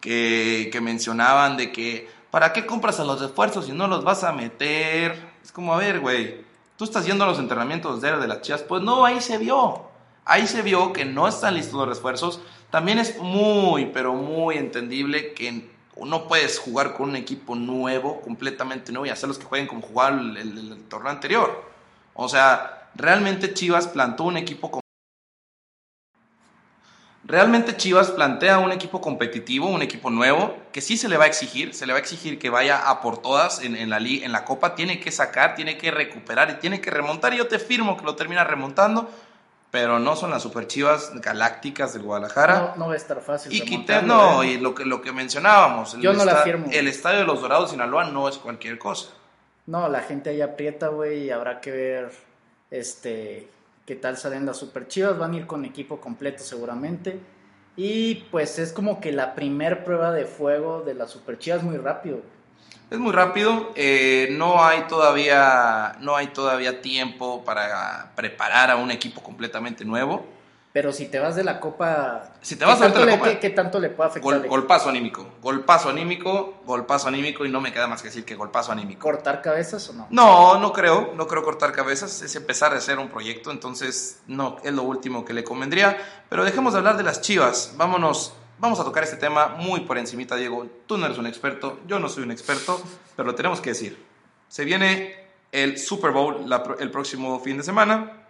que, 0.00 0.68
que 0.70 0.80
mencionaban 0.82 1.56
de 1.56 1.72
que, 1.72 2.10
¿para 2.30 2.52
qué 2.52 2.66
compras 2.66 3.00
a 3.00 3.04
los 3.04 3.20
refuerzos 3.20 3.64
si 3.64 3.72
no 3.72 3.86
los 3.86 4.04
vas 4.04 4.24
a 4.24 4.32
meter? 4.32 5.29
Es 5.50 5.54
como, 5.54 5.74
a 5.74 5.78
ver, 5.78 5.98
güey, 5.98 6.44
tú 6.76 6.84
estás 6.84 7.04
yendo 7.04 7.24
a 7.24 7.26
los 7.26 7.40
entrenamientos 7.40 8.00
de, 8.00 8.28
las 8.28 8.40
chivas. 8.40 8.62
Pues 8.62 8.84
no, 8.84 9.04
ahí 9.04 9.20
se 9.20 9.36
vio. 9.36 9.82
Ahí 10.24 10.46
se 10.46 10.62
vio 10.62 10.92
que 10.92 11.04
no 11.04 11.26
están 11.26 11.54
listos 11.54 11.74
los 11.74 11.88
refuerzos. 11.88 12.40
También 12.70 13.00
es 13.00 13.18
muy, 13.18 13.86
pero 13.86 14.14
muy 14.14 14.58
entendible 14.58 15.34
que 15.34 15.68
no 15.96 16.28
puedes 16.28 16.60
jugar 16.60 16.94
con 16.94 17.08
un 17.08 17.16
equipo 17.16 17.56
nuevo, 17.56 18.20
completamente 18.20 18.92
nuevo, 18.92 19.06
y 19.06 19.08
hacerlos 19.08 19.40
que 19.40 19.44
jueguen 19.44 19.66
como 19.66 19.82
jugaban 19.82 20.36
el, 20.36 20.84
torneo 20.84 21.10
anterior. 21.10 21.64
O 22.14 22.28
sea, 22.28 22.88
realmente 22.94 23.52
Chivas 23.52 23.88
plantó 23.88 24.22
un 24.22 24.36
equipo 24.36 24.79
Realmente 27.30 27.76
Chivas 27.76 28.10
plantea 28.10 28.58
un 28.58 28.72
equipo 28.72 29.00
competitivo, 29.00 29.68
un 29.68 29.82
equipo 29.82 30.10
nuevo, 30.10 30.56
que 30.72 30.80
sí 30.80 30.96
se 30.96 31.08
le 31.08 31.16
va 31.16 31.24
a 31.24 31.26
exigir, 31.28 31.74
se 31.74 31.86
le 31.86 31.92
va 31.92 31.98
a 31.98 32.00
exigir 32.00 32.40
que 32.40 32.50
vaya 32.50 32.90
a 32.90 33.00
por 33.00 33.22
todas 33.22 33.62
en, 33.62 33.76
en, 33.76 33.88
la, 33.88 33.98
en 33.98 34.32
la 34.32 34.44
Copa, 34.44 34.74
tiene 34.74 34.98
que 34.98 35.12
sacar, 35.12 35.54
tiene 35.54 35.78
que 35.78 35.92
recuperar 35.92 36.50
y 36.50 36.54
tiene 36.54 36.80
que 36.80 36.90
remontar, 36.90 37.32
y 37.32 37.36
yo 37.36 37.46
te 37.46 37.60
firmo 37.60 37.96
que 37.96 38.04
lo 38.04 38.16
termina 38.16 38.42
remontando, 38.42 39.08
pero 39.70 40.00
no 40.00 40.16
son 40.16 40.32
las 40.32 40.42
super 40.42 40.66
Chivas 40.66 41.12
galácticas 41.20 41.92
del 41.92 42.02
Guadalajara. 42.02 42.72
No, 42.74 42.76
no 42.76 42.86
va 42.88 42.94
a 42.94 42.96
estar 42.96 43.20
fácil. 43.20 43.52
Y 43.52 43.60
quité, 43.60 44.02
no, 44.02 44.42
¿eh? 44.42 44.48
y 44.48 44.58
lo 44.58 44.74
que, 44.74 44.84
lo 44.84 45.00
que 45.00 45.12
mencionábamos, 45.12 45.94
el, 45.94 46.00
yo 46.00 46.12
no 46.12 46.24
la 46.24 46.38
firmo. 46.38 46.66
el 46.72 46.88
estadio 46.88 47.20
de 47.20 47.26
los 47.26 47.40
Dorados 47.40 47.70
Sinaloa 47.70 48.10
no 48.10 48.28
es 48.28 48.38
cualquier 48.38 48.76
cosa. 48.76 49.10
No, 49.66 49.88
la 49.88 50.00
gente 50.00 50.30
ahí 50.30 50.40
aprieta, 50.40 50.88
güey, 50.88 51.26
y 51.26 51.30
habrá 51.30 51.60
que 51.60 51.70
ver 51.70 52.10
este 52.72 53.48
qué 53.90 53.96
tal 53.96 54.16
salen 54.16 54.46
las 54.46 54.56
Super 54.56 54.86
Chivas, 54.86 55.18
van 55.18 55.32
a 55.32 55.38
ir 55.38 55.48
con 55.48 55.64
equipo 55.64 56.00
completo 56.00 56.44
seguramente. 56.44 57.18
Y 57.74 58.26
pues 58.30 58.60
es 58.60 58.72
como 58.72 59.00
que 59.00 59.10
la 59.10 59.34
primer 59.34 59.82
prueba 59.82 60.12
de 60.12 60.26
fuego 60.26 60.82
de 60.82 60.94
las 60.94 61.10
Super 61.10 61.40
Chivas 61.40 61.64
muy 61.64 61.76
rápido. 61.76 62.20
Es 62.88 63.00
muy 63.00 63.10
rápido, 63.10 63.72
eh, 63.74 64.28
no 64.30 64.62
hay 64.62 64.82
todavía 64.82 65.96
no 65.98 66.14
hay 66.14 66.28
todavía 66.28 66.80
tiempo 66.80 67.44
para 67.44 68.12
preparar 68.14 68.70
a 68.70 68.76
un 68.76 68.92
equipo 68.92 69.24
completamente 69.24 69.84
nuevo. 69.84 70.24
Pero 70.72 70.92
si 70.92 71.06
te 71.06 71.18
vas 71.18 71.34
de 71.34 71.42
la 71.42 71.58
copa, 71.58 72.32
si 72.42 72.54
te 72.54 72.64
vas 72.64 72.76
¿qué, 72.76 72.84
tanto 72.84 73.00
de 73.00 73.06
la 73.06 73.12
le, 73.12 73.18
copa, 73.18 73.30
¿qué, 73.30 73.38
¿qué, 73.40 73.50
tanto 73.50 73.80
le 73.80 73.90
puede 73.90 74.10
afectar? 74.10 74.38
Gol, 74.38 74.48
golpazo 74.48 74.88
anímico, 74.88 75.26
golpazo 75.42 75.88
anímico, 75.88 76.62
golpazo 76.64 77.08
anímico 77.08 77.44
y 77.44 77.48
no 77.48 77.60
me 77.60 77.72
queda 77.72 77.88
más 77.88 78.02
que 78.02 78.08
decir 78.08 78.24
que 78.24 78.36
golpazo 78.36 78.70
anímico. 78.70 79.00
¿Cortar 79.00 79.42
cabezas 79.42 79.88
o 79.90 79.94
no? 79.94 80.06
No, 80.10 80.60
no 80.60 80.72
creo, 80.72 81.12
no 81.16 81.26
creo 81.26 81.42
cortar 81.42 81.72
cabezas, 81.72 82.22
es 82.22 82.36
empezar 82.36 82.72
a 82.72 82.76
hacer 82.76 83.00
un 83.00 83.08
proyecto, 83.08 83.50
entonces 83.50 84.20
no, 84.28 84.58
es 84.62 84.72
lo 84.72 84.84
último 84.84 85.24
que 85.24 85.32
le 85.32 85.42
convendría. 85.42 85.98
Pero 86.28 86.44
dejemos 86.44 86.72
de 86.72 86.78
hablar 86.78 86.96
de 86.96 87.02
las 87.02 87.20
chivas, 87.20 87.74
vámonos, 87.76 88.34
vamos 88.60 88.78
a 88.78 88.84
tocar 88.84 89.02
este 89.02 89.16
tema 89.16 89.56
muy 89.58 89.80
por 89.80 89.98
encimita, 89.98 90.36
Diego. 90.36 90.68
Tú 90.86 90.98
no 90.98 91.06
eres 91.06 91.18
un 91.18 91.26
experto, 91.26 91.80
yo 91.88 91.98
no 91.98 92.08
soy 92.08 92.22
un 92.22 92.30
experto, 92.30 92.80
pero 93.16 93.26
lo 93.26 93.34
tenemos 93.34 93.60
que 93.60 93.70
decir. 93.70 94.06
Se 94.46 94.64
viene 94.64 95.16
el 95.50 95.78
Super 95.78 96.12
Bowl 96.12 96.48
la, 96.48 96.62
el 96.78 96.92
próximo 96.92 97.40
fin 97.40 97.56
de 97.56 97.64
semana, 97.64 98.28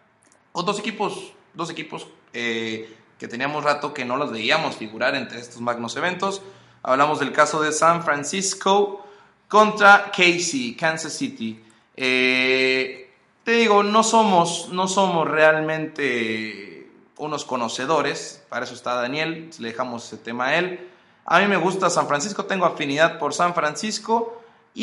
con 0.53 0.65
dos 0.65 0.79
equipos, 0.79 1.35
dos 1.55 1.71
equipos 1.71 2.07
eh, 2.33 2.97
que 3.19 3.29
teníamos 3.29 3.65
rato 3.65 3.93
que 3.93 4.05
no 4.05 4.17
los 4.17 4.33
veíamos 4.33 4.77
figurar 4.77 5.15
entre 5.15 5.41
estos 5.41 5.61
magnos 5.61 5.97
eventos. 5.97 6.43
Hablamos 6.83 7.21
del 7.21 7.33
caso 7.33 7.61
de 7.61 7.73
San 7.73 8.03
Francisco 8.03 9.07
contra 9.49 10.11
Casey, 10.11 10.75
Kansas 10.75 11.13
City. 11.13 11.63
Eh, 11.97 13.11
te 13.45 13.53
digo, 13.53 13.83
no 13.83 14.03
somos, 14.03 14.69
no 14.71 14.89
somos 14.89 15.29
realmente 15.29 16.91
unos 17.19 17.45
conocedores, 17.45 18.43
para 18.49 18.65
eso 18.65 18.75
está 18.75 18.95
Daniel, 18.95 19.51
le 19.59 19.69
dejamos 19.69 20.07
ese 20.07 20.17
tema 20.17 20.47
a 20.49 20.57
él. 20.57 20.89
A 21.27 21.41
mí 21.41 21.47
me 21.47 21.59
gusta 21.59 21.91
San 21.91 22.09
Francisco, 22.09 22.47
tengo 22.47 22.65
afinidad 22.65 23.19
por 23.19 23.35
San 23.35 23.55
Francisco 23.55 24.40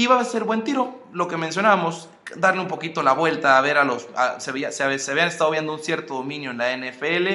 va 0.07 0.19
a 0.19 0.23
ser 0.25 0.43
buen 0.43 0.63
tiro, 0.63 0.99
lo 1.13 1.27
que 1.27 1.37
mencionábamos, 1.37 2.09
darle 2.35 2.61
un 2.61 2.67
poquito 2.67 3.03
la 3.03 3.13
vuelta 3.13 3.57
a 3.57 3.61
ver 3.61 3.77
a 3.77 3.83
los... 3.83 4.07
A, 4.15 4.39
se, 4.39 4.51
se, 4.71 4.99
se 4.99 5.11
habían 5.11 5.27
estado 5.27 5.51
viendo 5.51 5.73
un 5.73 5.79
cierto 5.79 6.15
dominio 6.15 6.51
en 6.51 6.57
la 6.57 6.75
NFL, 6.75 7.27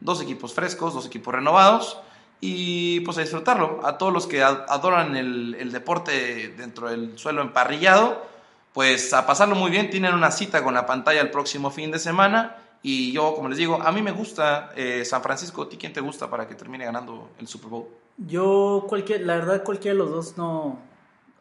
dos 0.00 0.22
equipos 0.22 0.54
frescos, 0.54 0.94
dos 0.94 1.06
equipos 1.06 1.34
renovados, 1.34 1.98
y 2.40 3.00
pues 3.00 3.18
a 3.18 3.22
disfrutarlo. 3.22 3.80
A 3.84 3.98
todos 3.98 4.12
los 4.12 4.26
que 4.26 4.42
adoran 4.42 5.16
el, 5.16 5.56
el 5.58 5.72
deporte 5.72 6.54
dentro 6.56 6.88
del 6.88 7.18
suelo 7.18 7.42
emparrillado, 7.42 8.24
pues 8.72 9.12
a 9.14 9.26
pasarlo 9.26 9.54
muy 9.56 9.70
bien. 9.70 9.90
Tienen 9.90 10.14
una 10.14 10.30
cita 10.30 10.62
con 10.62 10.74
la 10.74 10.86
pantalla 10.86 11.20
el 11.20 11.30
próximo 11.30 11.70
fin 11.70 11.90
de 11.90 11.98
semana. 11.98 12.56
Y 12.82 13.10
yo, 13.10 13.34
como 13.34 13.48
les 13.48 13.58
digo, 13.58 13.80
a 13.82 13.90
mí 13.90 14.02
me 14.02 14.12
gusta 14.12 14.70
eh, 14.76 15.04
San 15.04 15.22
Francisco. 15.22 15.62
¿A 15.62 15.68
ti 15.68 15.76
quién 15.76 15.92
te 15.92 16.00
gusta 16.00 16.30
para 16.30 16.46
que 16.46 16.54
termine 16.54 16.84
ganando 16.84 17.30
el 17.40 17.48
Super 17.48 17.70
Bowl? 17.70 17.86
Yo, 18.18 18.84
cualquier, 18.88 19.22
la 19.22 19.36
verdad, 19.36 19.64
cualquiera 19.64 19.94
de 19.94 19.98
los 19.98 20.10
dos 20.10 20.36
no, 20.36 20.78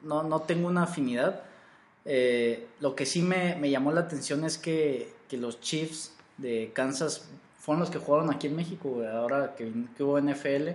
no, 0.05 0.23
no 0.23 0.41
tengo 0.41 0.67
una 0.67 0.83
afinidad. 0.83 1.41
Eh, 2.05 2.67
lo 2.79 2.95
que 2.95 3.05
sí 3.05 3.21
me, 3.21 3.55
me, 3.55 3.69
llamó 3.69 3.91
la 3.91 4.01
atención 4.01 4.45
es 4.45 4.57
que, 4.57 5.11
que, 5.27 5.37
los 5.37 5.59
Chiefs 5.59 6.13
de 6.37 6.71
Kansas 6.73 7.27
fueron 7.59 7.81
los 7.81 7.89
que 7.89 7.97
jugaron 7.97 8.31
aquí 8.31 8.47
en 8.47 8.55
México, 8.55 9.01
ahora 9.11 9.55
que, 9.55 9.71
que 9.97 10.03
hubo 10.03 10.19
NFL. 10.21 10.69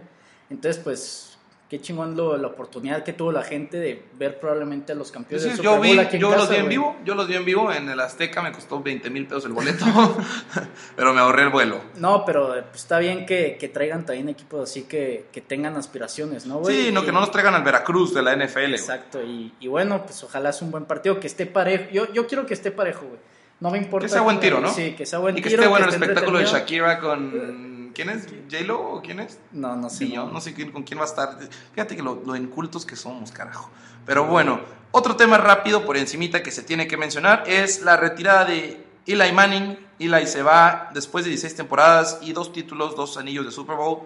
Entonces, 0.51 0.83
pues 0.83 1.39
qué 1.71 1.81
chingón 1.81 2.17
lo, 2.17 2.37
la 2.37 2.49
oportunidad 2.49 3.05
que 3.05 3.13
tuvo 3.13 3.31
la 3.31 3.45
gente 3.45 3.79
de 3.79 4.03
ver 4.19 4.41
probablemente 4.41 4.91
a 4.91 4.97
los 4.97 5.13
campeones 5.13 5.53
sí, 5.55 5.63
yo 5.63 5.81
vi, 5.81 5.97
yo 6.19 6.37
los 6.37 6.51
vi 6.51 6.57
en 6.57 6.69
vivo, 6.69 6.97
yo 7.05 7.15
los 7.15 7.29
vi 7.29 7.37
en 7.37 7.45
vivo 7.45 7.73
en 7.73 7.89
el 7.89 8.01
Azteca, 8.01 8.43
me 8.43 8.51
costó 8.51 8.83
20 8.83 9.09
mil 9.09 9.25
pesos 9.29 9.45
el 9.45 9.53
boleto, 9.53 9.85
pero 10.97 11.15
me 11.15 11.21
ahorré 11.21 11.45
el 11.45 11.51
vuelo. 11.51 11.81
No, 11.95 12.25
pero 12.25 12.49
pues, 12.49 12.83
está 12.83 12.99
bien 12.99 13.25
que, 13.25 13.57
que, 13.57 13.69
traigan 13.69 14.05
también 14.05 14.29
equipos 14.29 14.69
así 14.69 14.83
que, 14.83 15.27
que 15.31 15.41
tengan 15.43 15.77
aspiraciones, 15.77 16.45
¿no, 16.45 16.59
güey? 16.59 16.87
Sí, 16.87 16.93
no, 16.93 17.05
que 17.05 17.13
no 17.13 17.21
nos 17.21 17.31
traigan 17.31 17.55
al 17.55 17.63
Veracruz 17.63 18.13
de 18.15 18.23
la 18.23 18.35
NFL. 18.35 18.75
Exacto, 18.75 19.23
y, 19.23 19.55
y, 19.61 19.69
bueno, 19.69 20.05
pues 20.05 20.25
ojalá 20.25 20.53
sea 20.53 20.65
un 20.65 20.73
buen 20.73 20.87
partido, 20.87 21.21
que 21.21 21.29
esté 21.29 21.47
parejo, 21.47 21.85
yo, 21.93 22.13
yo 22.13 22.27
quiero 22.27 22.47
que 22.47 22.55
esté 22.55 22.73
parejo, 22.73 23.07
güey. 23.07 23.21
No 23.61 23.71
me 23.71 23.79
importa. 23.79 24.07
Que 24.07 24.13
sea 24.13 24.23
buen 24.23 24.41
tiro, 24.41 24.59
¿no? 24.59 24.73
Sí, 24.73 24.95
que 24.97 25.07
sea 25.07 25.19
buen 25.19 25.35
tiro. 25.35 25.47
Y 25.47 25.51
que 25.51 25.55
esté 25.55 25.69
bueno 25.69 25.87
el 25.87 25.93
espectáculo 25.93 26.39
de 26.39 26.47
Shakira 26.47 26.99
con 26.99 27.70
¿Quién 27.95 28.11
es? 28.11 28.27
¿J-Lo 28.51 28.81
o 28.81 29.03
quién 29.03 29.21
es? 29.21 29.39
No, 29.53 29.77
no 29.77 29.91
sé. 29.91 30.09
yo 30.09 30.27
no 30.27 30.41
sé 30.41 30.55
con 30.71 30.83
quién 30.83 30.99
va 30.99 31.05
a 31.05 31.07
estar. 31.07 31.39
Fíjate 31.73 31.97
que 31.97 32.03
lo, 32.03 32.23
lo 32.25 32.37
incultos 32.37 32.87
que 32.87 32.97
somos, 32.97 33.33
carajo. 33.33 33.71
Pero 34.07 34.27
bueno, 34.27 34.61
otro 34.93 35.17
tema 35.17 35.39
rápido 35.39 35.85
por 35.85 35.97
encimita 35.97 36.43
que 36.43 36.51
se 36.51 36.63
tiene 36.63 36.89
que 36.89 36.97
mencionar 36.97 37.45
es 37.47 37.83
la 37.83 37.97
retirada 37.97 38.45
de 38.45 38.85
Eli 39.07 39.33
Manning. 39.33 39.79
Eli 39.99 40.27
se 40.27 40.43
va 40.43 40.91
después 40.95 41.25
de 41.25 41.31
16 41.31 41.57
temporadas 41.57 42.19
y 42.23 42.33
dos 42.33 42.53
títulos, 42.53 42.97
dos 42.97 43.17
anillos 43.17 43.45
de 43.45 43.53
Super 43.53 43.77
Bowl. 43.77 44.01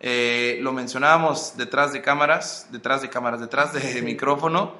Eh, 0.00 0.58
lo 0.62 0.72
mencionábamos 0.72 1.56
detrás 1.56 1.92
de 1.92 2.02
cámaras, 2.02 2.68
detrás 2.70 3.02
de 3.02 3.10
cámaras, 3.10 3.40
detrás 3.40 3.72
de 3.72 4.02
micrófono. 4.02 4.74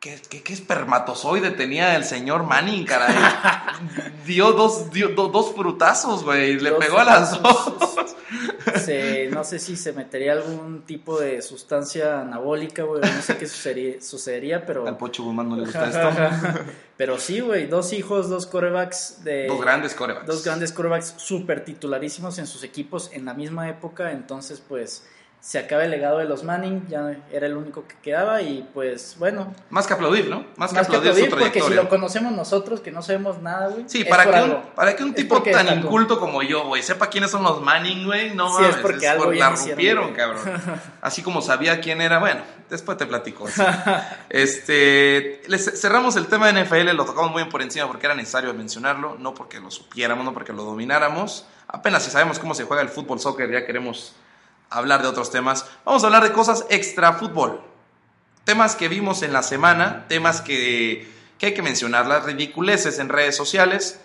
¿Qué, 0.00 0.18
qué, 0.30 0.54
espermatozoide 0.54 1.50
tenía 1.50 1.94
el 1.94 2.04
señor 2.04 2.44
Manning, 2.44 2.86
caray? 2.86 3.14
dio 4.26 4.52
dos, 4.52 4.90
dio, 4.90 5.10
dos 5.10 5.54
frutazos, 5.54 6.24
güey. 6.24 6.58
Le 6.58 6.72
pegó 6.72 7.00
a 7.00 7.04
las 7.04 7.42
dos. 7.42 7.96
no 9.30 9.44
sé 9.44 9.58
si 9.58 9.76
se 9.76 9.92
metería 9.92 10.32
algún 10.32 10.86
tipo 10.86 11.20
de 11.20 11.42
sustancia 11.42 12.22
anabólica, 12.22 12.82
güey. 12.84 13.02
No 13.02 13.20
sé 13.20 13.36
qué 13.36 13.46
sucedería, 13.46 14.00
sucedería 14.00 14.64
pero. 14.64 14.86
Al 14.88 14.96
Pocho 14.96 15.22
Guzmán 15.22 15.50
no 15.50 15.56
le 15.56 15.66
gusta 15.66 15.90
esto. 15.90 16.64
pero 16.96 17.18
sí, 17.18 17.40
güey. 17.40 17.66
Dos 17.66 17.92
hijos, 17.92 18.30
dos 18.30 18.46
corebacks 18.46 19.22
de. 19.22 19.48
Dos 19.48 19.60
grandes 19.60 19.92
corebacks. 19.92 20.26
Dos 20.26 20.42
grandes 20.42 20.72
corebacks 20.72 21.14
súper 21.18 21.62
titularísimos 21.62 22.38
en 22.38 22.46
sus 22.46 22.64
equipos 22.64 23.10
en 23.12 23.26
la 23.26 23.34
misma 23.34 23.68
época. 23.68 24.12
Entonces, 24.12 24.62
pues 24.66 25.04
se 25.40 25.58
acaba 25.58 25.84
el 25.84 25.90
legado 25.90 26.18
de 26.18 26.26
los 26.26 26.44
Manning, 26.44 26.86
ya 26.88 27.16
era 27.32 27.46
el 27.46 27.56
único 27.56 27.88
que 27.88 27.94
quedaba 28.02 28.42
y 28.42 28.68
pues 28.74 29.16
bueno. 29.18 29.54
Más 29.70 29.86
que 29.86 29.94
aplaudir, 29.94 30.28
¿no? 30.28 30.44
Más 30.56 30.70
que 30.70 30.78
aplaudir, 30.78 31.12
su 31.12 31.14
trayectoria. 31.14 31.44
Porque 31.44 31.62
si 31.62 31.74
lo 31.74 31.88
conocemos 31.88 32.32
nosotros, 32.32 32.80
que 32.80 32.90
no 32.90 33.00
sabemos 33.00 33.40
nada, 33.40 33.68
güey. 33.68 33.84
Sí, 33.86 34.04
para, 34.04 34.30
que 34.30 34.42
un, 34.42 34.62
para 34.74 34.94
que 34.94 35.02
un 35.02 35.14
tipo 35.14 35.42
tan 35.42 35.78
inculto 35.78 36.20
como 36.20 36.42
yo, 36.42 36.66
güey, 36.66 36.82
sepa 36.82 37.08
quiénes 37.08 37.30
son 37.30 37.42
los 37.42 37.62
Manning, 37.62 38.04
güey, 38.04 38.34
no 38.34 38.54
sí, 38.58 38.64
es 38.68 38.76
porque 38.76 39.08
algo 39.08 39.32
la 39.32 39.50
rompieron, 39.50 40.12
cabrón. 40.12 40.42
Así 41.00 41.22
como 41.22 41.40
sabía 41.40 41.80
quién 41.80 42.02
era, 42.02 42.18
bueno, 42.18 42.42
después 42.68 42.98
te 42.98 43.06
platico. 43.06 43.46
este, 44.28 45.40
cerramos 45.58 46.16
el 46.16 46.26
tema 46.26 46.52
de 46.52 46.64
NFL, 46.64 46.94
lo 46.94 47.06
tocamos 47.06 47.30
muy 47.30 47.42
bien 47.42 47.50
por 47.50 47.62
encima 47.62 47.86
porque 47.86 48.04
era 48.04 48.14
necesario 48.14 48.52
mencionarlo, 48.52 49.16
no 49.18 49.32
porque 49.32 49.58
lo 49.58 49.70
supiéramos, 49.70 50.22
no 50.22 50.34
porque 50.34 50.52
lo 50.52 50.64
domináramos. 50.64 51.46
Apenas 51.66 52.02
si 52.02 52.10
sabemos 52.10 52.38
cómo 52.38 52.54
se 52.54 52.64
juega 52.64 52.82
el 52.82 52.90
fútbol 52.90 53.20
soccer, 53.20 53.50
ya 53.50 53.64
queremos 53.64 54.14
hablar 54.70 55.02
de 55.02 55.08
otros 55.08 55.30
temas. 55.30 55.66
Vamos 55.84 56.02
a 56.02 56.06
hablar 56.06 56.22
de 56.22 56.32
cosas 56.32 56.64
extra 56.70 57.14
fútbol. 57.14 57.60
Temas 58.44 58.74
que 58.76 58.88
vimos 58.88 59.22
en 59.22 59.32
la 59.32 59.42
semana, 59.42 60.06
temas 60.08 60.40
que, 60.40 61.08
que 61.38 61.46
hay 61.46 61.54
que 61.54 61.62
mencionar, 61.62 62.06
las 62.06 62.24
ridiculeces 62.24 62.98
en 62.98 63.08
redes 63.08 63.36
sociales. 63.36 64.00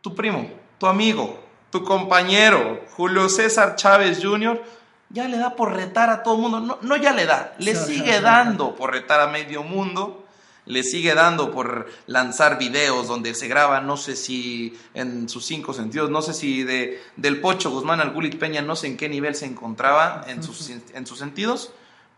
Tu 0.00 0.14
primo, 0.14 0.48
tu 0.78 0.86
amigo, 0.86 1.38
tu 1.70 1.84
compañero, 1.84 2.80
Julio 2.96 3.28
César 3.28 3.76
Chávez 3.76 4.20
Jr., 4.22 4.62
ya 5.10 5.28
le 5.28 5.36
da 5.36 5.56
por 5.56 5.74
retar 5.74 6.08
a 6.08 6.22
todo 6.22 6.36
el 6.36 6.40
mundo. 6.40 6.60
No, 6.60 6.78
no 6.80 6.96
ya 6.96 7.12
le 7.12 7.26
da, 7.26 7.54
le 7.58 7.74
sigue 7.74 8.20
dando 8.22 8.74
por 8.74 8.92
retar 8.92 9.20
a 9.20 9.26
medio 9.26 9.62
mundo 9.62 10.21
le 10.66 10.82
sigue 10.84 11.14
dando 11.14 11.50
por 11.50 11.86
lanzar 12.06 12.58
videos 12.58 13.08
donde 13.08 13.34
se 13.34 13.48
graba, 13.48 13.80
no 13.80 13.96
sé 13.96 14.16
si 14.16 14.78
en 14.94 15.28
sus 15.28 15.44
cinco 15.44 15.72
sentidos, 15.72 16.10
no 16.10 16.22
sé 16.22 16.34
si 16.34 16.62
de, 16.62 17.02
del 17.16 17.40
Pocho 17.40 17.70
Guzmán 17.70 18.00
al 18.00 18.12
Gulit 18.12 18.38
Peña, 18.38 18.62
no 18.62 18.76
sé 18.76 18.86
en 18.86 18.96
qué 18.96 19.08
nivel 19.08 19.34
se 19.34 19.46
encontraba 19.46 20.24
en 20.28 20.42
sus, 20.42 20.70
en 20.70 21.06
sus 21.06 21.18
sentidos, 21.18 21.72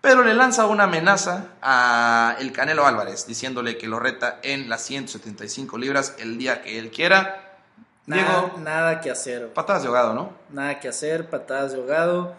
pero 0.05 0.23
le 0.23 0.35
lanza 0.35 0.67
una 0.67 0.85
amenaza 0.85 1.53
a 1.63 2.37
el 2.39 2.53
Canelo 2.53 2.87
Álvarez, 2.87 3.27
diciéndole 3.27 3.79
que 3.79 3.89
lo 3.89 3.99
reta 3.99 4.39
en 4.43 4.69
las 4.69 4.83
175 4.83 5.79
libras 5.79 6.15
el 6.19 6.37
día 6.37 6.61
que 6.61 6.79
él 6.79 6.91
quiera. 6.91 7.57
Nada, 8.05 8.53
nada 8.59 9.01
que 9.01 9.11
hacer. 9.11 9.55
Patadas 9.55 9.81
de 9.81 9.89
ahogado, 9.89 10.13
¿no? 10.13 10.33
Nada 10.51 10.79
que 10.79 10.89
hacer, 10.89 11.31
patadas 11.31 11.73
de 11.73 11.79
ahogado, 11.79 12.35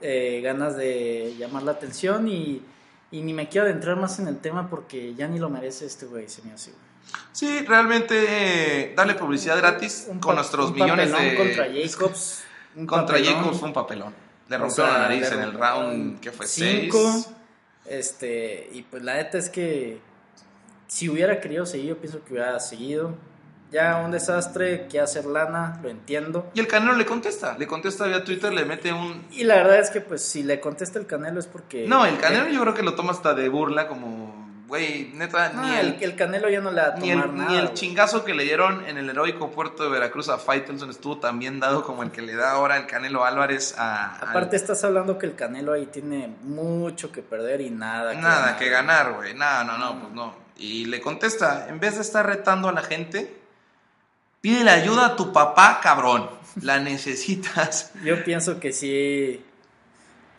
eh, 0.00 0.40
ganas 0.44 0.76
de 0.76 1.34
llamar 1.36 1.64
la 1.64 1.72
atención 1.72 2.28
y 2.28 2.62
y 3.10 3.22
ni 3.22 3.32
me 3.32 3.48
quiero 3.48 3.66
adentrar 3.66 3.96
más 3.96 4.18
en 4.18 4.28
el 4.28 4.38
tema 4.38 4.68
porque 4.70 5.14
ya 5.14 5.26
ni 5.26 5.38
lo 5.38 5.48
merece 5.48 5.86
este 5.86 6.06
güey, 6.06 6.28
se 6.28 6.42
me 6.42 6.52
hace, 6.52 6.72
Sí, 7.32 7.64
realmente 7.66 8.92
darle 8.96 9.14
publicidad 9.14 9.56
gratis 9.56 10.08
con 10.20 10.36
nuestros 10.36 10.72
millones 10.72 11.10
de. 11.10 11.34
Contra 11.34 11.66
Jacobs. 11.66 12.42
contra 12.86 13.18
Jacobs 13.22 13.58
fue 13.58 13.68
un 13.68 13.74
papelón. 13.74 14.14
Le 14.48 14.58
rompió 14.58 14.86
la 14.86 14.98
nariz 14.98 15.30
en 15.30 15.40
el 15.40 15.52
round 15.52 16.20
que 16.20 16.32
fue 16.32 16.46
6. 16.46 16.92
Este, 17.86 18.68
y 18.72 18.82
pues 18.82 19.02
la 19.02 19.14
neta 19.14 19.38
es 19.38 19.48
que 19.48 20.00
si 20.86 21.08
hubiera 21.08 21.40
querido 21.40 21.66
seguir, 21.66 21.88
yo 21.88 21.98
pienso 21.98 22.22
que 22.24 22.34
hubiera 22.34 22.58
seguido 22.60 23.14
ya 23.70 24.02
un 24.04 24.10
desastre, 24.10 24.88
que 24.88 25.00
hacer 25.00 25.26
lana, 25.26 25.78
lo 25.82 25.88
entiendo. 25.88 26.50
Y 26.54 26.60
el 26.60 26.66
Canelo 26.66 26.94
le 26.94 27.06
contesta, 27.06 27.56
le 27.56 27.66
contesta 27.66 28.06
vía 28.06 28.24
Twitter, 28.24 28.52
le 28.52 28.64
mete 28.64 28.92
un... 28.92 29.26
Y 29.30 29.44
la 29.44 29.56
verdad 29.56 29.78
es 29.78 29.90
que 29.90 30.00
pues 30.00 30.22
si 30.22 30.42
le 30.42 30.60
contesta 30.60 30.98
el 30.98 31.06
Canelo 31.06 31.38
es 31.38 31.46
porque... 31.46 31.86
No, 31.86 32.04
el 32.04 32.18
Canelo 32.18 32.48
yo 32.48 32.60
creo 32.62 32.74
que 32.74 32.82
lo 32.82 32.94
toma 32.94 33.12
hasta 33.12 33.34
de 33.34 33.48
burla 33.48 33.86
como... 33.86 34.40
Güey, 34.66 35.10
neta, 35.14 35.52
ni 35.52 35.74
el, 35.78 35.98
el, 36.00 36.14
Canelo 36.14 36.48
ya 36.48 36.60
no 36.60 36.70
le 36.70 36.80
da 36.80 36.94
ni 36.94 37.10
el, 37.10 37.34
Ni 37.34 37.56
el 37.56 37.74
chingazo 37.74 38.24
que 38.24 38.34
le 38.34 38.44
dieron 38.44 38.86
en 38.86 38.98
el 38.98 39.10
heroico 39.10 39.50
puerto 39.50 39.82
de 39.82 39.88
Veracruz 39.88 40.28
a 40.28 40.38
Faitelson 40.38 40.90
estuvo 40.90 41.18
tan 41.18 41.40
bien 41.40 41.58
dado 41.58 41.82
como 41.82 42.04
el 42.04 42.12
que 42.12 42.22
le 42.22 42.36
da 42.36 42.52
ahora 42.52 42.76
el 42.76 42.86
Canelo 42.86 43.24
Álvarez 43.24 43.74
a... 43.76 44.16
Aparte 44.18 44.54
estás 44.54 44.84
hablando 44.84 45.18
que 45.18 45.26
el 45.26 45.34
Canelo 45.34 45.72
ahí 45.72 45.86
tiene 45.86 46.36
mucho 46.42 47.10
que 47.10 47.20
perder 47.20 47.62
y 47.62 47.70
nada 47.70 48.12
que 48.12 48.20
Nada 48.20 48.56
que 48.56 48.68
ganar, 48.68 49.14
güey. 49.14 49.34
No, 49.34 49.64
no, 49.64 49.76
no, 49.76 50.00
pues 50.00 50.12
no. 50.12 50.34
Y 50.56 50.84
le 50.84 51.00
contesta, 51.00 51.66
en 51.68 51.80
vez 51.80 51.96
de 51.96 52.02
estar 52.02 52.24
retando 52.24 52.68
a 52.68 52.72
la 52.72 52.82
gente 52.82 53.39
Pídele 54.40 54.70
ayuda 54.70 55.06
a 55.06 55.16
tu 55.16 55.32
papá, 55.32 55.80
cabrón. 55.82 56.30
La 56.62 56.80
necesitas. 56.80 57.92
Yo 58.04 58.24
pienso 58.24 58.58
que 58.58 58.72
sí. 58.72 59.44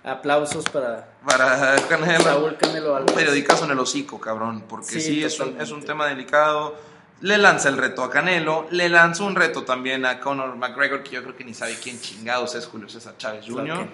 Aplausos 0.03 0.65
para, 0.69 1.13
para 1.25 1.75
Canelo. 1.87 2.23
Saúl 2.23 2.57
Canelo 2.57 2.95
Un 2.95 3.05
periodicazo 3.05 3.65
en 3.65 3.71
el 3.71 3.79
hocico, 3.79 4.19
cabrón. 4.19 4.63
Porque 4.67 4.99
sí, 4.99 5.23
es, 5.23 5.39
un, 5.39 5.61
es, 5.61 5.69
un, 5.69 5.83
tema 5.83 6.07
delicado. 6.07 6.75
Le 7.21 7.37
lanza 7.37 7.69
el 7.69 7.77
reto 7.77 8.03
a 8.03 8.09
Canelo. 8.09 8.67
Le 8.71 8.89
lanzó 8.89 9.25
un 9.25 9.35
reto 9.35 9.63
también 9.63 10.05
a 10.05 10.19
Conor 10.19 10.55
McGregor, 10.55 11.03
que 11.03 11.11
yo 11.11 11.21
creo 11.21 11.35
que 11.35 11.43
ni 11.43 11.53
sabe 11.53 11.75
quién 11.75 12.01
chingados 12.01 12.55
es 12.55 12.65
Julio 12.65 12.89
César 12.89 13.15
Chávez 13.17 13.45
Jr. 13.47 13.87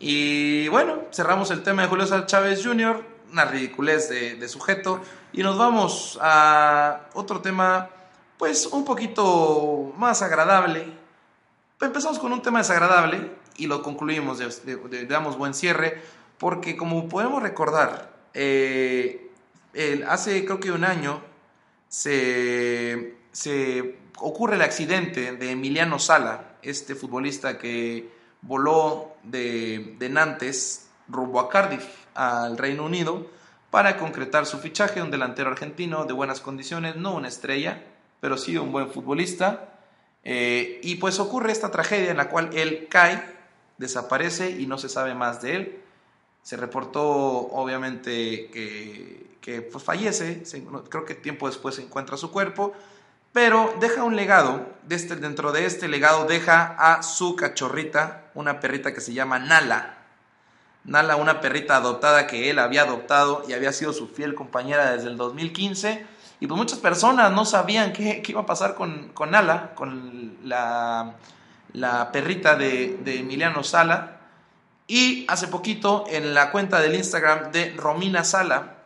Y 0.00 0.66
bueno, 0.68 1.04
cerramos 1.12 1.52
el 1.52 1.62
tema 1.62 1.82
de 1.82 1.88
Julio 1.88 2.06
César 2.06 2.26
Chávez 2.26 2.64
Jr. 2.64 3.00
Una 3.30 3.44
ridiculez 3.44 4.08
de, 4.08 4.34
de 4.34 4.48
sujeto. 4.48 5.00
Y 5.32 5.44
nos 5.44 5.56
vamos 5.56 6.18
a 6.20 7.02
otro 7.14 7.40
tema 7.40 7.88
pues 8.40 8.64
un 8.68 8.86
poquito 8.86 9.92
más 9.98 10.22
agradable. 10.22 10.86
Empezamos 11.78 12.18
con 12.18 12.32
un 12.32 12.40
tema 12.40 12.60
desagradable 12.60 13.32
y 13.58 13.66
lo 13.66 13.82
concluimos, 13.82 14.38
de, 14.38 15.06
damos 15.06 15.36
buen 15.36 15.52
cierre, 15.52 16.00
porque 16.38 16.74
como 16.74 17.06
podemos 17.06 17.42
recordar, 17.42 18.10
eh, 18.32 19.30
hace 20.08 20.46
creo 20.46 20.58
que 20.58 20.72
un 20.72 20.84
año 20.84 21.20
se, 21.86 23.14
ocurre 24.18 24.56
el 24.56 24.62
accidente 24.62 25.32
de 25.32 25.50
Emiliano 25.50 25.98
Sala, 25.98 26.56
este 26.62 26.94
futbolista 26.94 27.58
que 27.58 28.08
voló 28.40 29.16
de, 29.22 29.96
de 29.98 30.08
Nantes 30.08 30.88
rumbo 31.08 31.40
a 31.40 31.50
Cardiff, 31.50 31.84
al 32.14 32.56
Reino 32.56 32.86
Unido, 32.86 33.26
para 33.70 33.98
concretar 33.98 34.46
su 34.46 34.58
fichaje, 34.60 35.02
un 35.02 35.10
delantero 35.10 35.50
argentino 35.50 36.06
de 36.06 36.14
buenas 36.14 36.40
condiciones, 36.40 36.96
no 36.96 37.14
una 37.14 37.28
estrella, 37.28 37.84
pero 38.20 38.36
sí 38.36 38.56
un 38.56 38.72
buen 38.72 38.90
futbolista. 38.90 39.68
Eh, 40.22 40.80
y 40.82 40.96
pues 40.96 41.18
ocurre 41.18 41.50
esta 41.50 41.70
tragedia 41.70 42.10
en 42.10 42.18
la 42.18 42.28
cual 42.28 42.50
él 42.52 42.88
cae 42.90 43.22
desaparece 43.78 44.50
y 44.50 44.66
no 44.66 44.78
se 44.78 44.88
sabe 44.88 45.14
más 45.14 45.40
de 45.42 45.56
él. 45.56 45.80
Se 46.42 46.56
reportó 46.56 47.02
obviamente 47.02 48.50
que, 48.52 49.36
que 49.40 49.62
pues, 49.62 49.82
fallece, 49.82 50.42
creo 50.88 51.04
que 51.04 51.14
tiempo 51.14 51.46
después 51.46 51.74
se 51.74 51.82
encuentra 51.82 52.16
su 52.16 52.30
cuerpo, 52.30 52.74
pero 53.32 53.74
deja 53.80 54.04
un 54.04 54.16
legado, 54.16 54.66
de 54.82 54.96
este, 54.96 55.16
dentro 55.16 55.52
de 55.52 55.64
este 55.64 55.88
legado 55.88 56.26
deja 56.26 56.74
a 56.78 57.02
su 57.02 57.36
cachorrita, 57.36 58.30
una 58.34 58.60
perrita 58.60 58.92
que 58.92 59.00
se 59.00 59.14
llama 59.14 59.38
Nala. 59.38 59.98
Nala, 60.84 61.16
una 61.16 61.40
perrita 61.40 61.76
adoptada 61.76 62.26
que 62.26 62.50
él 62.50 62.58
había 62.58 62.82
adoptado 62.82 63.44
y 63.48 63.52
había 63.52 63.72
sido 63.72 63.92
su 63.92 64.08
fiel 64.08 64.34
compañera 64.34 64.92
desde 64.92 65.08
el 65.08 65.16
2015. 65.16 66.06
Y 66.40 66.46
pues 66.46 66.56
muchas 66.56 66.78
personas 66.78 67.30
no 67.32 67.44
sabían 67.44 67.92
qué, 67.92 68.22
qué 68.22 68.32
iba 68.32 68.40
a 68.40 68.46
pasar 68.46 68.74
con, 68.74 69.10
con 69.10 69.30
Nala, 69.30 69.74
con 69.74 70.38
la, 70.42 71.14
la 71.74 72.10
perrita 72.10 72.56
de, 72.56 72.98
de 73.04 73.20
Emiliano 73.20 73.62
Sala. 73.62 74.16
Y 74.86 75.26
hace 75.28 75.48
poquito 75.48 76.06
en 76.08 76.34
la 76.34 76.50
cuenta 76.50 76.80
del 76.80 76.94
Instagram 76.94 77.52
de 77.52 77.74
Romina 77.76 78.24
Sala, 78.24 78.78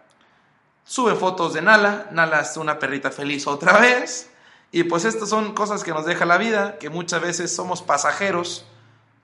sube 0.85 1.15
fotos 1.15 1.55
de 1.55 1.63
Nala. 1.63 2.09
Nala 2.11 2.41
es 2.41 2.57
una 2.57 2.81
perrita 2.81 3.13
feliz 3.13 3.47
otra 3.47 3.79
vez. 3.79 4.31
Y 4.73 4.83
pues 4.83 5.05
estas 5.05 5.29
son 5.29 5.55
cosas 5.55 5.85
que 5.85 5.93
nos 5.93 6.05
deja 6.05 6.27
la 6.27 6.37
vida, 6.37 6.79
que 6.79 6.91
muchas 6.91 7.23
veces 7.23 7.55
somos 7.55 7.81
pasajeros, 7.81 8.67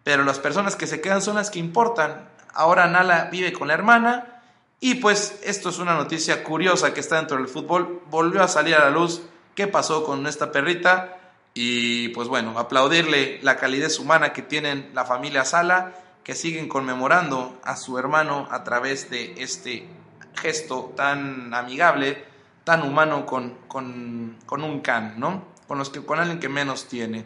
pero 0.04 0.22
las 0.22 0.38
personas 0.38 0.76
que 0.76 0.86
se 0.86 1.00
quedan 1.00 1.20
son 1.20 1.34
las 1.34 1.50
que 1.50 1.58
importan. 1.58 2.28
Ahora 2.54 2.86
Nala 2.86 3.24
vive 3.32 3.52
con 3.52 3.66
la 3.66 3.74
hermana 3.74 4.39
y 4.80 4.96
pues 4.96 5.40
esto 5.44 5.68
es 5.68 5.78
una 5.78 5.94
noticia 5.94 6.42
curiosa 6.42 6.94
que 6.94 7.00
está 7.00 7.16
dentro 7.16 7.36
del 7.36 7.48
fútbol. 7.48 8.02
Volvió 8.10 8.42
a 8.42 8.48
salir 8.48 8.74
a 8.74 8.84
la 8.84 8.90
luz 8.90 9.22
qué 9.54 9.66
pasó 9.66 10.04
con 10.04 10.26
esta 10.26 10.50
perrita 10.50 11.18
y 11.52 12.08
pues 12.08 12.28
bueno, 12.28 12.58
aplaudirle 12.58 13.40
la 13.42 13.56
calidez 13.56 13.98
humana 13.98 14.32
que 14.32 14.42
tienen 14.42 14.90
la 14.94 15.04
familia 15.04 15.44
Sala, 15.44 15.94
que 16.24 16.34
siguen 16.34 16.68
conmemorando 16.68 17.58
a 17.62 17.76
su 17.76 17.98
hermano 17.98 18.48
a 18.50 18.64
través 18.64 19.10
de 19.10 19.34
este 19.42 19.86
gesto 20.34 20.92
tan 20.96 21.52
amigable 21.52 22.30
tan 22.64 22.82
humano 22.82 23.26
con, 23.26 23.56
con, 23.66 24.62
un 24.62 24.80
can, 24.80 25.18
¿no? 25.18 25.44
Con, 25.66 25.78
los 25.78 25.90
que, 25.90 26.04
con 26.04 26.18
alguien 26.18 26.40
que 26.40 26.48
menos 26.48 26.86
tiene. 26.86 27.24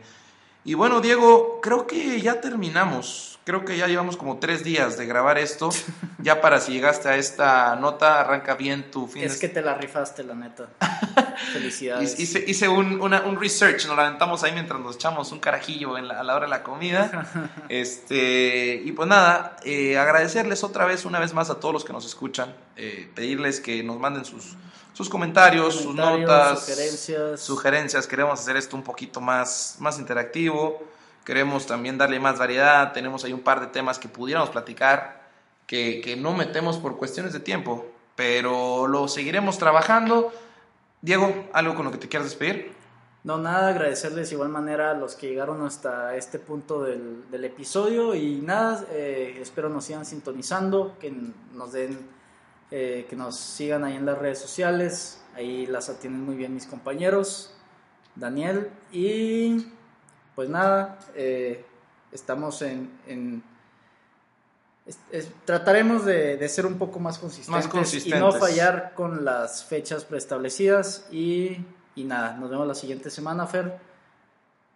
Y 0.65 0.75
bueno, 0.75 1.01
Diego, 1.01 1.61
creo 1.61 1.87
que 1.87 2.21
ya 2.21 2.41
terminamos. 2.41 3.34
Creo 3.45 3.67
que 3.67 3.77
ya 3.77 3.87
llevamos 3.87 4.17
como 4.17 4.39
tres 4.39 4.65
días 4.65 4.97
de 4.97 5.05
grabar 5.05 5.37
esto. 5.37 5.69
Ya 6.19 6.41
para 6.41 6.61
si 6.61 6.73
llegaste 6.73 7.11
a 7.11 7.17
esta 7.17 7.77
nota, 7.77 8.21
arranca 8.21 8.55
bien 8.55 8.91
tu 8.91 9.07
fin. 9.07 9.23
Es 9.25 9.39
que 9.39 9.51
te 9.51 9.61
la 9.61 9.75
rifaste, 9.75 10.25
la 10.25 10.35
neta. 10.35 10.71
Felicidades. 11.53 12.19
Hice, 12.19 12.43
hice 12.47 12.69
un, 12.69 13.03
un, 13.03 13.41
research, 13.41 13.87
nos 13.87 13.97
la 13.97 14.07
aventamos 14.07 14.43
ahí 14.43 14.53
mientras 14.53 14.81
nos 14.81 14.97
echamos 14.97 15.31
un 15.33 15.41
carajillo 15.41 15.99
en 15.99 16.09
la, 16.09 16.21
a 16.21 16.23
la 16.23 16.35
hora 16.35 16.47
de 16.47 16.51
la 16.51 16.63
comida. 16.63 17.27
este, 17.69 18.81
y 18.83 18.93
pues 18.93 19.07
nada, 19.07 19.57
eh, 19.65 19.99
agradecerles 19.99 20.65
otra 20.65 20.87
vez, 20.87 21.05
una 21.05 21.19
vez 21.19 21.35
más 21.35 21.51
a 21.51 21.61
todos 21.61 21.75
los 21.75 21.85
que 21.85 21.93
nos 21.93 22.07
escuchan. 22.07 22.55
Eh, 22.77 23.11
pedirles 23.15 23.61
que 23.61 23.83
nos 23.83 23.99
manden 23.99 24.25
sus 24.25 24.57
sus 24.95 25.09
comentarios, 25.09 25.75
sus 25.75 25.95
notas, 25.95 26.61
sugerencias. 26.61 27.41
sugerencias. 27.41 28.07
Queremos 28.07 28.41
hacer 28.41 28.57
esto 28.57 28.77
un 28.77 28.85
poquito 28.85 29.21
más, 29.21 29.77
más 29.81 29.99
interactivo. 29.99 30.94
Queremos 31.25 31.67
también 31.67 31.99
darle 31.99 32.21
más 32.21 32.39
variedad. 32.39 32.93
Tenemos 32.93 33.25
ahí 33.25 33.33
un 33.33 33.41
par 33.41 33.61
de 33.61 33.69
temas 33.69 33.99
que 33.99 34.09
pudiéramos 34.09 34.51
platicar 34.51 35.23
que, 35.67 36.01
que 36.01 36.17
no 36.17 36.33
metemos 36.35 36.79
por 36.79 36.97
cuestiones 36.97 37.33
de 37.33 37.41
tiempo, 37.41 37.87
pero 38.15 38.87
lo 38.87 39.09
seguiremos 39.09 39.59
trabajando. 39.59 40.33
Diego, 41.01 41.49
¿algo 41.53 41.75
con 41.75 41.85
lo 41.85 41.91
que 41.91 41.99
te 41.99 42.09
quieras 42.09 42.29
despedir? 42.29 42.73
No, 43.25 43.39
nada, 43.39 43.69
agradecerles 43.69 44.29
de 44.29 44.35
igual 44.35 44.51
manera 44.51 44.91
a 44.91 44.95
los 44.95 45.15
que 45.15 45.29
llegaron 45.29 45.65
hasta 45.65 46.15
este 46.15 46.39
punto 46.39 46.83
del, 46.83 47.31
del 47.31 47.45
episodio 47.47 48.15
y 48.15 48.43
nada, 48.43 48.85
eh, 48.91 49.39
espero 49.41 49.71
nos 49.71 49.87
sigan 49.87 50.05
sintonizando, 50.05 50.99
que 51.01 51.11
nos 51.55 51.73
den 51.73 51.99
eh, 52.71 53.07
que 53.09 53.15
nos 53.15 53.39
sigan 53.39 53.85
ahí 53.85 53.95
en 53.95 54.05
las 54.05 54.19
redes 54.19 54.41
sociales, 54.41 55.23
ahí 55.37 55.65
las 55.67 55.89
atienden 55.89 56.25
muy 56.25 56.35
bien 56.35 56.53
mis 56.53 56.67
compañeros, 56.67 57.55
Daniel, 58.17 58.71
y 58.91 59.69
pues 60.35 60.49
nada, 60.49 60.99
eh, 61.15 61.65
estamos 62.13 62.63
en... 62.63 63.43
trataremos 65.45 66.05
de, 66.05 66.49
ser 66.49 66.67
un 66.67 66.79
poco 66.79 66.99
más 66.99 67.19
consistentes, 67.19 68.07
y 68.07 68.11
no 68.11 68.33
fallar 68.33 68.93
con 68.95 69.25
las 69.25 69.65
fechas 69.65 70.05
preestablecidas 70.05 71.07
y, 71.11 71.59
y 71.95 72.05
nada, 72.05 72.37
nos 72.37 72.51
vemos 72.51 72.67
la 72.67 72.75
siguiente 72.75 73.11
semana, 73.11 73.47
Fer. 73.47 73.79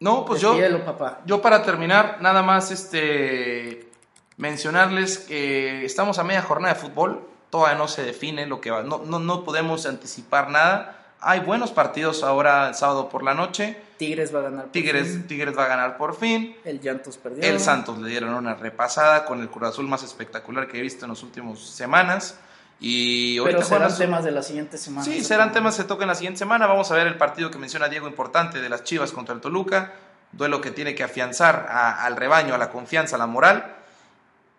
No, 0.01 0.25
pues 0.25 0.41
yo, 0.41 0.55
papá. 0.85 1.21
yo 1.27 1.43
para 1.43 1.63
terminar, 1.65 2.19
nada 2.21 2.43
más 2.43 2.71
este 2.71 3.89
mencionarles 4.37 5.19
que 5.19 5.85
estamos 5.85 6.21
a 6.21 6.25
media 6.25 6.43
jornada 6.43 6.75
de 6.75 6.81
fútbol 6.81 7.29
todavía 7.51 7.77
no 7.77 7.89
se 7.89 8.05
define 8.05 8.47
lo 8.47 8.61
que 8.61 8.71
va, 8.71 8.83
no, 8.83 8.99
no, 8.99 9.19
no 9.19 9.45
podemos 9.45 9.87
anticipar 9.87 10.51
nada. 10.51 10.98
Hay 11.21 11.41
buenos 11.41 11.73
partidos 11.73 12.23
ahora 12.23 12.69
el 12.69 12.75
sábado 12.75 13.09
por 13.09 13.25
la 13.25 13.35
noche. 13.35 13.77
Tigres 13.99 14.33
va 14.33 14.39
a 14.39 14.43
ganar 14.43 14.63
por 14.65 14.73
Tigres, 14.73 15.09
fin. 15.09 15.27
Tigres 15.27 15.59
va 15.59 15.65
a 15.65 15.69
ganar 15.69 15.97
por 15.97 16.15
fin. 16.15 16.57
El 16.65 16.81
Santos 16.81 17.17
perdió. 17.17 17.43
El 17.43 17.59
Santos 17.59 17.99
le 17.99 18.09
dieron 18.09 18.35
una 18.35 18.55
repasada 18.55 19.25
con 19.25 19.41
el 19.41 19.49
Cruz 19.49 19.71
Azul 19.71 19.89
más 19.89 20.05
espectacular 20.05 20.69
que 20.69 20.79
he 20.79 20.83
visto 20.83 21.05
en 21.05 21.11
las 21.11 21.23
últimas 21.25 21.59
semanas. 21.59 22.39
Y 22.81 23.41
Pero 23.41 23.63
serán 23.63 23.97
temas 23.97 24.23
de 24.23 24.31
la 24.31 24.43
siguiente 24.43 24.79
semana. 24.79 25.05
Sí, 25.05 25.25
serán 25.25 25.53
temas 25.53 25.75
que 25.75 25.83
se 25.83 25.89
toquen 25.89 26.07
la 26.07 26.15
siguiente 26.15 26.39
semana. 26.39 26.69
Vamos 26.69 26.91
a 26.93 26.95
ver 26.95 27.09
el 27.09 27.19
partido 27.19 27.51
que 27.51 27.59
menciona 27.59 27.89
Diego 27.89 28.07
importante 28.07 28.61
de 28.61 28.69
las 28.69 28.85
Chivas 28.85 29.11
contra 29.11 29.35
el 29.35 29.41
Toluca. 29.41 29.95
Duelo 30.31 30.61
que 30.61 30.71
tiene 30.71 30.95
que 30.95 31.03
afianzar 31.03 31.67
al 31.69 32.15
rebaño, 32.15 32.55
a 32.55 32.59
la 32.59 32.71
confianza, 32.71 33.17
a 33.17 33.19
la 33.19 33.27
moral. 33.27 33.75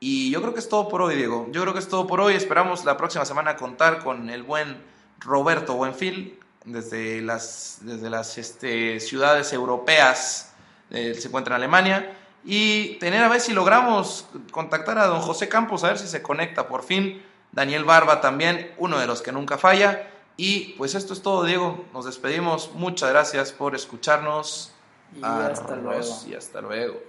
Y 0.02 0.32
yo 0.32 0.42
creo 0.42 0.54
que 0.54 0.60
es 0.60 0.68
todo 0.68 0.90
por 0.90 1.02
hoy, 1.02 1.16
Diego. 1.16 1.48
Yo 1.52 1.62
creo 1.62 1.74
que 1.74 1.80
es 1.80 1.88
todo 1.88 2.08
por 2.08 2.20
hoy. 2.20 2.34
Esperamos 2.34 2.84
la 2.84 2.98
próxima 2.98 3.24
semana 3.24 3.56
contar 3.56 4.00
con 4.04 4.30
el 4.30 4.44
buen 4.44 4.82
Roberto 5.20 5.76
Buenfil 5.76 6.39
desde 6.72 7.22
las, 7.22 7.80
desde 7.82 8.10
las 8.10 8.38
este, 8.38 9.00
ciudades 9.00 9.54
europeas. 9.54 10.54
Eh, 10.92 11.16
se 11.16 11.28
encuentra 11.28 11.56
en 11.56 11.62
Alemania. 11.62 12.16
Y 12.46 12.96
tener 12.96 13.24
a 13.24 13.28
ver 13.28 13.42
si 13.42 13.54
logramos 13.54 14.26
contactar 14.52 14.98
a 14.98 15.08
don 15.08 15.22
José 15.22 15.50
Campos, 15.50 15.84
a 15.84 15.90
ver 15.90 16.00
si 16.00 16.08
se 16.08 16.22
conecta 16.22 16.68
por 16.68 16.84
fin. 16.84 17.22
Daniel 17.52 17.84
Barba 17.84 18.22
también, 18.22 18.74
uno 18.78 19.00
de 19.00 19.08
los 19.08 19.22
que 19.22 19.32
nunca 19.32 19.58
falla. 19.58 20.08
Y 20.38 20.74
pues 20.78 20.96
esto 20.96 21.14
es 21.14 21.22
todo, 21.22 21.44
Diego. 21.44 21.86
Nos 21.94 22.06
despedimos. 22.06 22.72
Muchas 22.74 23.10
gracias 23.10 23.52
por 23.52 23.76
escucharnos. 23.76 24.72
Y 25.16 25.24
hasta 25.24 25.76
luego. 25.76 26.22
Y 26.28 26.34
hasta 26.34 26.62
luego. 26.62 27.09